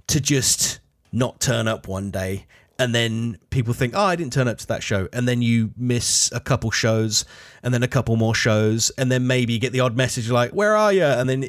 to 0.08 0.20
just 0.20 0.80
not 1.12 1.38
turn 1.40 1.68
up 1.68 1.86
one 1.86 2.10
day 2.10 2.46
and 2.78 2.94
then 2.94 3.38
people 3.50 3.72
think, 3.72 3.94
oh, 3.96 4.04
I 4.04 4.16
didn't 4.16 4.32
turn 4.32 4.48
up 4.48 4.58
to 4.58 4.66
that 4.66 4.82
show, 4.82 5.08
and 5.12 5.26
then 5.26 5.40
you 5.40 5.72
miss 5.76 6.30
a 6.32 6.40
couple 6.40 6.70
shows, 6.70 7.24
and 7.62 7.72
then 7.72 7.82
a 7.82 7.88
couple 7.88 8.16
more 8.16 8.34
shows, 8.34 8.90
and 8.98 9.10
then 9.10 9.26
maybe 9.26 9.54
you 9.54 9.58
get 9.58 9.72
the 9.72 9.80
odd 9.80 9.96
message 9.96 10.30
like, 10.30 10.52
"Where 10.52 10.76
are 10.76 10.92
you?" 10.92 11.04
And 11.04 11.28
then 11.28 11.42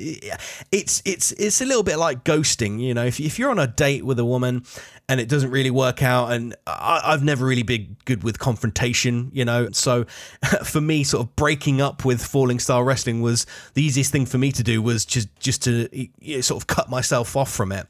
it's 0.72 1.02
it's 1.06 1.32
it's 1.34 1.62
a 1.62 1.66
little 1.66 1.84
bit 1.84 1.98
like 1.98 2.24
ghosting, 2.24 2.80
you 2.80 2.94
know. 2.94 3.06
If 3.06 3.20
if 3.20 3.38
you're 3.38 3.52
on 3.52 3.60
a 3.60 3.68
date 3.68 4.06
with 4.06 4.20
a 4.20 4.26
woman 4.26 4.64
and 5.10 5.20
it 5.20 5.28
doesn't 5.30 5.52
really 5.52 5.72
work 5.72 6.02
out, 6.02 6.32
and 6.32 6.56
I, 6.66 7.02
I've 7.04 7.24
never 7.24 7.46
really 7.46 7.64
been 7.64 7.98
good 8.06 8.24
with 8.24 8.40
confrontation, 8.40 9.30
you 9.34 9.44
know. 9.44 9.70
So 9.72 10.06
for 10.64 10.80
me, 10.82 11.04
sort 11.04 11.28
of 11.28 11.36
breaking 11.36 11.82
up 11.82 12.06
with 12.06 12.24
Falling 12.24 12.60
Star 12.60 12.84
Wrestling 12.84 13.22
was 13.22 13.46
the 13.74 13.84
easiest 13.84 14.12
thing 14.12 14.26
for 14.26 14.38
me 14.38 14.52
to 14.54 14.64
do 14.64 14.82
was 14.82 15.06
just 15.06 15.28
just 15.40 15.64
to 15.64 15.90
you 15.94 16.36
know, 16.36 16.42
sort 16.42 16.64
of 16.64 16.68
cut 16.68 16.90
myself 16.90 17.36
off 17.36 17.52
from 17.52 17.74
it, 17.74 17.86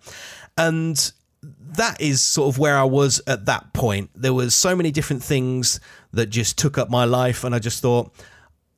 and 0.58 1.12
that 1.42 2.02
is 2.02 2.22
sort 2.22 2.54
of 2.54 2.60
where 2.60 2.78
I 2.78 2.84
was 2.84 3.22
at 3.28 3.46
that 3.46 3.74
point. 3.74 4.10
There 4.16 4.34
was 4.34 4.56
so 4.56 4.76
many 4.76 4.92
different 4.92 5.24
things 5.24 5.80
that 6.14 6.28
just 6.28 6.58
took 6.58 6.78
up 6.78 6.90
my 6.90 7.06
life, 7.06 7.44
and 7.44 7.54
I 7.54 7.60
just 7.60 7.82
thought, 7.82 8.14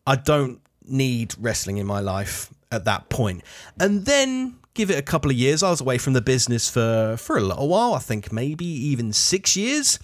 I 0.06 0.16
don't 0.16 0.62
need 0.84 1.36
wrestling 1.40 1.78
in 1.78 1.86
my 1.86 2.00
life 2.00 2.54
at 2.72 2.86
that 2.86 3.10
point. 3.10 3.44
And 3.80 4.06
then 4.06 4.56
give 4.74 4.90
it 4.90 4.98
a 4.98 5.04
couple 5.04 5.32
of 5.32 5.38
years. 5.38 5.64
I 5.64 5.70
was 5.70 5.82
away 5.82 5.98
from 5.98 6.14
the 6.14 6.22
business 6.22 6.70
for 6.70 7.16
for 7.18 7.38
a 7.38 7.42
little 7.42 7.68
while. 7.68 7.94
I 7.94 8.00
think 8.00 8.32
maybe 8.32 8.66
even 8.66 9.14
six 9.14 9.56
years. 9.56 10.00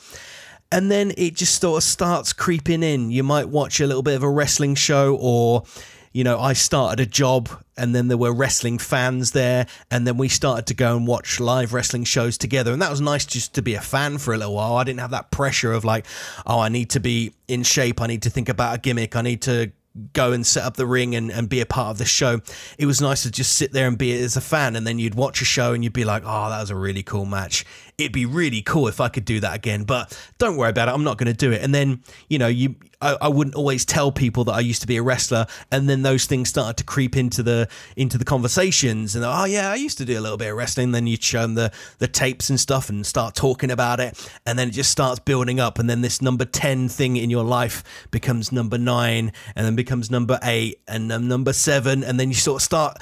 And 0.72 0.92
then 0.92 1.14
it 1.18 1.36
just 1.36 1.62
sort 1.62 1.78
of 1.78 1.84
starts 1.84 2.34
creeping 2.34 2.84
in. 2.84 3.12
You 3.12 3.24
might 3.24 3.50
watch 3.50 3.80
a 3.80 3.88
little 3.88 4.02
bit 4.04 4.16
of 4.16 4.24
a 4.24 4.30
wrestling 4.30 4.76
show 4.76 5.16
or 5.20 5.64
you 6.12 6.24
know, 6.24 6.40
I 6.40 6.54
started 6.54 7.02
a 7.02 7.06
job 7.06 7.50
and 7.78 7.94
then 7.94 8.08
there 8.08 8.18
were 8.18 8.34
wrestling 8.34 8.78
fans 8.78 9.32
there. 9.32 9.68
And 9.92 10.08
then 10.08 10.18
we 10.18 10.30
started 10.30 10.68
to 10.68 10.74
go 10.74 10.96
and 10.96 11.08
watch 11.08 11.40
live 11.40 11.74
wrestling 11.74 12.04
shows 12.04 12.38
together. 12.38 12.72
And 12.72 12.82
that 12.82 12.90
was 12.90 13.02
nice 13.02 13.26
just 13.26 13.54
to 13.56 13.62
be 13.62 13.76
a 13.76 13.82
fan 13.82 14.18
for 14.18 14.34
a 14.34 14.38
little 14.38 14.56
while. 14.56 14.76
I 14.76 14.84
didn't 14.84 15.02
have 15.02 15.12
that 15.12 15.32
pressure 15.32 15.74
of 15.74 15.84
like, 15.84 16.06
oh, 16.46 16.60
I 16.60 16.70
need 16.70 16.90
to 16.92 17.00
be 17.00 17.34
in 17.48 17.64
shape. 17.64 18.02
I 18.02 18.08
need 18.08 18.24
to 18.24 18.30
think 18.30 18.50
about 18.50 18.76
a 18.76 18.80
gimmick. 18.80 19.16
I 19.16 19.22
need 19.22 19.42
to 19.44 19.72
go 20.14 20.34
and 20.34 20.46
set 20.46 20.64
up 20.64 20.76
the 20.76 20.86
ring 20.86 21.16
and, 21.16 21.32
and 21.32 21.48
be 21.48 21.62
a 21.62 21.66
part 21.66 21.92
of 21.92 21.98
the 21.98 22.06
show. 22.06 22.42
It 22.78 22.86
was 22.86 23.02
nice 23.02 23.24
to 23.24 23.32
just 23.32 23.54
sit 23.54 23.72
there 23.72 23.88
and 23.88 23.98
be 23.98 24.12
as 24.22 24.36
a 24.36 24.42
fan, 24.42 24.76
and 24.76 24.86
then 24.86 25.00
you'd 25.00 25.16
watch 25.16 25.42
a 25.42 25.46
show 25.46 25.74
and 25.74 25.84
you'd 25.84 25.94
be 25.94 26.04
like, 26.04 26.24
oh, 26.26 26.50
that 26.50 26.60
was 26.60 26.70
a 26.70 26.76
really 26.76 27.04
cool 27.04 27.26
match. 27.26 27.66
It'd 27.98 28.12
be 28.12 28.26
really 28.26 28.62
cool 28.62 28.88
if 28.88 29.00
I 29.00 29.08
could 29.08 29.26
do 29.26 29.40
that 29.40 29.56
again, 29.56 29.84
but 29.84 30.18
don't 30.38 30.58
worry 30.58 30.70
about 30.70 30.90
it. 30.90 30.94
I'm 30.94 31.04
not 31.04 31.18
going 31.18 31.28
to 31.28 31.34
do 31.34 31.52
it. 31.52 31.62
And 31.62 31.74
then, 31.74 32.04
you 32.28 32.38
know, 32.38 32.48
you 32.48 32.76
I, 33.02 33.18
I, 33.22 33.28
wouldn't 33.28 33.56
always 33.56 33.86
tell 33.86 34.12
people 34.12 34.46
that 34.46 34.54
I 34.54 34.60
used 34.60 34.82
to 34.82 34.88
be 34.88 34.98
a 34.98 35.04
wrestler, 35.04 35.48
and 35.72 35.90
then 35.90 36.02
those 36.02 36.26
things 36.26 36.50
started 36.50 36.78
to 36.78 36.84
creep 36.84 37.16
into 37.16 37.44
the 37.44 37.68
into 37.96 38.18
the 38.18 38.26
conversations. 38.26 39.16
And 39.16 39.24
oh 39.24 39.46
yeah, 39.46 39.72
I 39.72 39.76
used 39.76 39.98
to 40.00 40.06
do 40.06 40.18
a 40.18 40.22
little 40.22 40.38
bit 40.38 40.50
of 40.50 40.58
wrestling. 40.58 40.92
Then 40.92 41.08
you'd 41.08 41.24
show 41.24 41.42
them 41.42 41.56
the 41.56 41.72
the 42.00 42.08
tapes 42.08 42.50
and 42.50 42.60
stuff, 42.60 42.90
and 42.90 43.06
start 43.06 43.36
talking 43.36 43.72
about 43.72 44.00
it, 44.00 44.18
and 44.46 44.58
then 44.58 44.70
it 44.70 44.72
just 44.72 44.92
starts 44.92 45.20
building 45.20 45.60
up. 45.60 45.80
And 45.80 45.90
then 45.90 46.02
this 46.02 46.22
number 46.22 46.46
ten 46.46 46.90
thing 46.90 47.18
in 47.18 47.30
your 47.30 47.44
life 47.44 47.84
becomes 48.12 48.52
number 48.52 48.78
nine, 48.78 49.32
and 49.56 49.66
then 49.66 49.76
becomes 49.76 50.10
number 50.10 50.40
eight, 50.44 50.82
and 50.88 51.10
then 51.12 51.28
number 51.28 51.54
seven, 51.54 52.04
and 52.04 52.20
then 52.20 52.30
you 52.30 52.36
sort 52.36 52.62
of 52.62 52.66
start 52.66 52.98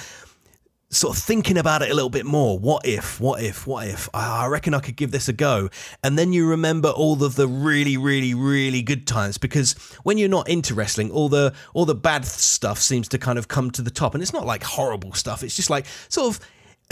sort 0.93 1.17
of 1.17 1.23
thinking 1.23 1.57
about 1.57 1.81
it 1.81 1.91
a 1.91 1.93
little 1.93 2.09
bit 2.09 2.25
more. 2.25 2.57
What 2.57 2.85
if, 2.85 3.19
what 3.19 3.41
if, 3.41 3.65
what 3.65 3.87
if? 3.87 4.09
I 4.13 4.45
reckon 4.47 4.73
I 4.73 4.79
could 4.79 4.95
give 4.95 5.11
this 5.11 5.27
a 5.27 5.33
go. 5.33 5.69
And 6.03 6.17
then 6.17 6.33
you 6.33 6.47
remember 6.47 6.89
all 6.89 7.23
of 7.23 7.35
the 7.35 7.47
really, 7.47 7.97
really, 7.97 8.33
really 8.33 8.81
good 8.81 9.07
times 9.07 9.37
because 9.37 9.73
when 10.03 10.17
you're 10.17 10.29
not 10.29 10.47
into 10.47 10.73
wrestling, 10.73 11.11
all 11.11 11.29
the 11.29 11.53
all 11.73 11.85
the 11.85 11.95
bad 11.95 12.25
stuff 12.25 12.79
seems 12.79 13.07
to 13.09 13.17
kind 13.17 13.39
of 13.39 13.47
come 13.47 13.71
to 13.71 13.81
the 13.81 13.91
top. 13.91 14.13
And 14.13 14.21
it's 14.21 14.33
not 14.33 14.45
like 14.45 14.63
horrible 14.63 15.13
stuff. 15.13 15.43
It's 15.43 15.55
just 15.55 15.69
like 15.69 15.85
sort 16.09 16.35
of 16.35 16.39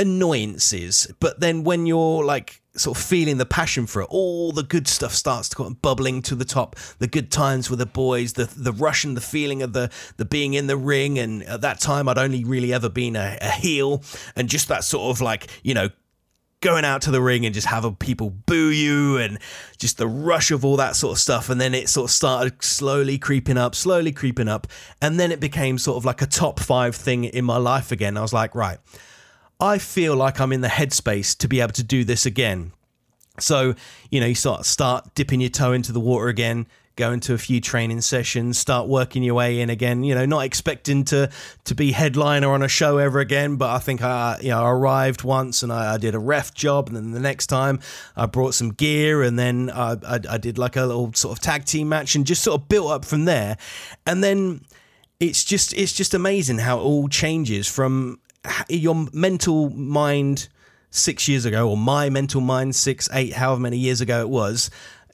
annoyances. 0.01 1.11
But 1.19 1.39
then 1.39 1.63
when 1.63 1.85
you're 1.85 2.25
like 2.25 2.61
sort 2.75 2.97
of 2.97 3.03
feeling 3.03 3.37
the 3.37 3.45
passion 3.45 3.85
for 3.85 4.01
it, 4.01 4.07
all 4.09 4.51
the 4.51 4.63
good 4.63 4.87
stuff 4.87 5.13
starts 5.13 5.49
to 5.49 5.55
come 5.55 5.77
bubbling 5.81 6.21
to 6.23 6.35
the 6.35 6.45
top. 6.45 6.75
The 6.97 7.07
good 7.07 7.31
times 7.31 7.69
with 7.69 7.79
the 7.79 7.85
boys, 7.85 8.33
the 8.33 8.45
the 8.45 8.73
rush 8.73 9.03
and 9.05 9.15
the 9.15 9.21
feeling 9.21 9.61
of 9.61 9.73
the 9.73 9.91
the 10.17 10.25
being 10.25 10.55
in 10.55 10.67
the 10.67 10.77
ring. 10.77 11.19
And 11.19 11.43
at 11.43 11.61
that 11.61 11.79
time, 11.79 12.09
I'd 12.09 12.17
only 12.17 12.43
really 12.43 12.73
ever 12.73 12.89
been 12.89 13.15
a, 13.15 13.37
a 13.41 13.51
heel, 13.51 14.03
and 14.35 14.49
just 14.49 14.67
that 14.67 14.83
sort 14.83 15.15
of 15.15 15.21
like 15.21 15.47
you 15.63 15.73
know 15.73 15.89
going 16.61 16.85
out 16.85 17.01
to 17.01 17.11
the 17.11 17.21
ring 17.21 17.43
and 17.45 17.55
just 17.55 17.67
having 17.67 17.95
people 17.95 18.29
boo 18.29 18.69
you 18.69 19.17
and 19.17 19.39
just 19.79 19.97
the 19.97 20.07
rush 20.07 20.51
of 20.51 20.63
all 20.63 20.77
that 20.77 20.95
sort 20.95 21.13
of 21.13 21.19
stuff. 21.19 21.49
And 21.49 21.59
then 21.59 21.73
it 21.73 21.89
sort 21.89 22.09
of 22.09 22.11
started 22.11 22.63
slowly 22.63 23.17
creeping 23.17 23.57
up, 23.57 23.73
slowly 23.73 24.11
creeping 24.11 24.47
up. 24.47 24.67
And 25.01 25.19
then 25.19 25.31
it 25.31 25.39
became 25.39 25.79
sort 25.79 25.97
of 25.97 26.05
like 26.05 26.21
a 26.21 26.27
top 26.27 26.59
five 26.59 26.95
thing 26.95 27.23
in 27.23 27.45
my 27.45 27.57
life 27.57 27.91
again. 27.91 28.15
I 28.15 28.21
was 28.21 28.31
like, 28.31 28.53
right, 28.53 28.77
I 29.61 29.77
feel 29.77 30.15
like 30.15 30.41
I'm 30.41 30.51
in 30.51 30.61
the 30.61 30.67
headspace 30.67 31.37
to 31.37 31.47
be 31.47 31.61
able 31.61 31.73
to 31.73 31.83
do 31.83 32.03
this 32.03 32.25
again. 32.25 32.71
So, 33.39 33.75
you 34.09 34.19
know, 34.19 34.25
you 34.25 34.35
start 34.35 34.65
start 34.65 35.13
dipping 35.13 35.39
your 35.39 35.51
toe 35.51 35.71
into 35.71 35.91
the 35.91 35.99
water 35.99 36.27
again, 36.27 36.65
go 36.95 37.11
into 37.11 37.33
a 37.33 37.37
few 37.37 37.61
training 37.61 38.01
sessions, 38.01 38.57
start 38.57 38.87
working 38.87 39.23
your 39.23 39.35
way 39.35 39.61
in 39.61 39.69
again. 39.69 40.03
You 40.03 40.15
know, 40.15 40.25
not 40.25 40.45
expecting 40.45 41.05
to 41.05 41.29
to 41.65 41.75
be 41.75 41.91
headliner 41.91 42.51
on 42.51 42.63
a 42.63 42.67
show 42.67 42.97
ever 42.97 43.19
again, 43.19 43.55
but 43.55 43.69
I 43.69 43.77
think 43.77 44.01
I 44.01 44.39
you 44.41 44.49
know 44.49 44.63
I 44.63 44.71
arrived 44.71 45.23
once 45.23 45.61
and 45.61 45.71
I, 45.71 45.93
I 45.93 45.97
did 45.97 46.15
a 46.15 46.19
ref 46.19 46.53
job, 46.55 46.87
and 46.87 46.97
then 46.97 47.11
the 47.11 47.19
next 47.19 47.47
time 47.47 47.79
I 48.15 48.25
brought 48.25 48.55
some 48.55 48.71
gear, 48.71 49.21
and 49.21 49.37
then 49.37 49.69
I, 49.69 49.95
I, 50.05 50.19
I 50.29 50.37
did 50.39 50.57
like 50.57 50.75
a 50.75 50.85
little 50.85 51.13
sort 51.13 51.37
of 51.37 51.41
tag 51.41 51.65
team 51.65 51.87
match, 51.87 52.15
and 52.15 52.25
just 52.25 52.43
sort 52.43 52.59
of 52.59 52.67
built 52.67 52.91
up 52.91 53.05
from 53.05 53.25
there, 53.25 53.57
and 54.07 54.23
then 54.23 54.61
it's 55.19 55.43
just 55.43 55.73
it's 55.73 55.93
just 55.93 56.15
amazing 56.15 56.57
how 56.57 56.79
it 56.79 56.81
all 56.81 57.07
changes 57.07 57.67
from 57.67 58.19
your 58.69 59.07
mental 59.13 59.69
mind 59.69 60.47
six 60.89 61.27
years 61.27 61.45
ago, 61.45 61.69
or 61.69 61.77
my 61.77 62.09
mental 62.09 62.41
mind 62.41 62.75
six, 62.75 63.09
eight, 63.13 63.33
however 63.33 63.61
many 63.61 63.77
years 63.77 64.01
ago 64.01 64.21
it 64.21 64.29
was, 64.29 64.69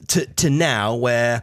to 0.08 0.26
to 0.26 0.50
now 0.50 0.94
where 0.94 1.42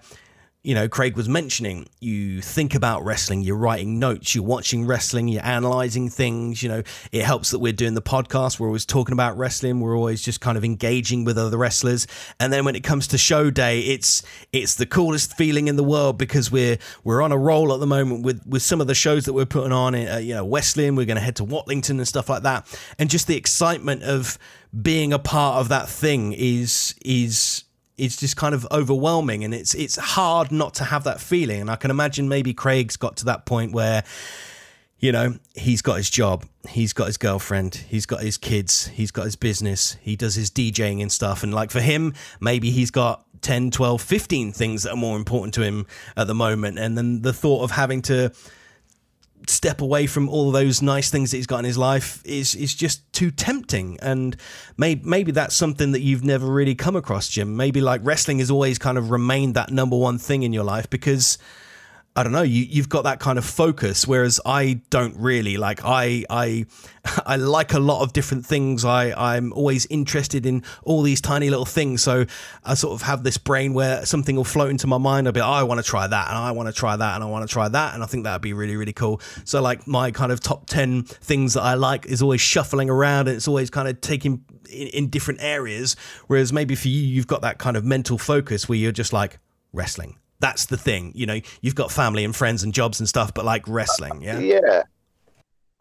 you 0.66 0.74
know, 0.74 0.90
Craig 0.90 1.16
was 1.16 1.30
mentioning, 1.30 1.88
you 2.00 2.42
think 2.42 2.74
about 2.74 3.06
wrestling, 3.06 3.42
you're 3.42 3.56
writing 3.56 4.00
notes, 4.00 4.34
you're 4.34 4.44
watching 4.44 4.88
wrestling, 4.88 5.28
you're 5.28 5.46
analyzing 5.46 6.10
things. 6.10 6.64
You 6.64 6.70
know, 6.70 6.84
it 7.12 7.24
helps 7.24 7.52
that 7.52 7.60
we're 7.60 7.72
doing 7.72 7.94
the 7.94 8.02
podcast. 8.02 8.60
We're 8.60 8.66
always 8.66 8.86
talking 8.86 9.14
about 9.14 9.38
wrestling. 9.38 9.80
We're 9.80 9.96
always 9.96 10.24
just 10.24 10.42
kind 10.42 10.58
of 10.58 10.66
engaging 10.66 11.24
with 11.24 11.38
other 11.38 11.56
wrestlers. 11.56 12.08
And 12.40 12.52
then 12.52 12.66
when 12.66 12.76
it 12.76 12.84
comes 12.84 13.06
to 13.10 13.18
show 13.20 13.52
day, 13.52 13.82
it's 13.82 14.24
it's 14.52 14.74
the 14.74 14.88
coolest 14.88 15.38
feeling 15.38 15.68
in 15.68 15.76
the 15.76 15.84
world 15.84 16.18
because 16.18 16.52
we're 16.52 16.80
we're 17.04 17.22
on 17.22 17.32
a 17.32 17.38
roll 17.38 17.72
at 17.72 17.80
the 17.80 17.86
moment 17.86 18.24
with 18.24 18.42
with 18.48 18.64
some 18.64 18.82
of 18.82 18.88
the 18.88 18.96
shows 18.96 19.26
that 19.26 19.34
we're 19.34 19.46
putting 19.46 19.72
on. 19.72 19.94
Uh, 19.94 20.18
you 20.18 20.34
know, 20.34 20.44
West 20.44 20.78
Lynn. 20.78 20.96
We're 20.96 21.06
going 21.06 21.18
to 21.18 21.22
head 21.22 21.36
to 21.36 21.46
Watlington 21.46 21.92
and 21.92 22.08
stuff 22.08 22.28
like 22.28 22.42
that. 22.42 22.66
And 22.98 23.08
just 23.08 23.28
the 23.28 23.38
excitement 23.38 24.02
of 24.02 24.40
being 24.82 25.14
a 25.14 25.20
part 25.20 25.60
of 25.60 25.70
that 25.70 25.88
thing 25.88 26.34
is 26.34 26.96
is 27.06 27.65
it's 27.98 28.18
just 28.18 28.36
kind 28.36 28.54
of 28.54 28.68
overwhelming 28.72 29.44
and 29.44 29.54
it's 29.54 29.74
it's 29.74 29.96
hard 29.96 30.52
not 30.52 30.74
to 30.76 30.84
have 30.84 31.04
that 31.04 31.22
feeling. 31.22 31.62
And 31.62 31.72
i 31.72 31.76
can 31.76 31.92
imagine 31.92 32.28
maybe 32.28 32.54
craig's 32.54 32.98
got 32.98 33.18
to 33.18 33.26
that 33.26 33.46
point 33.46 33.72
where 33.72 34.04
you 35.00 35.12
know 35.12 35.36
he's 35.54 35.82
got 35.82 35.96
his 35.96 36.10
job 36.10 36.46
he's 36.70 36.94
got 36.94 37.08
his 37.08 37.18
girlfriend 37.18 37.76
he's 37.76 38.06
got 38.06 38.22
his 38.22 38.38
kids 38.38 38.88
he's 38.88 39.12
got 39.12 39.26
his 39.26 39.36
business 39.36 39.98
he 40.02 40.16
does 40.16 40.36
his 40.36 40.50
djing 40.50 41.02
and 41.02 41.12
stuff. 41.12 41.44
And 41.44 41.54
like 41.54 41.72
for 41.72 41.82
him 41.82 42.14
maybe 42.40 42.72
he's 42.72 42.92
got 42.92 43.26
10 43.42 43.72
12 43.72 44.02
15 44.02 44.52
things 44.52 44.84
that 44.84 44.92
are 44.92 44.98
more 44.98 45.18
important 45.18 45.54
to 45.56 45.62
him 45.62 45.86
at 46.18 46.28
the 46.28 46.36
moment. 46.36 46.80
And 46.80 46.98
then 46.98 47.22
the 47.22 47.34
thought 47.34 47.64
of 47.64 47.72
having 47.72 48.02
to 48.04 48.32
step 49.50 49.82
away 49.82 50.08
from 50.08 50.30
all 50.30 50.52
those 50.52 50.82
nice 50.82 51.10
things 51.10 51.32
that 51.32 51.38
he's 51.38 51.48
got 51.48 51.60
in 51.60 51.66
his 51.66 51.78
life 51.78 52.22
is 52.26 52.56
is 52.56 52.74
just 52.74 53.12
too 53.14 53.32
tempting. 53.32 53.98
And 54.02 54.36
maybe 54.78 55.02
maybe 55.04 55.32
that's 55.32 55.56
something 55.56 55.92
that 55.92 56.02
you've 56.02 56.24
never 56.24 56.48
really 56.48 56.76
come 56.76 56.96
across 56.96 57.28
Jim. 57.28 57.56
Maybe 57.56 57.82
like 57.82 58.02
wrestling 58.04 58.40
has 58.40 58.52
always 58.52 58.78
kind 58.78 58.98
of 58.98 59.12
remained 59.12 59.56
that 59.56 59.72
number 59.72 59.98
one 59.98 60.18
thing 60.18 60.44
in 60.44 60.54
your 60.54 60.64
life 60.64 60.90
because 60.90 61.38
I 62.18 62.24
don't 62.24 62.32
know, 62.32 62.44
you 62.44 62.64
you've 62.64 62.88
got 62.88 63.04
that 63.04 63.20
kind 63.20 63.38
of 63.38 63.44
focus, 63.44 64.08
whereas 64.08 64.40
I 64.46 64.80
don't 64.90 65.18
really. 65.18 65.58
Like 65.58 65.82
I 65.84 66.24
I 66.30 66.66
I 67.26 67.36
like 67.36 67.74
a 67.74 67.80
lot 67.80 68.04
of 68.04 68.14
different 68.14 68.46
things. 68.46 68.86
I 68.86 69.12
I'm 69.36 69.52
always 69.52 69.86
interested 69.88 70.46
in 70.46 70.64
all 70.84 71.02
these 71.02 71.20
tiny 71.20 71.50
little 71.50 71.66
things. 71.66 72.02
So 72.02 72.26
I 72.64 72.76
sort 72.76 72.94
of 72.94 73.06
have 73.06 73.24
this 73.24 73.38
brain 73.38 73.74
where 73.74 74.06
something 74.06 74.38
will 74.38 74.46
float 74.46 74.70
into 74.70 74.88
my 74.88 74.98
mind. 74.98 75.28
I'll 75.28 75.34
be, 75.34 75.42
oh, 75.42 75.46
I 75.46 75.64
want 75.64 75.84
to 75.84 75.86
try 75.86 76.08
that, 76.08 76.30
and 76.30 76.38
I 76.38 76.52
want 76.52 76.68
to 76.68 76.74
try 76.74 76.96
that, 76.96 77.16
and 77.16 77.24
I 77.24 77.28
want 77.28 77.46
to 77.48 77.52
try 77.52 77.68
that, 77.68 77.94
and 77.94 78.02
I 78.02 78.06
think 78.06 78.24
that'd 78.24 78.42
be 78.42 78.54
really 78.54 78.78
really 78.78 78.94
cool. 78.94 79.20
So 79.44 79.62
like 79.62 79.86
my 79.86 80.12
kind 80.12 80.32
of 80.32 80.40
top 80.40 80.68
ten 80.68 81.04
things 81.04 81.56
that 81.56 81.64
I 81.64 81.74
like 81.74 82.06
is 82.06 82.22
always 82.22 82.40
shuffling 82.40 82.90
around, 82.90 83.28
and 83.28 83.36
it's 83.36 83.48
always 83.48 83.70
kind 83.70 83.90
of 83.90 84.00
taking 84.00 84.46
in, 84.70 84.88
in 84.88 85.10
different 85.10 85.44
areas. 85.44 85.98
Whereas 86.28 86.54
maybe 86.54 86.76
for 86.76 86.88
you, 86.88 87.02
you've 87.02 87.28
got 87.28 87.42
that 87.42 87.58
kind 87.58 87.76
of 87.76 87.84
mental 87.84 88.18
focus 88.18 88.70
where 88.70 88.78
you're 88.78 88.94
just 88.94 89.12
like 89.12 89.40
wrestling 89.74 90.16
that's 90.46 90.68
the 90.68 90.78
thing. 90.78 91.12
You 91.16 91.26
know, 91.26 91.40
you've 91.62 91.76
got 91.76 91.92
family 91.92 92.24
and 92.24 92.36
friends 92.36 92.64
and 92.64 92.72
jobs 92.72 93.00
and 93.00 93.10
stuff, 93.10 93.34
but 93.34 93.46
like 93.46 93.68
wrestling, 93.68 94.22
yeah. 94.22 94.40
Yeah. 94.40 94.84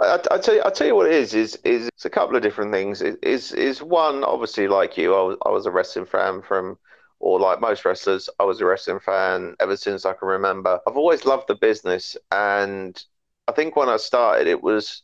I, 0.00 0.18
I 0.30 0.38
tell 0.38 0.54
you, 0.54 0.62
I 0.64 0.70
tell 0.70 0.86
you 0.86 0.94
what 0.94 1.06
it 1.06 1.12
is. 1.12 1.34
Is 1.34 1.56
is 1.64 1.88
it's 1.88 2.06
a 2.06 2.10
couple 2.10 2.34
of 2.34 2.42
different 2.42 2.72
things. 2.72 3.02
Is 3.02 3.52
is 3.52 3.82
one 3.82 4.24
obviously 4.24 4.66
like 4.66 4.96
you. 4.96 5.14
I 5.14 5.22
was 5.22 5.36
I 5.44 5.50
was 5.50 5.66
a 5.66 5.70
wrestling 5.70 6.06
fan 6.06 6.40
from, 6.40 6.78
or 7.20 7.38
like 7.38 7.60
most 7.60 7.84
wrestlers, 7.84 8.28
I 8.40 8.44
was 8.44 8.60
a 8.60 8.64
wrestling 8.64 9.00
fan 9.00 9.54
ever 9.60 9.76
since 9.76 10.06
I 10.06 10.14
can 10.14 10.28
remember. 10.28 10.80
I've 10.86 10.96
always 10.96 11.26
loved 11.26 11.48
the 11.48 11.54
business, 11.54 12.16
and 12.32 13.00
I 13.46 13.52
think 13.52 13.76
when 13.76 13.90
I 13.90 13.98
started, 13.98 14.46
it 14.46 14.62
was 14.62 15.02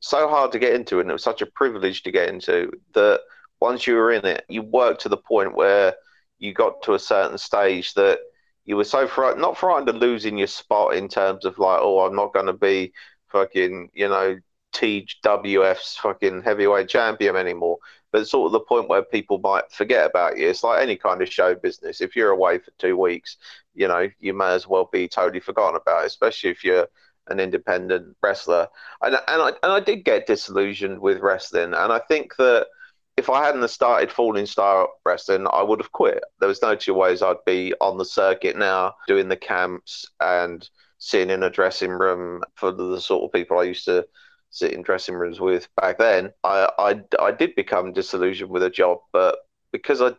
so 0.00 0.26
hard 0.26 0.52
to 0.52 0.58
get 0.58 0.74
into, 0.74 1.00
and 1.00 1.10
it 1.10 1.12
was 1.12 1.22
such 1.22 1.42
a 1.42 1.46
privilege 1.60 2.02
to 2.04 2.10
get 2.10 2.30
into 2.30 2.72
that 2.94 3.20
once 3.60 3.86
you 3.86 3.94
were 3.94 4.12
in 4.12 4.24
it, 4.24 4.44
you 4.48 4.62
worked 4.62 5.02
to 5.02 5.08
the 5.10 5.16
point 5.16 5.54
where 5.54 5.94
you 6.38 6.54
got 6.54 6.82
to 6.82 6.94
a 6.94 6.98
certain 6.98 7.38
stage 7.38 7.94
that 7.94 8.18
you 8.66 8.76
were 8.76 8.84
so 8.84 9.08
not 9.38 9.56
frightened 9.56 9.88
of 9.88 9.96
losing 9.96 10.36
your 10.36 10.48
spot 10.48 10.94
in 10.94 11.08
terms 11.08 11.44
of 11.44 11.58
like, 11.58 11.78
oh, 11.80 12.00
I'm 12.00 12.16
not 12.16 12.34
going 12.34 12.46
to 12.46 12.52
be 12.52 12.92
fucking, 13.28 13.90
you 13.94 14.08
know, 14.08 14.38
TWF's 14.74 15.96
fucking 15.96 16.42
heavyweight 16.42 16.88
champion 16.88 17.36
anymore. 17.36 17.78
But 18.12 18.28
sort 18.28 18.46
of 18.46 18.52
the 18.52 18.60
point 18.60 18.88
where 18.88 19.02
people 19.02 19.38
might 19.38 19.70
forget 19.70 20.06
about 20.06 20.36
you. 20.36 20.48
It's 20.48 20.64
like 20.64 20.82
any 20.82 20.96
kind 20.96 21.22
of 21.22 21.32
show 21.32 21.54
business. 21.54 22.00
If 22.00 22.16
you're 22.16 22.30
away 22.30 22.58
for 22.58 22.72
two 22.78 22.96
weeks, 22.96 23.36
you 23.74 23.88
know, 23.88 24.08
you 24.18 24.34
may 24.34 24.54
as 24.54 24.66
well 24.66 24.88
be 24.92 25.08
totally 25.08 25.40
forgotten 25.40 25.80
about, 25.80 26.02
it, 26.02 26.06
especially 26.06 26.50
if 26.50 26.64
you're 26.64 26.88
an 27.28 27.40
independent 27.40 28.16
wrestler. 28.22 28.68
And, 29.02 29.14
and 29.14 29.42
I 29.42 29.48
and 29.62 29.72
I 29.72 29.80
did 29.80 30.04
get 30.04 30.26
disillusioned 30.26 31.00
with 31.00 31.20
wrestling, 31.20 31.74
and 31.74 31.92
I 31.92 32.00
think 32.08 32.34
that 32.36 32.68
if 33.16 33.30
I 33.30 33.44
hadn't 33.44 33.66
started 33.68 34.12
Falling 34.12 34.46
Star 34.46 34.88
Wrestling, 35.04 35.46
I 35.50 35.62
would 35.62 35.80
have 35.80 35.92
quit. 35.92 36.22
There 36.38 36.48
was 36.48 36.62
no 36.62 36.74
two 36.74 36.94
ways 36.94 37.22
I'd 37.22 37.44
be 37.46 37.72
on 37.80 37.96
the 37.96 38.04
circuit 38.04 38.56
now, 38.56 38.94
doing 39.08 39.28
the 39.28 39.36
camps 39.36 40.06
and 40.20 40.68
sitting 40.98 41.30
in 41.30 41.42
a 41.42 41.50
dressing 41.50 41.90
room 41.90 42.42
for 42.54 42.72
the 42.72 43.00
sort 43.00 43.24
of 43.24 43.32
people 43.32 43.58
I 43.58 43.64
used 43.64 43.84
to 43.86 44.06
sit 44.50 44.72
in 44.72 44.82
dressing 44.82 45.14
rooms 45.14 45.40
with 45.40 45.68
back 45.76 45.98
then. 45.98 46.32
I 46.44 46.68
I, 46.78 47.02
I 47.20 47.32
did 47.32 47.54
become 47.54 47.92
disillusioned 47.92 48.50
with 48.50 48.62
a 48.62 48.70
job, 48.70 48.98
but 49.12 49.38
because 49.72 50.02
I 50.02 50.12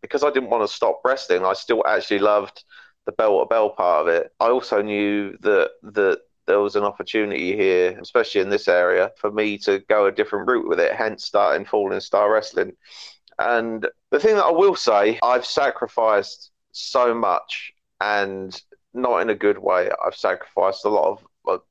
because 0.00 0.24
I 0.24 0.30
didn't 0.30 0.50
want 0.50 0.68
to 0.68 0.74
stop 0.74 1.00
wrestling, 1.04 1.44
I 1.44 1.52
still 1.52 1.86
actually 1.86 2.20
loved 2.20 2.64
the 3.06 3.12
bell 3.12 3.40
to 3.40 3.46
bell 3.46 3.70
part 3.70 4.02
of 4.02 4.08
it. 4.08 4.32
I 4.40 4.48
also 4.48 4.82
knew 4.82 5.36
that 5.40 5.70
that 5.82 6.20
there 6.48 6.60
was 6.60 6.74
an 6.74 6.82
opportunity 6.82 7.54
here, 7.54 7.96
especially 8.00 8.40
in 8.40 8.48
this 8.48 8.66
area, 8.66 9.12
for 9.18 9.30
me 9.30 9.58
to 9.58 9.80
go 9.88 10.06
a 10.06 10.12
different 10.12 10.48
route 10.48 10.68
with 10.68 10.80
it, 10.80 10.94
hence 10.94 11.24
starting 11.24 11.66
Falling 11.66 12.00
Star 12.00 12.32
Wrestling. 12.32 12.72
And 13.38 13.86
the 14.10 14.18
thing 14.18 14.34
that 14.36 14.46
I 14.46 14.50
will 14.50 14.74
say, 14.74 15.20
I've 15.22 15.46
sacrificed 15.46 16.50
so 16.72 17.14
much 17.14 17.72
and 18.00 18.60
not 18.94 19.20
in 19.20 19.30
a 19.30 19.34
good 19.34 19.58
way. 19.58 19.90
I've 20.04 20.16
sacrificed 20.16 20.84
a 20.84 20.88
lot 20.88 21.18
of 21.46 21.62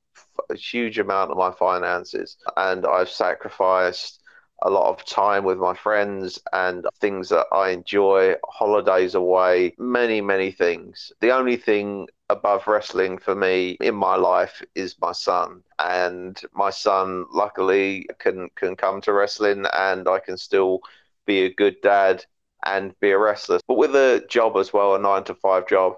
a, 0.49 0.53
a 0.53 0.55
huge 0.55 0.99
amount 0.99 1.31
of 1.31 1.37
my 1.37 1.51
finances 1.51 2.37
and 2.55 2.85
I've 2.85 3.09
sacrificed 3.09 4.21
a 4.63 4.69
lot 4.69 4.89
of 4.89 5.05
time 5.05 5.43
with 5.43 5.57
my 5.57 5.75
friends 5.75 6.39
and 6.53 6.85
things 6.99 7.29
that 7.29 7.45
I 7.51 7.69
enjoy, 7.69 8.35
holidays 8.47 9.15
away, 9.15 9.75
many, 9.77 10.21
many 10.21 10.51
things. 10.51 11.11
The 11.21 11.31
only 11.31 11.57
thing 11.57 12.07
above 12.29 12.67
wrestling 12.67 13.17
for 13.17 13.35
me 13.35 13.77
in 13.81 13.95
my 13.95 14.15
life 14.15 14.61
is 14.75 14.95
my 15.01 15.11
son. 15.11 15.63
And 15.79 16.39
my 16.53 16.69
son, 16.69 17.25
luckily, 17.31 18.07
can, 18.19 18.49
can 18.55 18.75
come 18.75 19.01
to 19.01 19.13
wrestling 19.13 19.65
and 19.73 20.07
I 20.07 20.19
can 20.19 20.37
still 20.37 20.81
be 21.25 21.45
a 21.45 21.53
good 21.53 21.77
dad 21.81 22.25
and 22.65 22.97
be 22.99 23.11
a 23.11 23.17
wrestler. 23.17 23.59
But 23.67 23.77
with 23.77 23.95
a 23.95 24.25
job 24.29 24.57
as 24.57 24.73
well, 24.73 24.95
a 24.95 24.99
nine 24.99 25.23
to 25.25 25.35
five 25.35 25.67
job, 25.67 25.93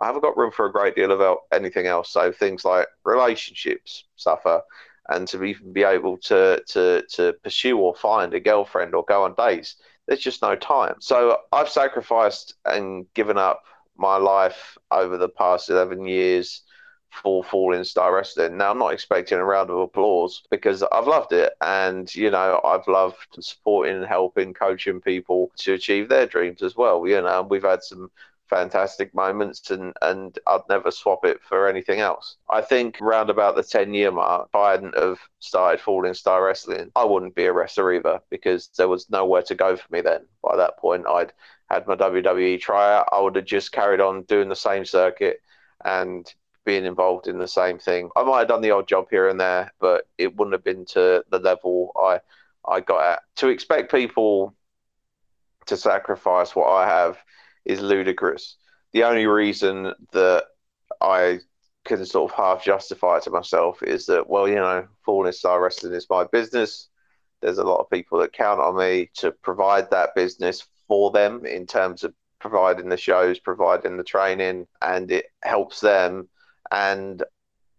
I 0.00 0.06
haven't 0.06 0.22
got 0.22 0.36
room 0.36 0.50
for 0.50 0.66
a 0.66 0.72
great 0.72 0.94
deal 0.94 1.10
of 1.12 1.38
anything 1.52 1.86
else. 1.86 2.12
So 2.12 2.32
things 2.32 2.64
like 2.64 2.86
relationships 3.04 4.04
suffer 4.16 4.62
and 5.08 5.28
to 5.28 5.42
even 5.44 5.72
be 5.72 5.82
able 5.82 6.16
to 6.18 6.62
to 6.66 7.02
to 7.10 7.32
pursue 7.42 7.78
or 7.78 7.94
find 7.94 8.34
a 8.34 8.40
girlfriend 8.40 8.94
or 8.94 9.04
go 9.04 9.24
on 9.24 9.34
dates 9.36 9.76
there's 10.06 10.20
just 10.20 10.42
no 10.42 10.56
time 10.56 10.94
so 11.00 11.38
i've 11.52 11.68
sacrificed 11.68 12.54
and 12.64 13.06
given 13.14 13.38
up 13.38 13.62
my 13.98 14.16
life 14.16 14.76
over 14.90 15.16
the 15.16 15.28
past 15.28 15.70
11 15.70 16.06
years 16.06 16.62
for 17.10 17.42
falling 17.42 17.84
star 17.84 18.14
wrestling 18.14 18.56
now 18.58 18.70
i'm 18.70 18.78
not 18.78 18.92
expecting 18.92 19.38
a 19.38 19.44
round 19.44 19.70
of 19.70 19.78
applause 19.78 20.42
because 20.50 20.82
i've 20.92 21.06
loved 21.06 21.32
it 21.32 21.52
and 21.60 22.14
you 22.14 22.30
know 22.30 22.60
i've 22.64 22.86
loved 22.88 23.16
supporting 23.40 23.96
and 23.96 24.06
helping 24.06 24.52
coaching 24.52 25.00
people 25.00 25.50
to 25.56 25.72
achieve 25.72 26.08
their 26.08 26.26
dreams 26.26 26.62
as 26.62 26.76
well 26.76 27.06
you 27.06 27.20
know 27.22 27.46
we've 27.48 27.62
had 27.62 27.82
some 27.82 28.10
fantastic 28.48 29.14
moments 29.14 29.70
and 29.70 29.92
and 30.02 30.38
I'd 30.46 30.60
never 30.68 30.90
swap 30.90 31.24
it 31.24 31.40
for 31.42 31.68
anything 31.68 32.00
else. 32.00 32.36
I 32.50 32.60
think 32.62 33.00
around 33.00 33.30
about 33.30 33.56
the 33.56 33.62
10 33.62 33.94
year 33.94 34.10
mark, 34.12 34.48
if 34.48 34.54
I 34.54 34.72
hadn't 34.72 34.96
have 34.96 35.18
started 35.40 35.80
Falling 35.80 36.14
Star 36.14 36.44
Wrestling, 36.44 36.90
I 36.94 37.04
wouldn't 37.04 37.34
be 37.34 37.46
a 37.46 37.52
wrestler 37.52 37.92
either 37.92 38.20
because 38.30 38.68
there 38.76 38.88
was 38.88 39.10
nowhere 39.10 39.42
to 39.42 39.54
go 39.54 39.76
for 39.76 39.86
me 39.90 40.00
then. 40.00 40.26
By 40.42 40.56
that 40.56 40.78
point, 40.78 41.06
I'd 41.06 41.32
had 41.70 41.86
my 41.86 41.96
WWE 41.96 42.60
tryout. 42.60 43.08
I 43.12 43.20
would 43.20 43.36
have 43.36 43.44
just 43.44 43.72
carried 43.72 44.00
on 44.00 44.22
doing 44.22 44.48
the 44.48 44.56
same 44.56 44.84
circuit 44.84 45.40
and 45.84 46.32
being 46.64 46.84
involved 46.84 47.28
in 47.28 47.38
the 47.38 47.48
same 47.48 47.78
thing. 47.78 48.10
I 48.16 48.24
might 48.24 48.40
have 48.40 48.48
done 48.48 48.60
the 48.60 48.72
odd 48.72 48.88
job 48.88 49.06
here 49.10 49.28
and 49.28 49.40
there, 49.40 49.72
but 49.80 50.08
it 50.18 50.36
wouldn't 50.36 50.54
have 50.54 50.64
been 50.64 50.84
to 50.86 51.24
the 51.30 51.38
level 51.38 51.92
I 51.96 52.20
I 52.68 52.80
got 52.80 53.12
at. 53.12 53.22
To 53.36 53.48
expect 53.48 53.92
people 53.92 54.54
to 55.66 55.76
sacrifice 55.76 56.54
what 56.54 56.68
I 56.68 56.88
have 56.88 57.18
is 57.64 57.80
ludicrous. 57.80 58.56
the 58.92 59.04
only 59.04 59.26
reason 59.26 59.92
that 60.12 60.44
I 61.00 61.40
can 61.84 62.04
sort 62.04 62.32
of 62.32 62.36
half 62.36 62.64
justify 62.64 63.18
it 63.18 63.24
to 63.24 63.30
myself 63.30 63.82
is 63.82 64.06
that, 64.06 64.28
well, 64.28 64.48
you 64.48 64.56
know, 64.56 64.86
Falling 65.04 65.32
Star 65.32 65.62
Wrestling 65.62 65.92
is 65.92 66.06
my 66.10 66.24
business. 66.24 66.88
There's 67.40 67.58
a 67.58 67.64
lot 67.64 67.80
of 67.80 67.90
people 67.90 68.18
that 68.20 68.32
count 68.32 68.60
on 68.60 68.76
me 68.76 69.10
to 69.14 69.30
provide 69.30 69.90
that 69.90 70.14
business 70.14 70.66
for 70.88 71.10
them 71.10 71.44
in 71.46 71.66
terms 71.66 72.04
of 72.04 72.14
providing 72.38 72.88
the 72.88 72.96
shows, 72.96 73.38
providing 73.38 73.96
the 73.96 74.04
training, 74.04 74.66
and 74.82 75.10
it 75.10 75.26
helps 75.42 75.80
them. 75.80 76.28
And 76.70 77.22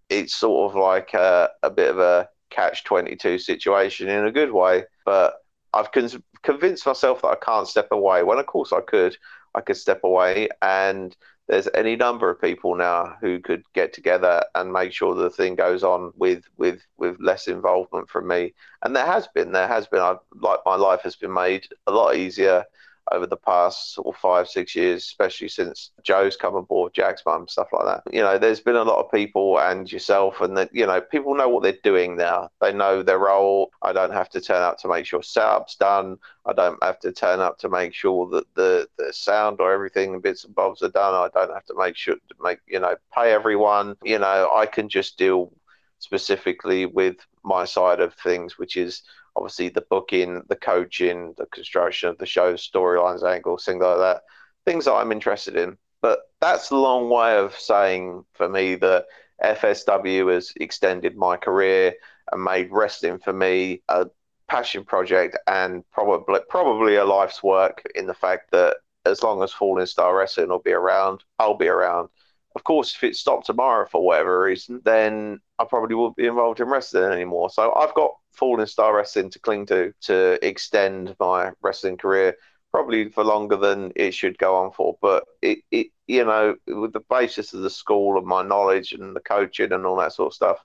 it's 0.09 0.35
sort 0.35 0.71
of 0.71 0.79
like 0.79 1.13
a, 1.13 1.49
a 1.63 1.69
bit 1.69 1.89
of 1.89 1.99
a 1.99 2.29
catch 2.49 2.83
22 2.83 3.39
situation 3.39 4.09
in 4.09 4.25
a 4.25 4.31
good 4.31 4.51
way. 4.51 4.85
But 5.05 5.35
I've 5.73 5.91
con- 5.91 6.23
convinced 6.43 6.85
myself 6.85 7.21
that 7.21 7.29
I 7.29 7.35
can't 7.35 7.67
step 7.67 7.89
away 7.91 8.23
when, 8.23 8.39
of 8.39 8.45
course, 8.45 8.73
I 8.73 8.81
could. 8.81 9.17
I 9.55 9.61
could 9.61 9.77
step 9.77 10.01
away 10.03 10.49
and 10.61 11.15
there's 11.47 11.67
any 11.73 11.95
number 11.95 12.29
of 12.29 12.41
people 12.41 12.75
now 12.75 13.15
who 13.21 13.39
could 13.39 13.63
get 13.73 13.93
together 13.93 14.43
and 14.53 14.71
make 14.71 14.91
sure 14.91 15.15
the 15.15 15.29
thing 15.29 15.55
goes 15.55 15.83
on 15.83 16.11
with 16.15 16.43
with 16.57 16.81
with 16.97 17.17
less 17.19 17.47
involvement 17.47 18.09
from 18.09 18.27
me 18.27 18.53
and 18.83 18.95
there 18.95 19.05
has 19.05 19.27
been 19.33 19.51
there 19.51 19.67
has 19.67 19.87
been 19.87 20.01
I've, 20.01 20.19
like 20.35 20.59
my 20.65 20.75
life 20.75 21.01
has 21.01 21.15
been 21.15 21.33
made 21.33 21.67
a 21.87 21.91
lot 21.91 22.15
easier 22.15 22.65
over 23.11 23.27
the 23.27 23.37
past 23.37 23.93
sort 23.93 24.07
of 24.07 24.19
five, 24.19 24.47
six 24.47 24.75
years, 24.75 25.03
especially 25.03 25.47
since 25.47 25.91
Joe's 26.03 26.35
come 26.35 26.55
aboard, 26.55 26.93
Jack's 26.93 27.23
mum, 27.25 27.47
stuff 27.47 27.67
like 27.71 27.85
that. 27.85 28.13
You 28.13 28.21
know, 28.21 28.37
there's 28.37 28.59
been 28.59 28.75
a 28.75 28.83
lot 28.83 29.03
of 29.03 29.11
people 29.11 29.59
and 29.59 29.91
yourself, 29.91 30.41
and 30.41 30.57
that, 30.57 30.73
you 30.73 30.85
know, 30.85 31.01
people 31.01 31.35
know 31.35 31.49
what 31.49 31.63
they're 31.63 31.77
doing 31.83 32.17
now. 32.17 32.49
They 32.61 32.73
know 32.73 33.03
their 33.03 33.19
role. 33.19 33.71
I 33.81 33.93
don't 33.93 34.13
have 34.13 34.29
to 34.29 34.41
turn 34.41 34.61
up 34.61 34.77
to 34.79 34.87
make 34.87 35.05
sure 35.05 35.21
setup's 35.21 35.75
done. 35.75 36.17
I 36.45 36.53
don't 36.53 36.81
have 36.83 36.99
to 37.01 37.11
turn 37.11 37.39
up 37.39 37.57
to 37.59 37.69
make 37.69 37.93
sure 37.93 38.29
that 38.29 38.45
the, 38.55 38.87
the 38.97 39.13
sound 39.13 39.59
or 39.59 39.71
everything, 39.71 40.19
bits 40.21 40.45
and 40.45 40.55
bobs 40.55 40.81
are 40.81 40.89
done. 40.89 41.13
I 41.13 41.29
don't 41.33 41.53
have 41.53 41.65
to 41.65 41.75
make 41.77 41.95
sure 41.95 42.15
to 42.15 42.35
make, 42.41 42.59
you 42.67 42.79
know, 42.79 42.95
pay 43.13 43.31
everyone. 43.31 43.95
You 44.03 44.19
know, 44.19 44.49
I 44.53 44.65
can 44.65 44.89
just 44.89 45.17
deal 45.17 45.53
specifically 45.99 46.85
with 46.85 47.17
my 47.43 47.65
side 47.65 47.99
of 47.99 48.13
things, 48.13 48.57
which 48.57 48.77
is 48.77 49.03
obviously 49.37 49.69
the 49.69 49.85
booking, 49.89 50.41
the 50.49 50.55
coaching, 50.55 51.33
the 51.37 51.45
construction 51.47 52.09
of 52.09 52.17
the 52.17 52.25
show, 52.25 52.55
storylines, 52.55 53.23
angles, 53.23 53.63
things 53.63 53.81
like 53.81 53.97
that, 53.97 54.21
things 54.65 54.85
that 54.85 54.93
I'm 54.93 55.11
interested 55.11 55.55
in. 55.55 55.77
But 56.01 56.19
that's 56.41 56.71
a 56.71 56.75
long 56.75 57.09
way 57.09 57.37
of 57.37 57.57
saying 57.57 58.25
for 58.33 58.49
me 58.49 58.75
that 58.75 59.05
FSW 59.43 60.33
has 60.33 60.51
extended 60.57 61.15
my 61.15 61.37
career 61.37 61.93
and 62.31 62.43
made 62.43 62.71
wrestling 62.71 63.19
for 63.19 63.33
me 63.33 63.83
a 63.87 64.07
passion 64.47 64.83
project 64.83 65.37
and 65.47 65.83
probably 65.91 66.39
probably 66.49 66.95
a 66.95 67.05
life's 67.05 67.43
work 67.43 67.83
in 67.95 68.07
the 68.07 68.13
fact 68.13 68.51
that 68.51 68.77
as 69.05 69.23
long 69.23 69.41
as 69.43 69.53
Falling 69.53 69.85
Star 69.85 70.15
Wrestling 70.15 70.49
will 70.49 70.59
be 70.59 70.73
around, 70.73 71.23
I'll 71.39 71.53
be 71.53 71.67
around. 71.67 72.09
Of 72.57 72.63
course, 72.63 72.95
if 72.95 73.03
it 73.03 73.15
stopped 73.15 73.45
tomorrow 73.45 73.85
for 73.85 74.03
whatever 74.03 74.41
reason, 74.41 74.81
then 74.83 75.39
I 75.59 75.65
probably 75.65 75.93
wouldn't 75.93 76.15
be 76.15 76.25
involved 76.25 76.59
in 76.59 76.67
wrestling 76.67 77.03
anymore. 77.11 77.51
So 77.51 77.71
I've 77.71 77.93
got 77.93 78.15
Falling 78.31 78.65
Star 78.65 78.95
Wrestling 78.95 79.29
to 79.29 79.39
cling 79.39 79.67
to 79.67 79.93
to 80.01 80.43
extend 80.43 81.15
my 81.19 81.51
wrestling 81.61 81.97
career, 81.97 82.35
probably 82.71 83.09
for 83.11 83.23
longer 83.23 83.57
than 83.57 83.91
it 83.95 84.15
should 84.15 84.39
go 84.39 84.55
on 84.55 84.71
for. 84.71 84.97
But 85.03 85.25
it, 85.43 85.59
it 85.69 85.87
you 86.07 86.25
know, 86.25 86.55
with 86.65 86.93
the 86.93 87.03
basis 87.11 87.53
of 87.53 87.61
the 87.61 87.69
school 87.69 88.17
and 88.17 88.25
my 88.25 88.41
knowledge 88.41 88.91
and 88.91 89.15
the 89.15 89.19
coaching 89.19 89.71
and 89.71 89.85
all 89.85 89.97
that 89.97 90.13
sort 90.13 90.31
of 90.31 90.33
stuff, 90.33 90.57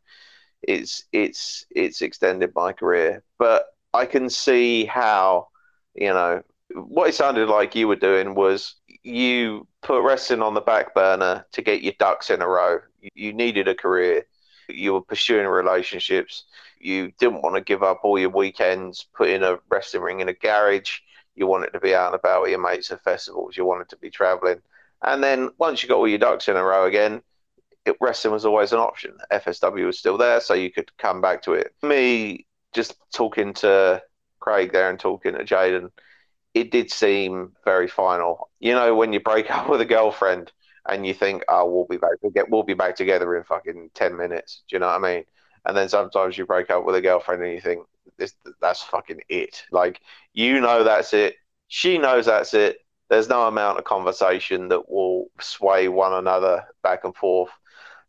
it's 0.62 1.04
it's 1.12 1.66
it's 1.70 2.00
extended 2.00 2.52
my 2.54 2.72
career. 2.72 3.22
But 3.38 3.66
I 3.92 4.06
can 4.06 4.30
see 4.30 4.86
how, 4.86 5.48
you 5.94 6.14
know, 6.14 6.42
what 6.74 7.10
it 7.10 7.14
sounded 7.14 7.50
like 7.50 7.74
you 7.74 7.86
were 7.86 7.96
doing 7.96 8.34
was 8.34 8.76
you 9.02 9.66
put 9.82 10.02
wrestling 10.02 10.42
on 10.42 10.54
the 10.54 10.60
back 10.60 10.94
burner 10.94 11.44
to 11.52 11.62
get 11.62 11.82
your 11.82 11.94
ducks 11.98 12.30
in 12.30 12.42
a 12.42 12.48
row. 12.48 12.80
You 13.14 13.32
needed 13.32 13.68
a 13.68 13.74
career. 13.74 14.26
You 14.68 14.94
were 14.94 15.00
pursuing 15.02 15.46
relationships. 15.46 16.44
You 16.78 17.12
didn't 17.18 17.42
want 17.42 17.56
to 17.56 17.60
give 17.60 17.82
up 17.82 18.00
all 18.02 18.18
your 18.18 18.30
weekends, 18.30 19.06
put 19.14 19.28
in 19.28 19.42
a 19.42 19.58
wrestling 19.68 20.02
ring 20.02 20.20
in 20.20 20.28
a 20.28 20.34
garage. 20.34 21.00
You 21.34 21.46
wanted 21.46 21.72
to 21.72 21.80
be 21.80 21.94
out 21.94 22.12
and 22.12 22.14
about 22.14 22.42
with 22.42 22.50
your 22.50 22.60
mates 22.60 22.90
at 22.90 23.02
festivals. 23.02 23.56
You 23.56 23.64
wanted 23.64 23.88
to 23.90 23.96
be 23.96 24.10
traveling. 24.10 24.60
And 25.02 25.22
then 25.22 25.50
once 25.58 25.82
you 25.82 25.88
got 25.88 25.98
all 25.98 26.08
your 26.08 26.18
ducks 26.18 26.48
in 26.48 26.56
a 26.56 26.62
row 26.62 26.86
again, 26.86 27.22
it, 27.84 27.96
wrestling 28.00 28.32
was 28.32 28.44
always 28.44 28.72
an 28.72 28.78
option. 28.78 29.16
FSW 29.32 29.86
was 29.86 29.98
still 29.98 30.16
there, 30.16 30.40
so 30.40 30.54
you 30.54 30.70
could 30.70 30.96
come 30.98 31.20
back 31.20 31.42
to 31.42 31.54
it. 31.54 31.74
Me 31.82 32.46
just 32.72 32.94
talking 33.12 33.52
to 33.54 34.00
Craig 34.38 34.72
there 34.72 34.88
and 34.90 34.98
talking 34.98 35.34
to 35.34 35.44
Jaden, 35.44 35.90
it 36.54 36.70
did 36.70 36.90
seem 36.90 37.52
very 37.64 37.88
final. 37.88 38.50
You 38.60 38.74
know, 38.74 38.94
when 38.94 39.12
you 39.12 39.20
break 39.20 39.50
up 39.54 39.68
with 39.68 39.80
a 39.80 39.84
girlfriend 39.86 40.52
and 40.88 41.06
you 41.06 41.14
think, 41.14 41.44
"Oh, 41.48 41.70
we'll 41.70 41.86
be 41.86 41.96
back. 41.96 42.12
We'll, 42.22 42.32
get, 42.32 42.50
we'll 42.50 42.62
be 42.62 42.74
back 42.74 42.96
together 42.96 43.36
in 43.36 43.44
fucking 43.44 43.90
ten 43.94 44.16
minutes." 44.16 44.62
Do 44.68 44.76
you 44.76 44.80
know 44.80 44.88
what 44.88 45.04
I 45.04 45.14
mean? 45.14 45.24
And 45.64 45.76
then 45.76 45.88
sometimes 45.88 46.36
you 46.36 46.46
break 46.46 46.70
up 46.70 46.84
with 46.84 46.96
a 46.96 47.00
girlfriend 47.00 47.42
and 47.42 47.52
you 47.52 47.60
think, 47.60 47.86
"This, 48.18 48.34
that's 48.60 48.82
fucking 48.82 49.20
it." 49.28 49.64
Like 49.70 50.00
you 50.32 50.60
know 50.60 50.84
that's 50.84 51.14
it. 51.14 51.36
She 51.68 51.98
knows 51.98 52.26
that's 52.26 52.54
it. 52.54 52.78
There's 53.08 53.28
no 53.28 53.46
amount 53.46 53.78
of 53.78 53.84
conversation 53.84 54.68
that 54.68 54.90
will 54.90 55.26
sway 55.40 55.88
one 55.88 56.14
another 56.14 56.64
back 56.82 57.04
and 57.04 57.14
forth. 57.14 57.50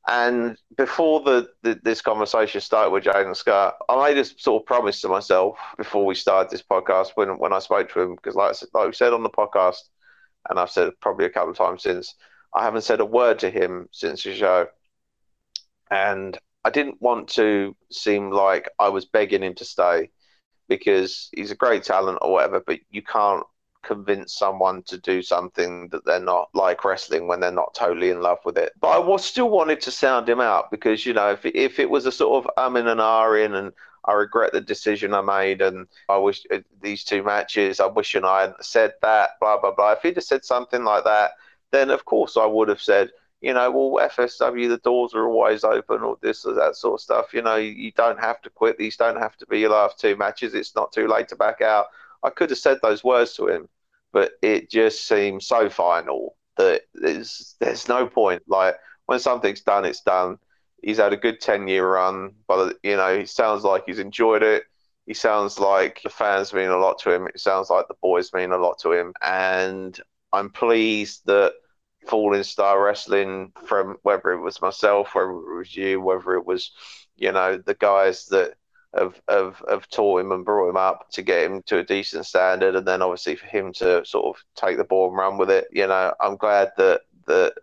And 0.08 0.58
before 0.76 1.22
the, 1.22 1.48
the, 1.62 1.80
this 1.82 2.02
conversation 2.02 2.60
started 2.60 2.92
with 2.92 3.06
Jaden 3.06 3.36
Scott, 3.36 3.76
I 3.88 4.10
made 4.10 4.18
a 4.18 4.26
sort 4.26 4.62
of 4.62 4.66
promise 4.66 5.00
to 5.02 5.08
myself 5.08 5.58
before 5.78 6.06
we 6.06 6.14
started 6.16 6.52
this 6.52 6.62
podcast 6.64 7.12
when 7.16 7.38
when 7.38 7.54
I 7.54 7.60
spoke 7.60 7.90
to 7.94 8.02
him 8.02 8.16
because 8.16 8.36
like 8.36 8.56
like 8.74 8.88
we 8.88 8.94
said 8.94 9.14
on 9.14 9.24
the 9.24 9.30
podcast, 9.30 9.78
and 10.50 10.60
I've 10.60 10.72
said 10.72 10.92
probably 11.00 11.26
a 11.26 11.30
couple 11.30 11.52
of 11.52 11.58
times 11.58 11.84
since, 11.84 12.16
I 12.54 12.64
haven't 12.64 12.82
said 12.82 13.00
a 13.00 13.06
word 13.06 13.40
to 13.40 13.50
him 13.50 13.88
since 13.92 14.24
the 14.24 14.36
show, 14.36 14.68
and 15.90 16.38
I 16.66 16.70
didn't 16.70 17.02
want 17.02 17.30
to 17.30 17.74
seem 17.90 18.30
like 18.30 18.70
I 18.80 18.90
was 18.90 19.06
begging 19.06 19.44
him 19.44 19.56
to 19.56 19.66
stay 19.66 20.10
because 20.68 21.30
he's 21.34 21.52
a 21.52 21.56
great 21.56 21.84
talent 21.84 22.20
or 22.22 22.34
whatever, 22.34 22.62
but 22.66 22.80
you 22.90 23.04
can't 23.04 23.46
convince 23.84 24.34
someone 24.34 24.82
to 24.84 24.98
do 24.98 25.22
something 25.22 25.90
that 25.90 26.06
they're 26.06 26.20
not 26.20 26.50
like 26.54 26.84
wrestling 26.84 27.28
when 27.28 27.40
they're 27.40 27.52
not 27.52 27.74
totally 27.76 28.10
in 28.10 28.22
love 28.22 28.40
with 28.46 28.58
it. 28.58 28.72
But 28.80 28.90
I 28.90 29.00
was 29.00 29.24
still 29.24 29.50
wanted 29.50 29.82
to 29.82 29.92
sound 29.92 30.28
him 30.28 30.42
out 30.42 30.72
because 30.72 31.06
you 31.06 31.14
know 31.14 31.32
if 31.32 31.46
if 31.46 31.80
it 31.80 31.90
was 31.90 32.06
a 32.06 32.12
sort 32.12 32.46
of 32.46 32.52
um 32.58 32.78
in 32.78 32.88
and 32.88 33.02
ah 33.02 33.32
in 33.34 33.54
and 33.54 33.72
I 34.06 34.14
regret 34.14 34.52
the 34.52 34.62
decision 34.62 35.14
I 35.14 35.22
made 35.22 35.62
and 35.62 35.88
I 36.10 36.18
wish 36.18 36.44
uh, 36.52 36.60
these 36.82 37.04
two 37.04 37.24
matches 37.24 37.80
I 37.80 37.88
wish 37.88 38.16
and 38.16 38.26
I 38.26 38.42
hadn't 38.42 38.66
said 38.66 38.94
that 39.02 39.32
blah 39.40 39.60
blah 39.60 39.76
blah. 39.76 39.94
If 39.94 40.02
he'd 40.02 40.16
have 40.16 40.24
said 40.24 40.46
something 40.46 40.84
like 40.84 41.04
that, 41.04 41.32
then 41.72 41.90
of 41.90 42.06
course 42.06 42.38
I 42.38 42.46
would 42.46 42.70
have 42.70 42.82
said. 42.82 43.10
You 43.42 43.54
know, 43.54 43.70
well, 43.72 44.08
FSW, 44.08 44.70
the 44.70 44.78
doors 44.78 45.14
are 45.14 45.28
always 45.28 45.66
open, 45.66 46.00
or 46.00 46.18
this 46.22 46.46
or 46.46 46.54
that 46.54 46.78
sort 46.78 46.94
of 46.94 47.04
stuff. 47.04 47.34
You 47.34 47.42
know, 47.42 47.58
you 47.58 47.92
don't 47.92 48.18
have 48.18 48.42
to 48.44 48.50
quit. 48.50 48.78
These 48.78 48.96
don't 48.96 49.20
have 49.20 49.36
to 49.36 49.46
be 49.46 49.60
your 49.60 49.72
last 49.72 50.00
two 50.00 50.16
matches. 50.16 50.54
It's 50.54 50.76
not 50.76 50.94
too 50.94 51.10
late 51.10 51.28
to 51.28 51.36
back 51.36 51.60
out 51.60 51.88
I 52.24 52.30
could 52.30 52.50
have 52.50 52.60
said 52.60 52.80
those 52.82 53.04
words 53.04 53.36
to 53.36 53.48
him, 53.48 53.68
but 54.12 54.34
it 54.42 54.70
just 54.70 55.08
seems 55.08 55.48
so 55.48 55.70
final 55.70 56.36
that 56.58 56.84
there's 56.94 57.56
there's 57.60 57.88
no 57.88 58.08
point. 58.08 58.44
Like 58.48 58.76
when 59.06 59.20
something's 59.20 59.62
done, 59.62 59.86
it's 59.86 60.02
done. 60.02 60.38
He's 60.82 60.98
had 60.98 61.14
a 61.14 61.18
good 61.18 61.42
ten 61.42 61.68
year 61.68 61.88
run, 61.94 62.34
but 62.48 62.78
you 62.84 62.96
know 62.96 63.20
he 63.20 63.26
sounds 63.26 63.64
like 63.64 63.84
he's 63.86 64.00
enjoyed 64.00 64.44
it. 64.44 64.64
He 65.06 65.14
sounds 65.14 65.60
like 65.60 66.02
the 66.04 66.10
fans 66.10 66.54
mean 66.54 66.70
a 66.70 66.78
lot 66.78 67.00
to 67.00 67.14
him. 67.14 67.28
It 67.28 67.40
sounds 67.40 67.70
like 67.70 67.88
the 67.88 67.96
boys 68.02 68.34
mean 68.34 68.52
a 68.52 68.58
lot 68.58 68.80
to 68.80 68.94
him, 68.94 69.14
and 69.22 70.00
I'm 70.32 70.50
pleased 70.50 71.26
that 71.26 71.54
Falling 72.08 72.44
Star 72.44 72.84
Wrestling, 72.84 73.52
from 73.66 73.98
whether 74.04 74.32
it 74.32 74.42
was 74.42 74.62
myself, 74.62 75.16
whether 75.16 75.32
it 75.32 75.58
was 75.58 75.76
you, 75.76 76.02
whether 76.02 76.36
it 76.36 76.46
was 76.46 76.72
you 77.16 77.32
know 77.32 77.58
the 77.58 77.76
guys 77.76 78.26
that 78.28 78.56
have, 78.98 79.20
have, 79.28 79.62
have 79.70 79.90
taught 79.90 80.22
him 80.22 80.32
and 80.32 80.46
brought 80.46 80.70
him 80.70 80.78
up 80.78 81.10
to 81.12 81.22
get 81.22 81.44
him 81.50 81.62
to 81.64 81.80
a 81.80 81.84
decent 81.84 82.26
standard, 82.26 82.76
and 82.76 82.88
then 82.88 83.02
obviously 83.02 83.36
for 83.36 83.48
him 83.48 83.74
to 83.74 84.06
sort 84.06 84.26
of 84.26 84.44
take 84.56 84.78
the 84.78 84.84
ball 84.84 85.10
and 85.10 85.18
run 85.18 85.38
with 85.38 85.50
it. 85.50 85.68
You 85.72 85.88
know, 85.88 86.14
I'm 86.20 86.38
glad 86.38 86.72
that 86.78 87.02
that 87.28 87.54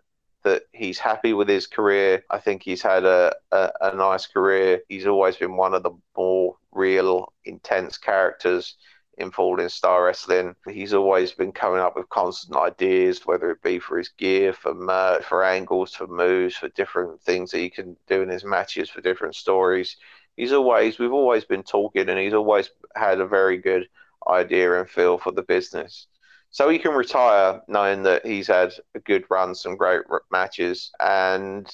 that 0.43 0.63
he's 0.71 0.97
happy 0.97 1.33
with 1.33 1.47
his 1.47 1.67
career. 1.67 2.23
I 2.29 2.39
think 2.39 2.63
he's 2.63 2.81
had 2.81 3.05
a, 3.05 3.33
a, 3.51 3.71
a 3.81 3.95
nice 3.95 4.25
career. 4.25 4.81
He's 4.89 5.05
always 5.05 5.35
been 5.35 5.55
one 5.55 5.73
of 5.75 5.83
the 5.83 5.91
more 6.17 6.57
real, 6.71 7.31
intense 7.45 7.97
characters 7.97 8.75
in 9.19 9.29
Falling 9.29 9.69
Star 9.69 10.05
Wrestling. 10.05 10.55
He's 10.67 10.95
always 10.95 11.31
been 11.31 11.51
coming 11.51 11.79
up 11.79 11.95
with 11.95 12.09
constant 12.09 12.57
ideas, 12.57 13.21
whether 13.25 13.51
it 13.51 13.61
be 13.61 13.77
for 13.77 13.99
his 13.99 14.09
gear, 14.09 14.51
for 14.51 14.73
merch, 14.73 15.23
for 15.23 15.43
angles, 15.43 15.93
for 15.93 16.07
moves, 16.07 16.55
for 16.55 16.69
different 16.69 17.21
things 17.21 17.51
that 17.51 17.59
he 17.59 17.69
can 17.69 17.95
do 18.07 18.23
in 18.23 18.29
his 18.29 18.43
matches, 18.43 18.89
for 18.89 19.01
different 19.01 19.35
stories 19.35 19.95
he's 20.41 20.53
always 20.53 20.97
we've 20.97 21.13
always 21.13 21.45
been 21.45 21.61
talking, 21.61 22.09
and 22.09 22.17
he's 22.17 22.33
always 22.33 22.71
had 22.95 23.21
a 23.21 23.27
very 23.27 23.57
good 23.57 23.87
idea 24.27 24.79
and 24.79 24.89
feel 24.89 25.19
for 25.19 25.31
the 25.31 25.43
business. 25.43 26.07
So 26.49 26.67
he 26.67 26.79
can 26.79 26.93
retire 26.93 27.61
knowing 27.67 28.01
that 28.03 28.25
he's 28.25 28.47
had 28.47 28.73
a 28.95 28.99
good 28.99 29.23
run, 29.29 29.53
some 29.53 29.75
great 29.77 30.01
matches, 30.31 30.91
and 30.99 31.69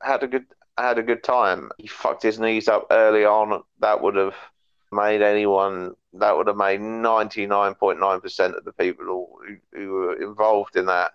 had 0.00 0.22
a 0.22 0.28
good 0.28 0.46
had 0.78 0.98
a 0.98 1.02
good 1.02 1.24
time. 1.24 1.70
He 1.78 1.88
fucked 1.88 2.22
his 2.22 2.38
knees 2.38 2.68
up 2.68 2.86
early 2.92 3.24
on. 3.24 3.64
That 3.80 4.00
would 4.00 4.14
have 4.14 4.36
made 4.92 5.20
anyone. 5.20 5.94
That 6.12 6.36
would 6.36 6.46
have 6.46 6.56
made 6.56 6.80
ninety 6.80 7.46
nine 7.46 7.74
point 7.74 7.98
nine 7.98 8.20
percent 8.20 8.54
of 8.54 8.64
the 8.64 8.72
people 8.72 9.04
who, 9.04 9.56
who 9.72 9.90
were 9.90 10.22
involved 10.22 10.76
in 10.76 10.86
that 10.86 11.12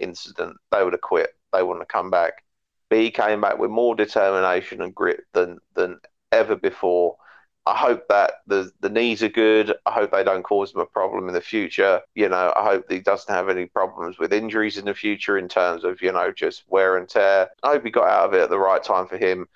incident, 0.00 0.56
they 0.70 0.82
would 0.82 0.94
have 0.94 1.02
quit. 1.02 1.36
They 1.52 1.62
wouldn't 1.62 1.82
have 1.82 1.88
come 1.88 2.10
back. 2.10 2.42
But 2.88 3.00
he 3.00 3.10
came 3.10 3.42
back 3.42 3.58
with 3.58 3.70
more 3.70 3.94
determination 3.94 4.80
and 4.80 4.94
grit 4.94 5.24
than 5.34 5.58
than 5.74 6.00
ever 6.32 6.56
before. 6.56 7.16
I 7.64 7.76
hope 7.76 8.08
that 8.08 8.32
the 8.46 8.72
the 8.80 8.88
knees 8.88 9.22
are 9.22 9.28
good. 9.28 9.74
I 9.86 9.92
hope 9.92 10.10
they 10.10 10.24
don't 10.24 10.42
cause 10.42 10.74
him 10.74 10.80
a 10.80 10.86
problem 10.86 11.28
in 11.28 11.34
the 11.34 11.40
future. 11.40 12.00
You 12.14 12.28
know, 12.28 12.52
I 12.56 12.64
hope 12.64 12.86
he 12.90 12.98
doesn't 12.98 13.32
have 13.32 13.48
any 13.48 13.66
problems 13.66 14.18
with 14.18 14.32
injuries 14.32 14.78
in 14.78 14.84
the 14.84 14.94
future 14.94 15.38
in 15.38 15.48
terms 15.48 15.84
of 15.84 16.02
you 16.02 16.10
know 16.10 16.32
just 16.32 16.64
wear 16.68 16.96
and 16.96 17.08
tear. 17.08 17.50
I 17.62 17.72
hope 17.72 17.84
he 17.84 17.90
got 17.90 18.08
out 18.08 18.28
of 18.28 18.34
it 18.34 18.42
at 18.42 18.50
the 18.50 18.58
right 18.58 18.82
time 18.82 19.06
for 19.06 19.16
him. 19.16 19.46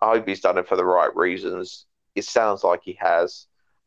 I 0.00 0.14
hope 0.14 0.26
he's 0.26 0.40
done 0.40 0.58
it 0.58 0.68
for 0.68 0.76
the 0.76 0.84
right 0.84 1.14
reasons. 1.14 1.86
It 2.16 2.24
sounds 2.24 2.64
like 2.64 2.80
he 2.82 2.98
has. 3.00 3.46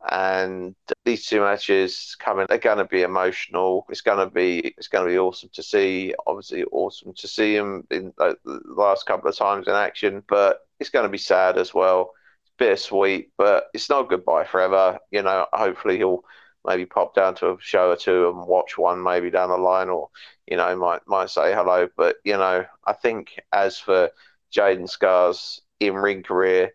And 0.09 0.75
these 1.03 1.25
two 1.25 1.39
matches 1.39 2.15
coming, 2.19 2.45
they're 2.47 2.59
going 2.59 2.77
to 2.77 2.85
be 2.85 3.01
emotional. 3.01 3.87
It's 3.89 4.01
going 4.01 4.19
to 4.19 4.31
be, 4.31 4.59
it's 4.77 4.87
going 4.87 5.05
to 5.05 5.11
be 5.11 5.17
awesome 5.17 5.49
to 5.53 5.63
see. 5.63 6.13
Obviously, 6.27 6.63
awesome 6.65 7.13
to 7.15 7.27
see 7.27 7.55
him 7.55 7.87
in 7.89 8.13
the 8.17 8.37
last 8.65 9.07
couple 9.07 9.29
of 9.29 9.35
times 9.35 9.67
in 9.67 9.73
action, 9.73 10.21
but 10.27 10.59
it's 10.79 10.91
going 10.91 11.03
to 11.03 11.09
be 11.09 11.17
sad 11.17 11.57
as 11.57 11.73
well 11.73 12.11
bittersweet, 12.57 13.31
but 13.37 13.65
it's 13.73 13.89
not 13.89 14.09
goodbye 14.09 14.45
forever. 14.45 14.99
You 15.11 15.23
know, 15.23 15.45
hopefully 15.53 15.97
he'll 15.97 16.23
maybe 16.65 16.85
pop 16.85 17.13
down 17.15 17.35
to 17.35 17.51
a 17.51 17.57
show 17.59 17.91
or 17.91 17.95
two 17.95 18.29
and 18.29 18.47
watch 18.47 18.77
one 18.77 19.01
maybe 19.03 19.29
down 19.29 19.49
the 19.49 19.57
line, 19.57 19.89
or 19.89 20.09
you 20.47 20.57
know, 20.57 20.75
might 20.75 21.01
might 21.07 21.29
say 21.29 21.53
hello. 21.53 21.87
But 21.97 22.17
you 22.23 22.37
know, 22.37 22.65
I 22.85 22.93
think 22.93 23.39
as 23.51 23.79
for 23.79 24.09
Jaden 24.55 24.89
Scars 24.89 25.61
in 25.79 25.95
ring 25.95 26.23
career, 26.23 26.71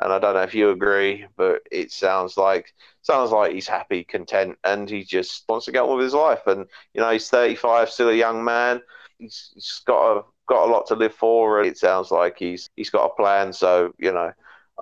and 0.00 0.12
I 0.12 0.18
don't 0.18 0.34
know 0.34 0.42
if 0.42 0.54
you 0.54 0.70
agree, 0.70 1.26
but 1.36 1.62
it 1.70 1.92
sounds 1.92 2.36
like 2.36 2.74
sounds 3.02 3.30
like 3.30 3.52
he's 3.52 3.68
happy, 3.68 4.04
content, 4.04 4.58
and 4.64 4.88
he 4.88 5.04
just 5.04 5.44
wants 5.48 5.66
to 5.66 5.72
get 5.72 5.82
on 5.82 5.96
with 5.96 6.04
his 6.04 6.14
life. 6.14 6.46
And 6.46 6.66
you 6.94 7.00
know, 7.00 7.10
he's 7.10 7.28
35, 7.28 7.90
still 7.90 8.08
a 8.10 8.14
young 8.14 8.44
man. 8.44 8.82
He's, 9.18 9.50
he's 9.54 9.82
got 9.86 10.16
a 10.16 10.22
got 10.48 10.68
a 10.68 10.72
lot 10.72 10.86
to 10.86 10.94
live 10.96 11.14
for. 11.14 11.62
It 11.62 11.78
sounds 11.78 12.10
like 12.10 12.38
he's 12.38 12.70
he's 12.76 12.90
got 12.90 13.06
a 13.06 13.14
plan. 13.14 13.52
So 13.52 13.92
you 13.98 14.12
know, 14.12 14.32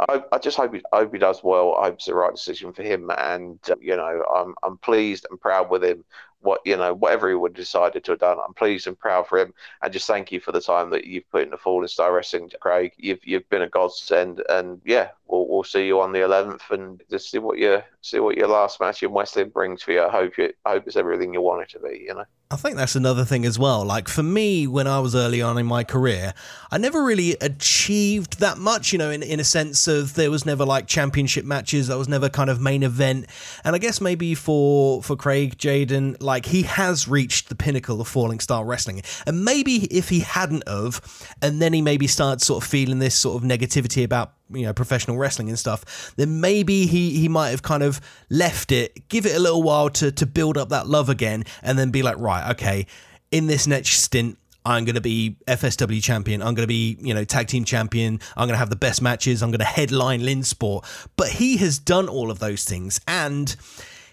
I, 0.08 0.22
I 0.32 0.38
just 0.38 0.56
hope 0.56 0.74
he, 0.74 0.82
hope 0.92 1.12
he 1.12 1.18
does 1.18 1.42
well. 1.42 1.76
I 1.76 1.86
hope 1.86 1.94
it's 1.94 2.06
the 2.06 2.14
right 2.14 2.32
decision 2.32 2.72
for 2.72 2.82
him, 2.82 3.10
and 3.18 3.58
uh, 3.68 3.76
you 3.80 3.96
know, 3.96 4.24
I'm 4.34 4.54
I'm 4.62 4.78
pleased 4.78 5.26
and 5.30 5.40
proud 5.40 5.70
with 5.70 5.84
him. 5.84 6.04
What 6.40 6.60
you 6.64 6.76
know, 6.76 6.94
whatever 6.94 7.28
he 7.28 7.34
would 7.34 7.52
have 7.52 7.56
decided 7.56 8.04
to 8.04 8.12
have 8.12 8.20
done, 8.20 8.38
I'm 8.46 8.54
pleased 8.54 8.86
and 8.86 8.98
proud 8.98 9.26
for 9.26 9.38
him. 9.38 9.52
And 9.82 9.92
just 9.92 10.06
thank 10.06 10.32
you 10.32 10.40
for 10.40 10.52
the 10.52 10.60
time 10.60 10.90
that 10.90 11.04
you've 11.04 11.30
put 11.30 11.42
into 11.42 11.58
Falling 11.58 11.88
Star 11.88 12.14
Wrestling, 12.14 12.50
Craig. 12.60 12.92
You've 12.96 13.24
you've 13.24 13.48
been 13.50 13.62
a 13.62 13.68
godsend, 13.68 14.42
and 14.48 14.80
yeah, 14.84 15.10
we'll 15.26 15.46
we'll 15.48 15.64
see 15.64 15.86
you 15.86 16.00
on 16.00 16.12
the 16.12 16.20
11th, 16.20 16.70
and 16.70 17.02
just 17.10 17.30
see 17.30 17.38
what 17.38 17.58
your 17.58 17.84
see 18.00 18.20
what 18.20 18.36
your 18.36 18.48
last 18.48 18.80
match 18.80 19.02
in 19.02 19.12
Wrestling 19.12 19.50
brings 19.50 19.82
for 19.82 19.92
you. 19.92 20.02
I 20.02 20.10
hope 20.10 20.38
it 20.38 20.56
I 20.64 20.70
hope 20.70 20.86
it's 20.86 20.96
everything 20.96 21.34
you 21.34 21.42
want 21.42 21.62
it 21.62 21.70
to 21.70 21.80
be. 21.80 22.04
You 22.06 22.14
know. 22.14 22.24
I 22.52 22.56
think 22.56 22.74
that's 22.74 22.96
another 22.96 23.24
thing 23.24 23.44
as 23.44 23.60
well. 23.60 23.84
Like 23.84 24.08
for 24.08 24.24
me, 24.24 24.66
when 24.66 24.88
I 24.88 24.98
was 24.98 25.14
early 25.14 25.40
on 25.40 25.56
in 25.56 25.66
my 25.66 25.84
career, 25.84 26.34
I 26.72 26.78
never 26.78 27.04
really 27.04 27.36
achieved 27.40 28.40
that 28.40 28.58
much, 28.58 28.92
you 28.92 28.98
know, 28.98 29.08
in, 29.08 29.22
in 29.22 29.38
a 29.38 29.44
sense 29.44 29.86
of 29.86 30.14
there 30.14 30.32
was 30.32 30.44
never 30.44 30.64
like 30.64 30.88
championship 30.88 31.44
matches, 31.44 31.86
that 31.86 31.96
was 31.96 32.08
never 32.08 32.28
kind 32.28 32.50
of 32.50 32.60
main 32.60 32.82
event. 32.82 33.26
And 33.62 33.76
I 33.76 33.78
guess 33.78 34.00
maybe 34.00 34.34
for 34.34 35.00
for 35.00 35.14
Craig 35.14 35.58
Jaden, 35.58 36.20
like 36.20 36.46
he 36.46 36.62
has 36.62 37.06
reached 37.06 37.50
the 37.50 37.54
pinnacle 37.54 38.00
of 38.00 38.08
falling 38.08 38.40
star 38.40 38.64
wrestling. 38.64 39.02
And 39.28 39.44
maybe 39.44 39.84
if 39.84 40.08
he 40.08 40.18
hadn't 40.18 40.64
of, 40.64 41.00
and 41.40 41.62
then 41.62 41.72
he 41.72 41.82
maybe 41.82 42.08
started 42.08 42.42
sort 42.42 42.64
of 42.64 42.68
feeling 42.68 42.98
this 42.98 43.14
sort 43.14 43.40
of 43.40 43.48
negativity 43.48 44.02
about 44.02 44.32
you 44.52 44.62
know 44.62 44.72
professional 44.72 45.16
wrestling 45.16 45.48
and 45.48 45.58
stuff 45.58 46.14
then 46.16 46.40
maybe 46.40 46.86
he 46.86 47.18
he 47.18 47.28
might 47.28 47.50
have 47.50 47.62
kind 47.62 47.82
of 47.82 48.00
left 48.28 48.72
it 48.72 49.08
give 49.08 49.26
it 49.26 49.34
a 49.34 49.38
little 49.38 49.62
while 49.62 49.88
to 49.90 50.10
to 50.10 50.26
build 50.26 50.56
up 50.56 50.68
that 50.70 50.86
love 50.86 51.08
again 51.08 51.44
and 51.62 51.78
then 51.78 51.90
be 51.90 52.02
like 52.02 52.18
right 52.18 52.50
okay 52.50 52.86
in 53.30 53.46
this 53.46 53.66
next 53.66 53.90
stint 54.00 54.36
I'm 54.64 54.84
going 54.84 54.94
to 54.94 55.00
be 55.00 55.36
FSW 55.46 56.02
champion. 56.02 56.42
I'm 56.42 56.54
going 56.54 56.64
to 56.64 56.68
be, 56.68 56.98
you 57.00 57.14
know, 57.14 57.24
tag 57.24 57.46
team 57.46 57.64
champion. 57.64 58.20
I'm 58.36 58.46
going 58.46 58.54
to 58.54 58.58
have 58.58 58.68
the 58.68 58.76
best 58.76 59.00
matches. 59.00 59.42
I'm 59.42 59.50
going 59.50 59.60
to 59.60 59.64
headline 59.64 60.20
Lynnsport. 60.20 61.08
But 61.16 61.28
he 61.28 61.56
has 61.58 61.78
done 61.78 62.08
all 62.08 62.30
of 62.30 62.40
those 62.40 62.64
things. 62.64 63.00
And 63.08 63.56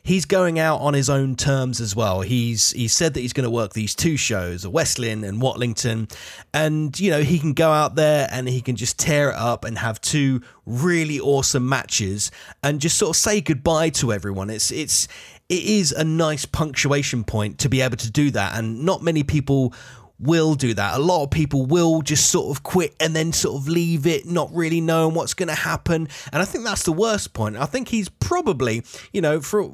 he's 0.08 0.24
going 0.24 0.58
out 0.58 0.80
on 0.80 0.94
his 0.94 1.10
own 1.10 1.36
terms 1.36 1.82
as 1.82 1.94
well. 1.94 2.22
He's 2.22 2.72
he 2.72 2.88
said 2.88 3.14
that 3.14 3.20
he's 3.20 3.34
going 3.34 3.44
to 3.44 3.50
work 3.50 3.74
these 3.74 3.94
two 3.94 4.16
shows, 4.16 4.66
West 4.66 5.00
and 5.00 5.42
Watlington, 5.42 6.10
and 6.54 6.98
you 6.98 7.12
know 7.12 7.22
he 7.22 7.38
can 7.38 7.54
go 7.54 7.70
out 7.70 7.96
there 7.96 8.28
and 8.32 8.48
he 8.48 8.62
can 8.62 8.78
just 8.78 8.98
tear 8.98 9.30
it 9.32 9.36
up 9.36 9.66
and 9.66 9.78
have 9.78 10.00
two 10.00 10.42
really 10.66 11.20
awesome 11.20 11.68
matches 11.68 12.32
and 12.64 12.80
just 12.80 12.98
sort 12.98 13.10
of 13.10 13.16
say 13.18 13.42
goodbye 13.42 13.90
to 13.90 14.14
everyone. 14.14 14.50
It's 14.50 14.72
it's 14.72 15.10
it 15.50 15.64
is 15.64 15.92
a 15.92 16.06
nice 16.06 16.46
punctuation 16.46 17.26
point 17.26 17.60
to 17.60 17.70
be 17.70 17.82
able 17.82 17.98
to 17.98 18.10
do 18.10 18.32
that, 18.32 18.58
and 18.58 18.86
not 18.86 19.04
many 19.04 19.24
people 19.24 19.74
will 20.20 20.56
do 20.56 20.74
that. 20.74 20.96
A 20.96 21.00
lot 21.00 21.24
of 21.24 21.32
people 21.32 21.66
will 21.66 22.02
just 22.02 22.32
sort 22.32 22.56
of 22.56 22.64
quit 22.64 22.96
and 23.00 23.16
then 23.16 23.32
sort 23.34 23.62
of 23.62 23.68
leave 23.68 24.08
it, 24.08 24.26
not 24.26 24.50
really 24.54 24.82
knowing 24.82 25.14
what's 25.14 25.34
going 25.34 25.50
to 25.50 25.56
happen. 25.56 26.08
And 26.32 26.42
I 26.42 26.46
think 26.46 26.64
that's 26.64 26.84
the 26.84 26.92
worst 26.92 27.34
point. 27.34 27.56
I 27.58 27.66
think 27.66 27.90
he's 27.90 28.10
probably, 28.10 28.84
you 29.14 29.22
know, 29.22 29.42
for 29.42 29.72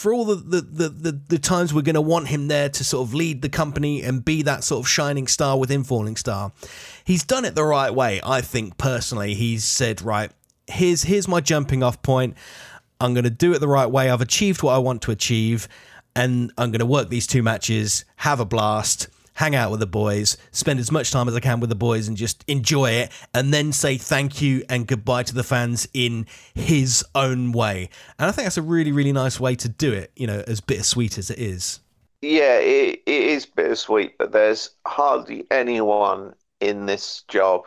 for 0.00 0.14
all 0.14 0.24
the 0.24 0.36
the, 0.36 0.60
the, 0.62 0.88
the, 0.88 1.20
the 1.28 1.38
times 1.38 1.74
we're 1.74 1.82
going 1.82 1.94
to 1.94 2.00
want 2.00 2.28
him 2.28 2.48
there 2.48 2.70
to 2.70 2.82
sort 2.82 3.06
of 3.06 3.12
lead 3.12 3.42
the 3.42 3.50
company 3.50 4.02
and 4.02 4.24
be 4.24 4.40
that 4.42 4.64
sort 4.64 4.80
of 4.82 4.88
shining 4.88 5.26
star 5.26 5.58
within 5.58 5.84
Falling 5.84 6.16
Star, 6.16 6.52
he's 7.04 7.22
done 7.22 7.44
it 7.44 7.54
the 7.54 7.64
right 7.64 7.94
way. 7.94 8.18
I 8.24 8.40
think 8.40 8.78
personally, 8.78 9.34
he's 9.34 9.62
said, 9.62 10.00
right, 10.00 10.30
here's 10.66 11.02
here's 11.02 11.28
my 11.28 11.40
jumping 11.40 11.82
off 11.82 12.00
point. 12.00 12.34
I'm 12.98 13.12
going 13.12 13.24
to 13.24 13.30
do 13.30 13.52
it 13.52 13.58
the 13.58 13.68
right 13.68 13.90
way. 13.90 14.10
I've 14.10 14.22
achieved 14.22 14.62
what 14.62 14.72
I 14.72 14.78
want 14.78 15.02
to 15.02 15.10
achieve, 15.10 15.68
and 16.16 16.50
I'm 16.56 16.70
going 16.70 16.80
to 16.80 16.86
work 16.86 17.10
these 17.10 17.26
two 17.26 17.42
matches, 17.42 18.06
have 18.16 18.40
a 18.40 18.46
blast 18.46 19.08
hang 19.40 19.54
out 19.54 19.70
with 19.70 19.80
the 19.80 19.86
boys, 19.86 20.36
spend 20.52 20.78
as 20.78 20.92
much 20.92 21.10
time 21.10 21.26
as 21.26 21.34
I 21.34 21.40
can 21.40 21.60
with 21.60 21.70
the 21.70 21.74
boys 21.74 22.08
and 22.08 22.16
just 22.16 22.44
enjoy 22.46 22.90
it, 22.90 23.10
and 23.32 23.54
then 23.54 23.72
say 23.72 23.96
thank 23.96 24.42
you 24.42 24.62
and 24.68 24.86
goodbye 24.86 25.22
to 25.22 25.34
the 25.34 25.42
fans 25.42 25.88
in 25.94 26.26
his 26.54 27.02
own 27.14 27.50
way. 27.50 27.88
And 28.18 28.28
I 28.28 28.32
think 28.32 28.44
that's 28.44 28.58
a 28.58 28.62
really, 28.62 28.92
really 28.92 29.12
nice 29.12 29.40
way 29.40 29.54
to 29.54 29.68
do 29.68 29.94
it, 29.94 30.12
you 30.14 30.26
know, 30.26 30.44
as 30.46 30.60
bittersweet 30.60 31.16
as 31.16 31.30
it 31.30 31.38
is. 31.38 31.80
Yeah, 32.20 32.58
it, 32.58 33.02
it 33.06 33.22
is 33.24 33.46
bittersweet, 33.46 34.18
but 34.18 34.30
there's 34.30 34.72
hardly 34.86 35.46
anyone 35.50 36.34
in 36.60 36.84
this 36.84 37.22
job 37.28 37.62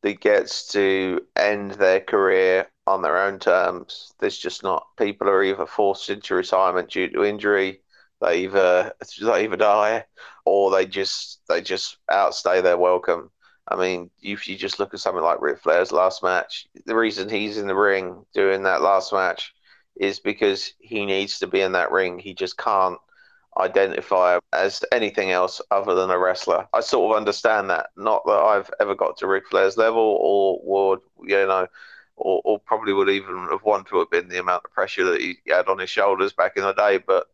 that 0.00 0.20
gets 0.20 0.68
to 0.68 1.20
end 1.36 1.72
their 1.72 2.00
career 2.00 2.66
on 2.86 3.02
their 3.02 3.18
own 3.18 3.38
terms. 3.38 4.14
There's 4.20 4.38
just 4.38 4.62
not. 4.62 4.86
People 4.96 5.28
are 5.28 5.44
either 5.44 5.66
forced 5.66 6.08
into 6.08 6.34
retirement 6.34 6.88
due 6.88 7.08
to 7.08 7.24
injury, 7.24 7.82
they 8.20 8.44
either 8.44 8.92
they 9.20 9.44
either 9.44 9.56
die 9.56 10.04
or 10.44 10.70
they 10.70 10.86
just 10.86 11.40
they 11.48 11.60
just 11.60 11.98
outstay 12.10 12.60
their 12.60 12.78
welcome. 12.78 13.30
I 13.68 13.76
mean, 13.76 14.10
if 14.20 14.48
you 14.48 14.56
just 14.56 14.78
look 14.78 14.94
at 14.94 15.00
something 15.00 15.22
like 15.22 15.40
Ric 15.40 15.60
Flair's 15.60 15.92
last 15.92 16.22
match, 16.22 16.66
the 16.86 16.96
reason 16.96 17.28
he's 17.28 17.58
in 17.58 17.66
the 17.66 17.74
ring 17.74 18.24
doing 18.34 18.64
that 18.64 18.82
last 18.82 19.12
match 19.12 19.54
is 19.96 20.18
because 20.18 20.72
he 20.80 21.06
needs 21.06 21.38
to 21.38 21.46
be 21.46 21.60
in 21.60 21.72
that 21.72 21.92
ring. 21.92 22.18
He 22.18 22.34
just 22.34 22.56
can't 22.56 22.98
identify 23.58 24.38
as 24.52 24.82
anything 24.92 25.30
else 25.30 25.60
other 25.70 25.94
than 25.94 26.10
a 26.10 26.18
wrestler. 26.18 26.66
I 26.72 26.80
sort 26.80 27.10
of 27.10 27.16
understand 27.16 27.70
that. 27.70 27.90
Not 27.96 28.24
that 28.26 28.32
I've 28.32 28.70
ever 28.80 28.94
got 28.94 29.18
to 29.18 29.26
Ric 29.26 29.46
Flair's 29.48 29.76
level 29.76 30.18
or 30.20 30.60
would, 30.62 31.00
you 31.22 31.46
know, 31.46 31.66
or, 32.16 32.40
or 32.44 32.58
probably 32.58 32.92
would 32.92 33.08
even 33.08 33.48
have 33.50 33.62
wanted 33.62 33.88
to 33.88 33.98
have 33.98 34.10
been 34.10 34.28
the 34.28 34.40
amount 34.40 34.64
of 34.64 34.72
pressure 34.72 35.04
that 35.04 35.20
he 35.20 35.38
had 35.48 35.68
on 35.68 35.78
his 35.78 35.90
shoulders 35.90 36.32
back 36.32 36.56
in 36.56 36.62
the 36.62 36.72
day. 36.72 36.98
But 36.98 37.26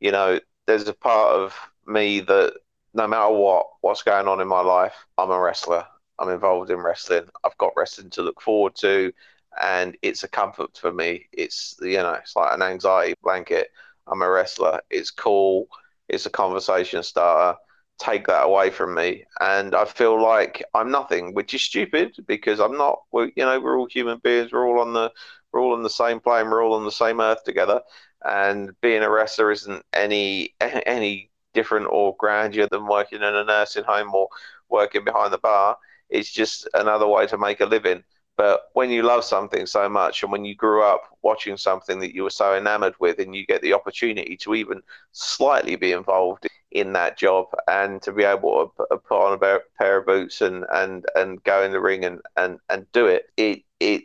you 0.00 0.12
know, 0.12 0.38
there's 0.66 0.88
a 0.88 0.94
part 0.94 1.34
of 1.34 1.54
me 1.86 2.20
that 2.20 2.54
no 2.94 3.06
matter 3.08 3.32
what, 3.32 3.66
what's 3.80 4.02
going 4.02 4.28
on 4.28 4.40
in 4.40 4.48
my 4.48 4.60
life, 4.60 4.94
I'm 5.18 5.30
a 5.30 5.40
wrestler. 5.40 5.86
I'm 6.18 6.28
involved 6.30 6.70
in 6.70 6.78
wrestling. 6.78 7.24
I've 7.44 7.58
got 7.58 7.72
wrestling 7.76 8.10
to 8.10 8.22
look 8.22 8.40
forward 8.40 8.74
to, 8.76 9.12
and 9.60 9.96
it's 10.02 10.22
a 10.24 10.28
comfort 10.28 10.76
for 10.76 10.92
me. 10.92 11.26
It's 11.32 11.76
you 11.80 11.96
know, 11.96 12.12
it's 12.14 12.36
like 12.36 12.54
an 12.54 12.62
anxiety 12.62 13.14
blanket. 13.22 13.68
I'm 14.06 14.22
a 14.22 14.30
wrestler. 14.30 14.80
It's 14.90 15.10
cool. 15.10 15.66
It's 16.08 16.26
a 16.26 16.30
conversation 16.30 17.02
starter. 17.02 17.58
Take 17.98 18.26
that 18.26 18.44
away 18.44 18.70
from 18.70 18.94
me, 18.94 19.24
and 19.40 19.74
I 19.74 19.84
feel 19.84 20.20
like 20.20 20.62
I'm 20.74 20.90
nothing, 20.90 21.32
which 21.34 21.54
is 21.54 21.62
stupid 21.62 22.16
because 22.26 22.60
I'm 22.60 22.76
not. 22.76 23.00
We, 23.12 23.32
you 23.36 23.44
know, 23.44 23.60
we're 23.60 23.78
all 23.78 23.86
human 23.86 24.18
beings. 24.18 24.52
We're 24.52 24.66
all 24.66 24.80
on 24.80 24.92
the 24.92 25.12
we're 25.52 25.60
all 25.60 25.74
on 25.74 25.82
the 25.82 25.90
same 25.90 26.20
plane. 26.20 26.50
We're 26.50 26.64
all 26.64 26.74
on 26.74 26.84
the 26.84 26.92
same 26.92 27.20
earth 27.20 27.44
together 27.44 27.80
and 28.24 28.70
being 28.80 29.02
a 29.02 29.10
wrestler 29.10 29.50
isn't 29.50 29.84
any 29.92 30.54
any 30.60 31.30
different 31.54 31.86
or 31.90 32.16
grander 32.18 32.66
than 32.66 32.86
working 32.86 33.18
in 33.18 33.34
a 33.34 33.44
nursing 33.44 33.84
home 33.84 34.14
or 34.14 34.28
working 34.68 35.04
behind 35.04 35.32
the 35.32 35.38
bar. 35.38 35.78
It's 36.10 36.30
just 36.30 36.68
another 36.74 37.06
way 37.06 37.26
to 37.28 37.38
make 37.38 37.60
a 37.60 37.66
living. 37.66 38.04
But 38.36 38.62
when 38.72 38.90
you 38.90 39.02
love 39.02 39.24
something 39.24 39.64
so 39.66 39.88
much, 39.88 40.22
and 40.22 40.32
when 40.32 40.44
you 40.44 40.56
grew 40.56 40.82
up 40.82 41.02
watching 41.22 41.56
something 41.56 42.00
that 42.00 42.14
you 42.14 42.24
were 42.24 42.30
so 42.30 42.56
enamored 42.56 42.94
with, 42.98 43.20
and 43.20 43.34
you 43.34 43.46
get 43.46 43.62
the 43.62 43.74
opportunity 43.74 44.36
to 44.38 44.54
even 44.54 44.82
slightly 45.12 45.76
be 45.76 45.92
involved 45.92 46.46
in 46.72 46.92
that 46.94 47.16
job, 47.16 47.46
and 47.68 48.02
to 48.02 48.12
be 48.12 48.24
able 48.24 48.72
to 48.76 48.84
uh, 48.90 48.96
put 48.96 49.24
on 49.24 49.34
a 49.34 49.60
pair 49.78 49.98
of 49.98 50.06
boots 50.06 50.40
and 50.40 50.64
and 50.72 51.04
and 51.14 51.42
go 51.44 51.62
in 51.62 51.70
the 51.70 51.80
ring 51.80 52.04
and 52.04 52.20
and 52.36 52.58
and 52.68 52.90
do 52.92 53.06
it, 53.06 53.26
it 53.36 53.62
it 53.78 54.04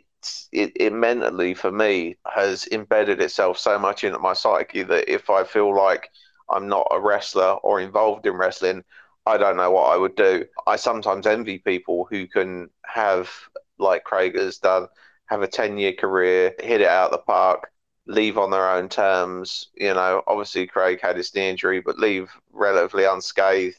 it, 0.52 0.72
it 0.76 0.92
mentally 0.92 1.54
for 1.54 1.72
me 1.72 2.16
has 2.26 2.68
embedded 2.70 3.20
itself 3.20 3.58
so 3.58 3.78
much 3.78 4.04
into 4.04 4.18
my 4.18 4.32
psyche 4.34 4.82
that 4.82 5.12
if 5.12 5.30
I 5.30 5.44
feel 5.44 5.74
like 5.74 6.10
I'm 6.50 6.68
not 6.68 6.88
a 6.90 7.00
wrestler 7.00 7.52
or 7.62 7.80
involved 7.80 8.26
in 8.26 8.34
wrestling, 8.34 8.84
I 9.26 9.36
don't 9.36 9.56
know 9.56 9.70
what 9.70 9.92
I 9.92 9.96
would 9.96 10.16
do. 10.16 10.46
I 10.66 10.76
sometimes 10.76 11.26
envy 11.26 11.58
people 11.58 12.06
who 12.10 12.26
can 12.26 12.70
have, 12.84 13.30
like 13.78 14.04
Craig 14.04 14.36
has 14.36 14.58
done, 14.58 14.88
have 15.26 15.42
a 15.42 15.48
10 15.48 15.78
year 15.78 15.92
career, 15.92 16.54
hit 16.58 16.80
it 16.80 16.88
out 16.88 17.10
the 17.12 17.18
park, 17.18 17.70
leave 18.06 18.38
on 18.38 18.50
their 18.50 18.68
own 18.68 18.88
terms. 18.88 19.68
You 19.74 19.94
know, 19.94 20.22
obviously 20.26 20.66
Craig 20.66 21.00
had 21.02 21.16
his 21.16 21.34
knee 21.34 21.48
injury, 21.50 21.80
but 21.80 21.98
leave 21.98 22.30
relatively 22.52 23.04
unscathed, 23.04 23.78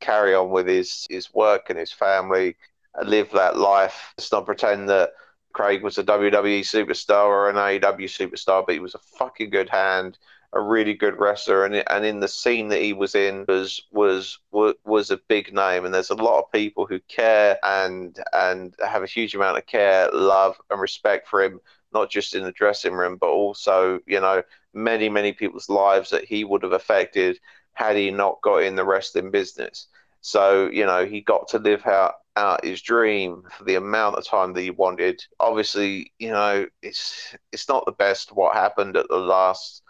carry 0.00 0.34
on 0.34 0.50
with 0.50 0.66
his, 0.66 1.06
his 1.10 1.34
work 1.34 1.68
and 1.68 1.78
his 1.78 1.92
family, 1.92 2.56
live 3.04 3.30
that 3.32 3.58
life. 3.58 4.14
Let's 4.16 4.32
not 4.32 4.46
pretend 4.46 4.88
that 4.88 5.10
Craig 5.52 5.82
was 5.82 5.98
a 5.98 6.04
WWE 6.04 6.60
superstar 6.60 7.26
or 7.26 7.50
an 7.50 7.56
AEW 7.56 8.04
superstar, 8.04 8.64
but 8.64 8.74
he 8.74 8.78
was 8.78 8.94
a 8.94 9.18
fucking 9.18 9.50
good 9.50 9.68
hand, 9.68 10.18
a 10.52 10.60
really 10.60 10.94
good 10.94 11.18
wrestler, 11.18 11.64
and 11.64 11.74
and 11.90 12.04
in 12.04 12.20
the 12.20 12.28
scene 12.28 12.68
that 12.68 12.82
he 12.82 12.92
was 12.92 13.14
in 13.14 13.44
was 13.48 13.82
was 13.90 14.38
was 14.52 15.10
a 15.10 15.20
big 15.28 15.52
name. 15.52 15.84
And 15.84 15.94
there's 15.94 16.10
a 16.10 16.14
lot 16.14 16.40
of 16.40 16.52
people 16.52 16.86
who 16.86 17.00
care 17.08 17.58
and 17.62 18.18
and 18.32 18.74
have 18.84 19.02
a 19.02 19.06
huge 19.06 19.34
amount 19.34 19.58
of 19.58 19.66
care, 19.66 20.10
love, 20.12 20.56
and 20.70 20.80
respect 20.80 21.28
for 21.28 21.42
him, 21.42 21.60
not 21.92 22.10
just 22.10 22.34
in 22.34 22.44
the 22.44 22.52
dressing 22.52 22.92
room, 22.94 23.16
but 23.16 23.28
also 23.28 24.00
you 24.06 24.20
know 24.20 24.42
many 24.74 25.08
many 25.08 25.32
people's 25.32 25.68
lives 25.68 26.10
that 26.10 26.24
he 26.24 26.44
would 26.44 26.62
have 26.62 26.72
affected 26.72 27.38
had 27.74 27.96
he 27.96 28.10
not 28.10 28.40
got 28.42 28.62
in 28.62 28.76
the 28.76 28.84
wrestling 28.84 29.30
business. 29.30 29.88
So 30.20 30.68
you 30.70 30.86
know 30.86 31.06
he 31.06 31.20
got 31.20 31.48
to 31.48 31.58
live 31.58 31.86
out 31.86 32.14
out 32.36 32.64
his 32.64 32.82
dream 32.82 33.42
for 33.50 33.64
the 33.64 33.76
amount 33.76 34.16
of 34.16 34.26
time 34.26 34.52
that 34.52 34.60
he 34.60 34.70
wanted. 34.70 35.22
Obviously, 35.40 36.12
you 36.18 36.30
know, 36.30 36.66
it's 36.82 37.34
it's 37.52 37.68
not 37.68 37.84
the 37.86 37.92
best 37.92 38.32
what 38.32 38.54
happened 38.54 38.96
at 38.96 39.08
the 39.08 39.16
last 39.16 39.82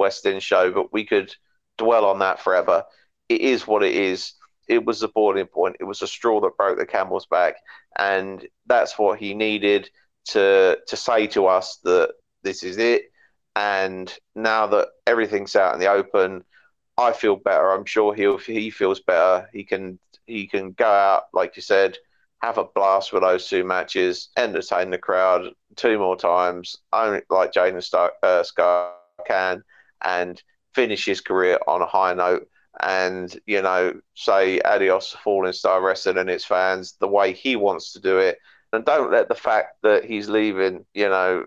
West 0.00 0.24
Lynn 0.24 0.40
show, 0.40 0.72
but 0.72 0.92
we 0.92 1.04
could 1.04 1.32
dwell 1.78 2.04
on 2.04 2.18
that 2.20 2.40
forever. 2.40 2.84
It 3.28 3.42
is 3.42 3.66
what 3.66 3.84
it 3.84 3.94
is. 3.94 4.32
It 4.66 4.84
was 4.84 5.00
the 5.00 5.08
boarding 5.08 5.46
point. 5.46 5.76
It 5.78 5.84
was 5.84 6.02
a 6.02 6.06
straw 6.06 6.40
that 6.40 6.56
broke 6.56 6.78
the 6.78 6.86
camel's 6.86 7.26
back, 7.26 7.54
and 7.98 8.44
that's 8.66 8.98
what 8.98 9.18
he 9.20 9.34
needed 9.34 9.90
to 10.26 10.78
to 10.88 10.96
say 10.96 11.26
to 11.28 11.46
us 11.46 11.76
that 11.84 12.12
this 12.42 12.62
is 12.62 12.78
it. 12.78 13.02
And 13.56 14.12
now 14.34 14.66
that 14.68 14.88
everything's 15.06 15.56
out 15.56 15.74
in 15.74 15.80
the 15.80 15.90
open, 15.90 16.44
I 16.96 17.12
feel 17.12 17.36
better. 17.36 17.70
I'm 17.70 17.84
sure 17.84 18.14
he 18.14 18.36
he 18.52 18.70
feels 18.70 19.00
better. 19.00 19.48
He 19.52 19.64
can 19.64 19.98
he 20.26 20.46
can 20.46 20.72
go 20.72 20.86
out, 20.86 21.24
like 21.32 21.56
you 21.56 21.62
said, 21.62 21.98
have 22.42 22.58
a 22.58 22.64
blast 22.64 23.12
with 23.12 23.22
those 23.22 23.48
two 23.48 23.64
matches, 23.64 24.30
entertain 24.36 24.90
the 24.90 24.98
crowd 24.98 25.50
two 25.76 25.98
more 25.98 26.16
times, 26.16 26.76
only 26.92 27.22
like 27.28 27.52
Jaden 27.52 28.10
uh, 28.22 28.42
Scar 28.42 28.92
can, 29.26 29.62
and 30.02 30.42
finish 30.74 31.04
his 31.04 31.20
career 31.20 31.58
on 31.66 31.82
a 31.82 31.86
high 31.86 32.14
note. 32.14 32.48
And 32.80 33.38
you 33.46 33.62
know, 33.62 34.00
say 34.14 34.60
adios 34.60 35.16
Falling 35.24 35.52
Star 35.52 35.82
Wrestling 35.82 36.18
and 36.18 36.30
its 36.30 36.44
fans 36.44 36.94
the 37.00 37.08
way 37.08 37.32
he 37.32 37.56
wants 37.56 37.92
to 37.92 38.00
do 38.00 38.18
it, 38.18 38.38
and 38.72 38.84
don't 38.84 39.10
let 39.10 39.28
the 39.28 39.34
fact 39.34 39.76
that 39.82 40.04
he's 40.04 40.28
leaving, 40.28 40.84
you 40.94 41.08
know, 41.08 41.46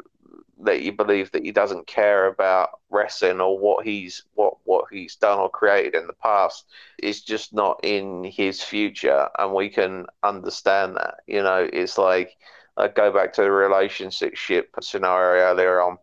that 0.64 0.82
you 0.82 0.92
believe 0.92 1.32
that 1.32 1.44
he 1.44 1.52
doesn't 1.52 1.88
care 1.88 2.28
about 2.28 2.80
wrestling 2.90 3.42
or 3.42 3.58
what 3.58 3.86
he's 3.86 4.24
what 4.34 4.56
what 4.64 4.86
he's 4.92 5.16
done 5.16 5.40
or 5.40 5.50
created 5.50 5.96
in 5.96 6.08
the 6.08 6.14
past 6.14 6.66
is 7.02 7.22
just 7.22 7.54
not 7.54 7.80
in 7.84 8.24
his 8.24 8.62
future 8.62 9.30
and 9.40 9.54
we 9.54 9.70
can 9.70 10.06
understand 10.24 10.96
that 10.96 11.16
you 11.28 11.42
know 11.42 11.68
it's 11.72 11.98
like 11.98 12.38
I 12.78 12.88
go 12.88 13.12
back 13.12 13.34
to 13.34 13.42
the 13.44 13.52
relationship 13.52 14.36
scenario 14.82 15.44
earlier 15.44 15.82
on 15.82 15.98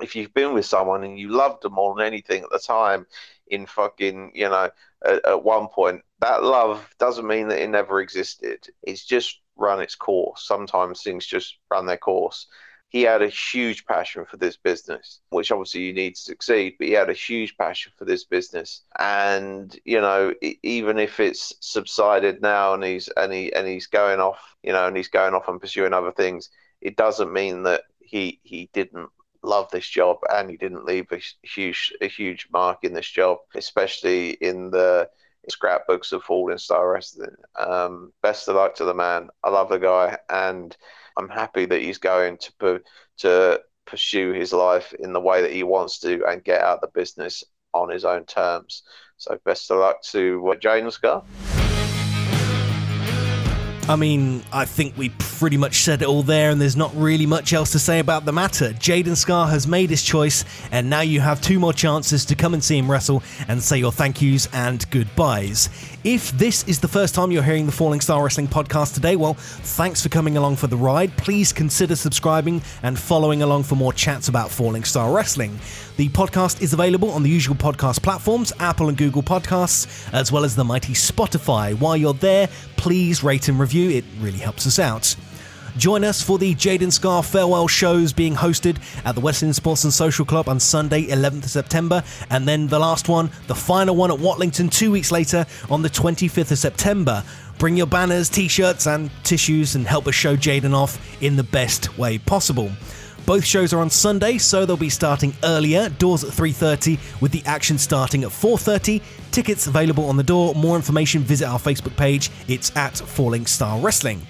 if 0.00 0.14
you've 0.14 0.34
been 0.34 0.52
with 0.52 0.66
someone 0.66 1.04
and 1.04 1.18
you 1.18 1.30
loved 1.30 1.62
them 1.62 1.72
more 1.72 1.94
than 1.94 2.06
anything 2.06 2.42
at 2.42 2.50
the 2.50 2.58
time 2.58 3.06
in 3.48 3.64
fucking 3.66 4.32
you 4.34 4.48
know 4.48 4.68
at, 5.06 5.24
at 5.24 5.44
one 5.44 5.68
point 5.68 6.02
that 6.20 6.42
love 6.42 6.88
doesn't 6.98 7.26
mean 7.26 7.48
that 7.48 7.62
it 7.62 7.68
never 7.68 8.00
existed. 8.00 8.66
It's 8.82 9.04
just 9.04 9.40
run 9.56 9.80
its 9.80 9.94
course. 9.94 10.46
Sometimes 10.46 11.02
things 11.02 11.26
just 11.26 11.58
run 11.70 11.86
their 11.86 11.96
course. 11.96 12.46
He 12.88 13.02
had 13.02 13.20
a 13.20 13.28
huge 13.28 13.84
passion 13.84 14.24
for 14.24 14.36
this 14.36 14.56
business, 14.56 15.20
which 15.30 15.50
obviously 15.50 15.82
you 15.82 15.92
need 15.92 16.14
to 16.14 16.20
succeed, 16.20 16.76
but 16.78 16.86
he 16.86 16.94
had 16.94 17.10
a 17.10 17.14
huge 17.14 17.56
passion 17.56 17.92
for 17.96 18.04
this 18.04 18.24
business. 18.24 18.82
And, 18.98 19.76
you 19.84 20.00
know, 20.00 20.32
even 20.62 20.98
if 20.98 21.18
it's 21.18 21.52
subsided 21.60 22.40
now 22.40 22.74
and 22.74 22.84
he's 22.84 23.08
and 23.16 23.32
he 23.32 23.52
and 23.52 23.66
he's 23.66 23.88
going 23.88 24.20
off, 24.20 24.38
you 24.62 24.72
know, 24.72 24.86
and 24.86 24.96
he's 24.96 25.08
going 25.08 25.34
off 25.34 25.48
and 25.48 25.60
pursuing 25.60 25.92
other 25.92 26.12
things, 26.12 26.48
it 26.80 26.96
doesn't 26.96 27.32
mean 27.32 27.64
that 27.64 27.82
he 27.98 28.40
he 28.44 28.70
didn't 28.72 29.10
love 29.46 29.70
this 29.70 29.86
job 29.86 30.18
and 30.30 30.50
he 30.50 30.56
didn't 30.56 30.84
leave 30.84 31.10
a 31.12 31.20
huge 31.42 31.92
a 32.00 32.08
huge 32.08 32.48
mark 32.52 32.84
in 32.84 32.92
this 32.92 33.08
job, 33.08 33.38
especially 33.54 34.30
in 34.30 34.70
the 34.70 35.08
scrapbooks 35.48 36.12
of 36.12 36.24
Falling 36.24 36.58
Star 36.58 36.92
Wrestling. 36.92 37.36
Um, 37.56 38.12
best 38.22 38.48
of 38.48 38.56
luck 38.56 38.74
to 38.76 38.84
the 38.84 38.94
man. 38.94 39.28
I 39.44 39.50
love 39.50 39.68
the 39.68 39.78
guy 39.78 40.18
and 40.28 40.76
I'm 41.16 41.28
happy 41.28 41.66
that 41.66 41.82
he's 41.82 41.98
going 41.98 42.38
to 42.38 42.80
to 43.18 43.60
pursue 43.86 44.32
his 44.32 44.52
life 44.52 44.92
in 44.98 45.12
the 45.12 45.20
way 45.20 45.42
that 45.42 45.52
he 45.52 45.62
wants 45.62 46.00
to 46.00 46.24
and 46.26 46.44
get 46.44 46.60
out 46.60 46.80
the 46.80 46.88
business 46.88 47.44
on 47.72 47.88
his 47.88 48.04
own 48.04 48.24
terms. 48.24 48.82
So 49.16 49.38
best 49.44 49.70
of 49.70 49.78
luck 49.78 50.02
to 50.10 50.52
uh, 50.52 50.56
Jaden 50.56 50.92
Scar. 50.92 51.24
I 53.88 53.94
mean, 53.94 54.42
I 54.52 54.64
think 54.64 54.96
we 54.96 55.10
pretty 55.10 55.56
much 55.56 55.82
said 55.82 56.02
it 56.02 56.08
all 56.08 56.24
there, 56.24 56.50
and 56.50 56.60
there's 56.60 56.74
not 56.74 56.92
really 56.96 57.24
much 57.24 57.52
else 57.52 57.70
to 57.70 57.78
say 57.78 58.00
about 58.00 58.24
the 58.24 58.32
matter. 58.32 58.70
Jaden 58.70 59.16
Scar 59.16 59.46
has 59.46 59.68
made 59.68 59.90
his 59.90 60.02
choice, 60.02 60.44
and 60.72 60.90
now 60.90 61.02
you 61.02 61.20
have 61.20 61.40
two 61.40 61.60
more 61.60 61.72
chances 61.72 62.24
to 62.24 62.34
come 62.34 62.52
and 62.52 62.64
see 62.64 62.76
him 62.78 62.90
wrestle 62.90 63.22
and 63.46 63.62
say 63.62 63.78
your 63.78 63.92
thank 63.92 64.20
yous 64.20 64.48
and 64.52 64.90
goodbyes. 64.90 65.68
If 66.06 66.30
this 66.38 66.62
is 66.68 66.78
the 66.78 66.86
first 66.86 67.16
time 67.16 67.32
you're 67.32 67.42
hearing 67.42 67.66
the 67.66 67.72
Falling 67.72 68.00
Star 68.00 68.22
Wrestling 68.22 68.46
podcast 68.46 68.94
today, 68.94 69.16
well, 69.16 69.34
thanks 69.34 70.00
for 70.00 70.08
coming 70.08 70.36
along 70.36 70.54
for 70.54 70.68
the 70.68 70.76
ride. 70.76 71.10
Please 71.16 71.52
consider 71.52 71.96
subscribing 71.96 72.62
and 72.84 72.96
following 72.96 73.42
along 73.42 73.64
for 73.64 73.74
more 73.74 73.92
chats 73.92 74.28
about 74.28 74.48
Falling 74.48 74.84
Star 74.84 75.12
Wrestling. 75.12 75.58
The 75.96 76.08
podcast 76.10 76.62
is 76.62 76.72
available 76.72 77.10
on 77.10 77.24
the 77.24 77.28
usual 77.28 77.56
podcast 77.56 78.04
platforms, 78.04 78.52
Apple 78.60 78.88
and 78.88 78.96
Google 78.96 79.24
Podcasts, 79.24 80.08
as 80.12 80.30
well 80.30 80.44
as 80.44 80.54
the 80.54 80.62
mighty 80.62 80.92
Spotify. 80.92 81.76
While 81.76 81.96
you're 81.96 82.14
there, 82.14 82.48
please 82.76 83.24
rate 83.24 83.48
and 83.48 83.58
review, 83.58 83.90
it 83.90 84.04
really 84.20 84.38
helps 84.38 84.64
us 84.64 84.78
out. 84.78 85.16
Join 85.78 86.04
us 86.04 86.22
for 86.22 86.38
the 86.38 86.54
Jaden 86.54 86.90
Scar 86.90 87.22
farewell 87.22 87.68
shows 87.68 88.10
being 88.12 88.34
hosted 88.34 88.78
at 89.04 89.14
the 89.14 89.20
West 89.20 89.42
Lynn 89.42 89.52
Sports 89.52 89.84
and 89.84 89.92
Social 89.92 90.24
Club 90.24 90.48
on 90.48 90.58
Sunday, 90.58 91.06
11th 91.06 91.44
of 91.44 91.50
September, 91.50 92.02
and 92.30 92.48
then 92.48 92.66
the 92.66 92.78
last 92.78 93.10
one, 93.10 93.30
the 93.46 93.54
final 93.54 93.94
one 93.94 94.10
at 94.10 94.18
Watlington 94.18 94.72
two 94.72 94.90
weeks 94.90 95.12
later 95.12 95.44
on 95.68 95.82
the 95.82 95.90
25th 95.90 96.50
of 96.50 96.58
September. 96.58 97.22
Bring 97.58 97.76
your 97.76 97.86
banners, 97.86 98.30
t-shirts, 98.30 98.86
and 98.86 99.10
tissues 99.22 99.74
and 99.74 99.86
help 99.86 100.06
us 100.06 100.14
show 100.14 100.34
Jaden 100.34 100.72
off 100.72 100.98
in 101.22 101.36
the 101.36 101.44
best 101.44 101.98
way 101.98 102.16
possible. 102.16 102.70
Both 103.26 103.44
shows 103.44 103.74
are 103.74 103.80
on 103.80 103.90
Sunday, 103.90 104.38
so 104.38 104.64
they'll 104.64 104.76
be 104.78 104.88
starting 104.88 105.34
earlier. 105.44 105.90
Doors 105.90 106.24
at 106.24 106.30
3:30 106.30 106.98
with 107.20 107.32
the 107.32 107.42
action 107.44 107.76
starting 107.76 108.24
at 108.24 108.30
4:30. 108.30 109.02
Tickets 109.30 109.66
available 109.66 110.08
on 110.08 110.16
the 110.16 110.22
door. 110.22 110.54
More 110.54 110.76
information 110.76 111.22
visit 111.22 111.46
our 111.46 111.58
Facebook 111.58 111.96
page. 111.96 112.30
It's 112.48 112.72
at 112.76 112.96
Falling 112.96 113.44
Star 113.44 113.78
Wrestling. 113.80 114.22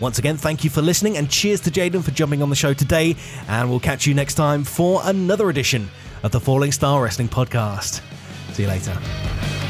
Once 0.00 0.18
again, 0.18 0.36
thank 0.36 0.64
you 0.64 0.70
for 0.70 0.82
listening 0.82 1.18
and 1.18 1.30
cheers 1.30 1.60
to 1.60 1.70
Jaden 1.70 2.02
for 2.02 2.10
jumping 2.10 2.42
on 2.42 2.48
the 2.50 2.56
show 2.56 2.72
today. 2.72 3.14
And 3.48 3.70
we'll 3.70 3.80
catch 3.80 4.06
you 4.06 4.14
next 4.14 4.34
time 4.34 4.64
for 4.64 5.00
another 5.04 5.50
edition 5.50 5.88
of 6.22 6.32
the 6.32 6.40
Falling 6.40 6.72
Star 6.72 7.02
Wrestling 7.02 7.28
Podcast. 7.28 8.00
See 8.52 8.62
you 8.62 8.68
later. 8.68 9.69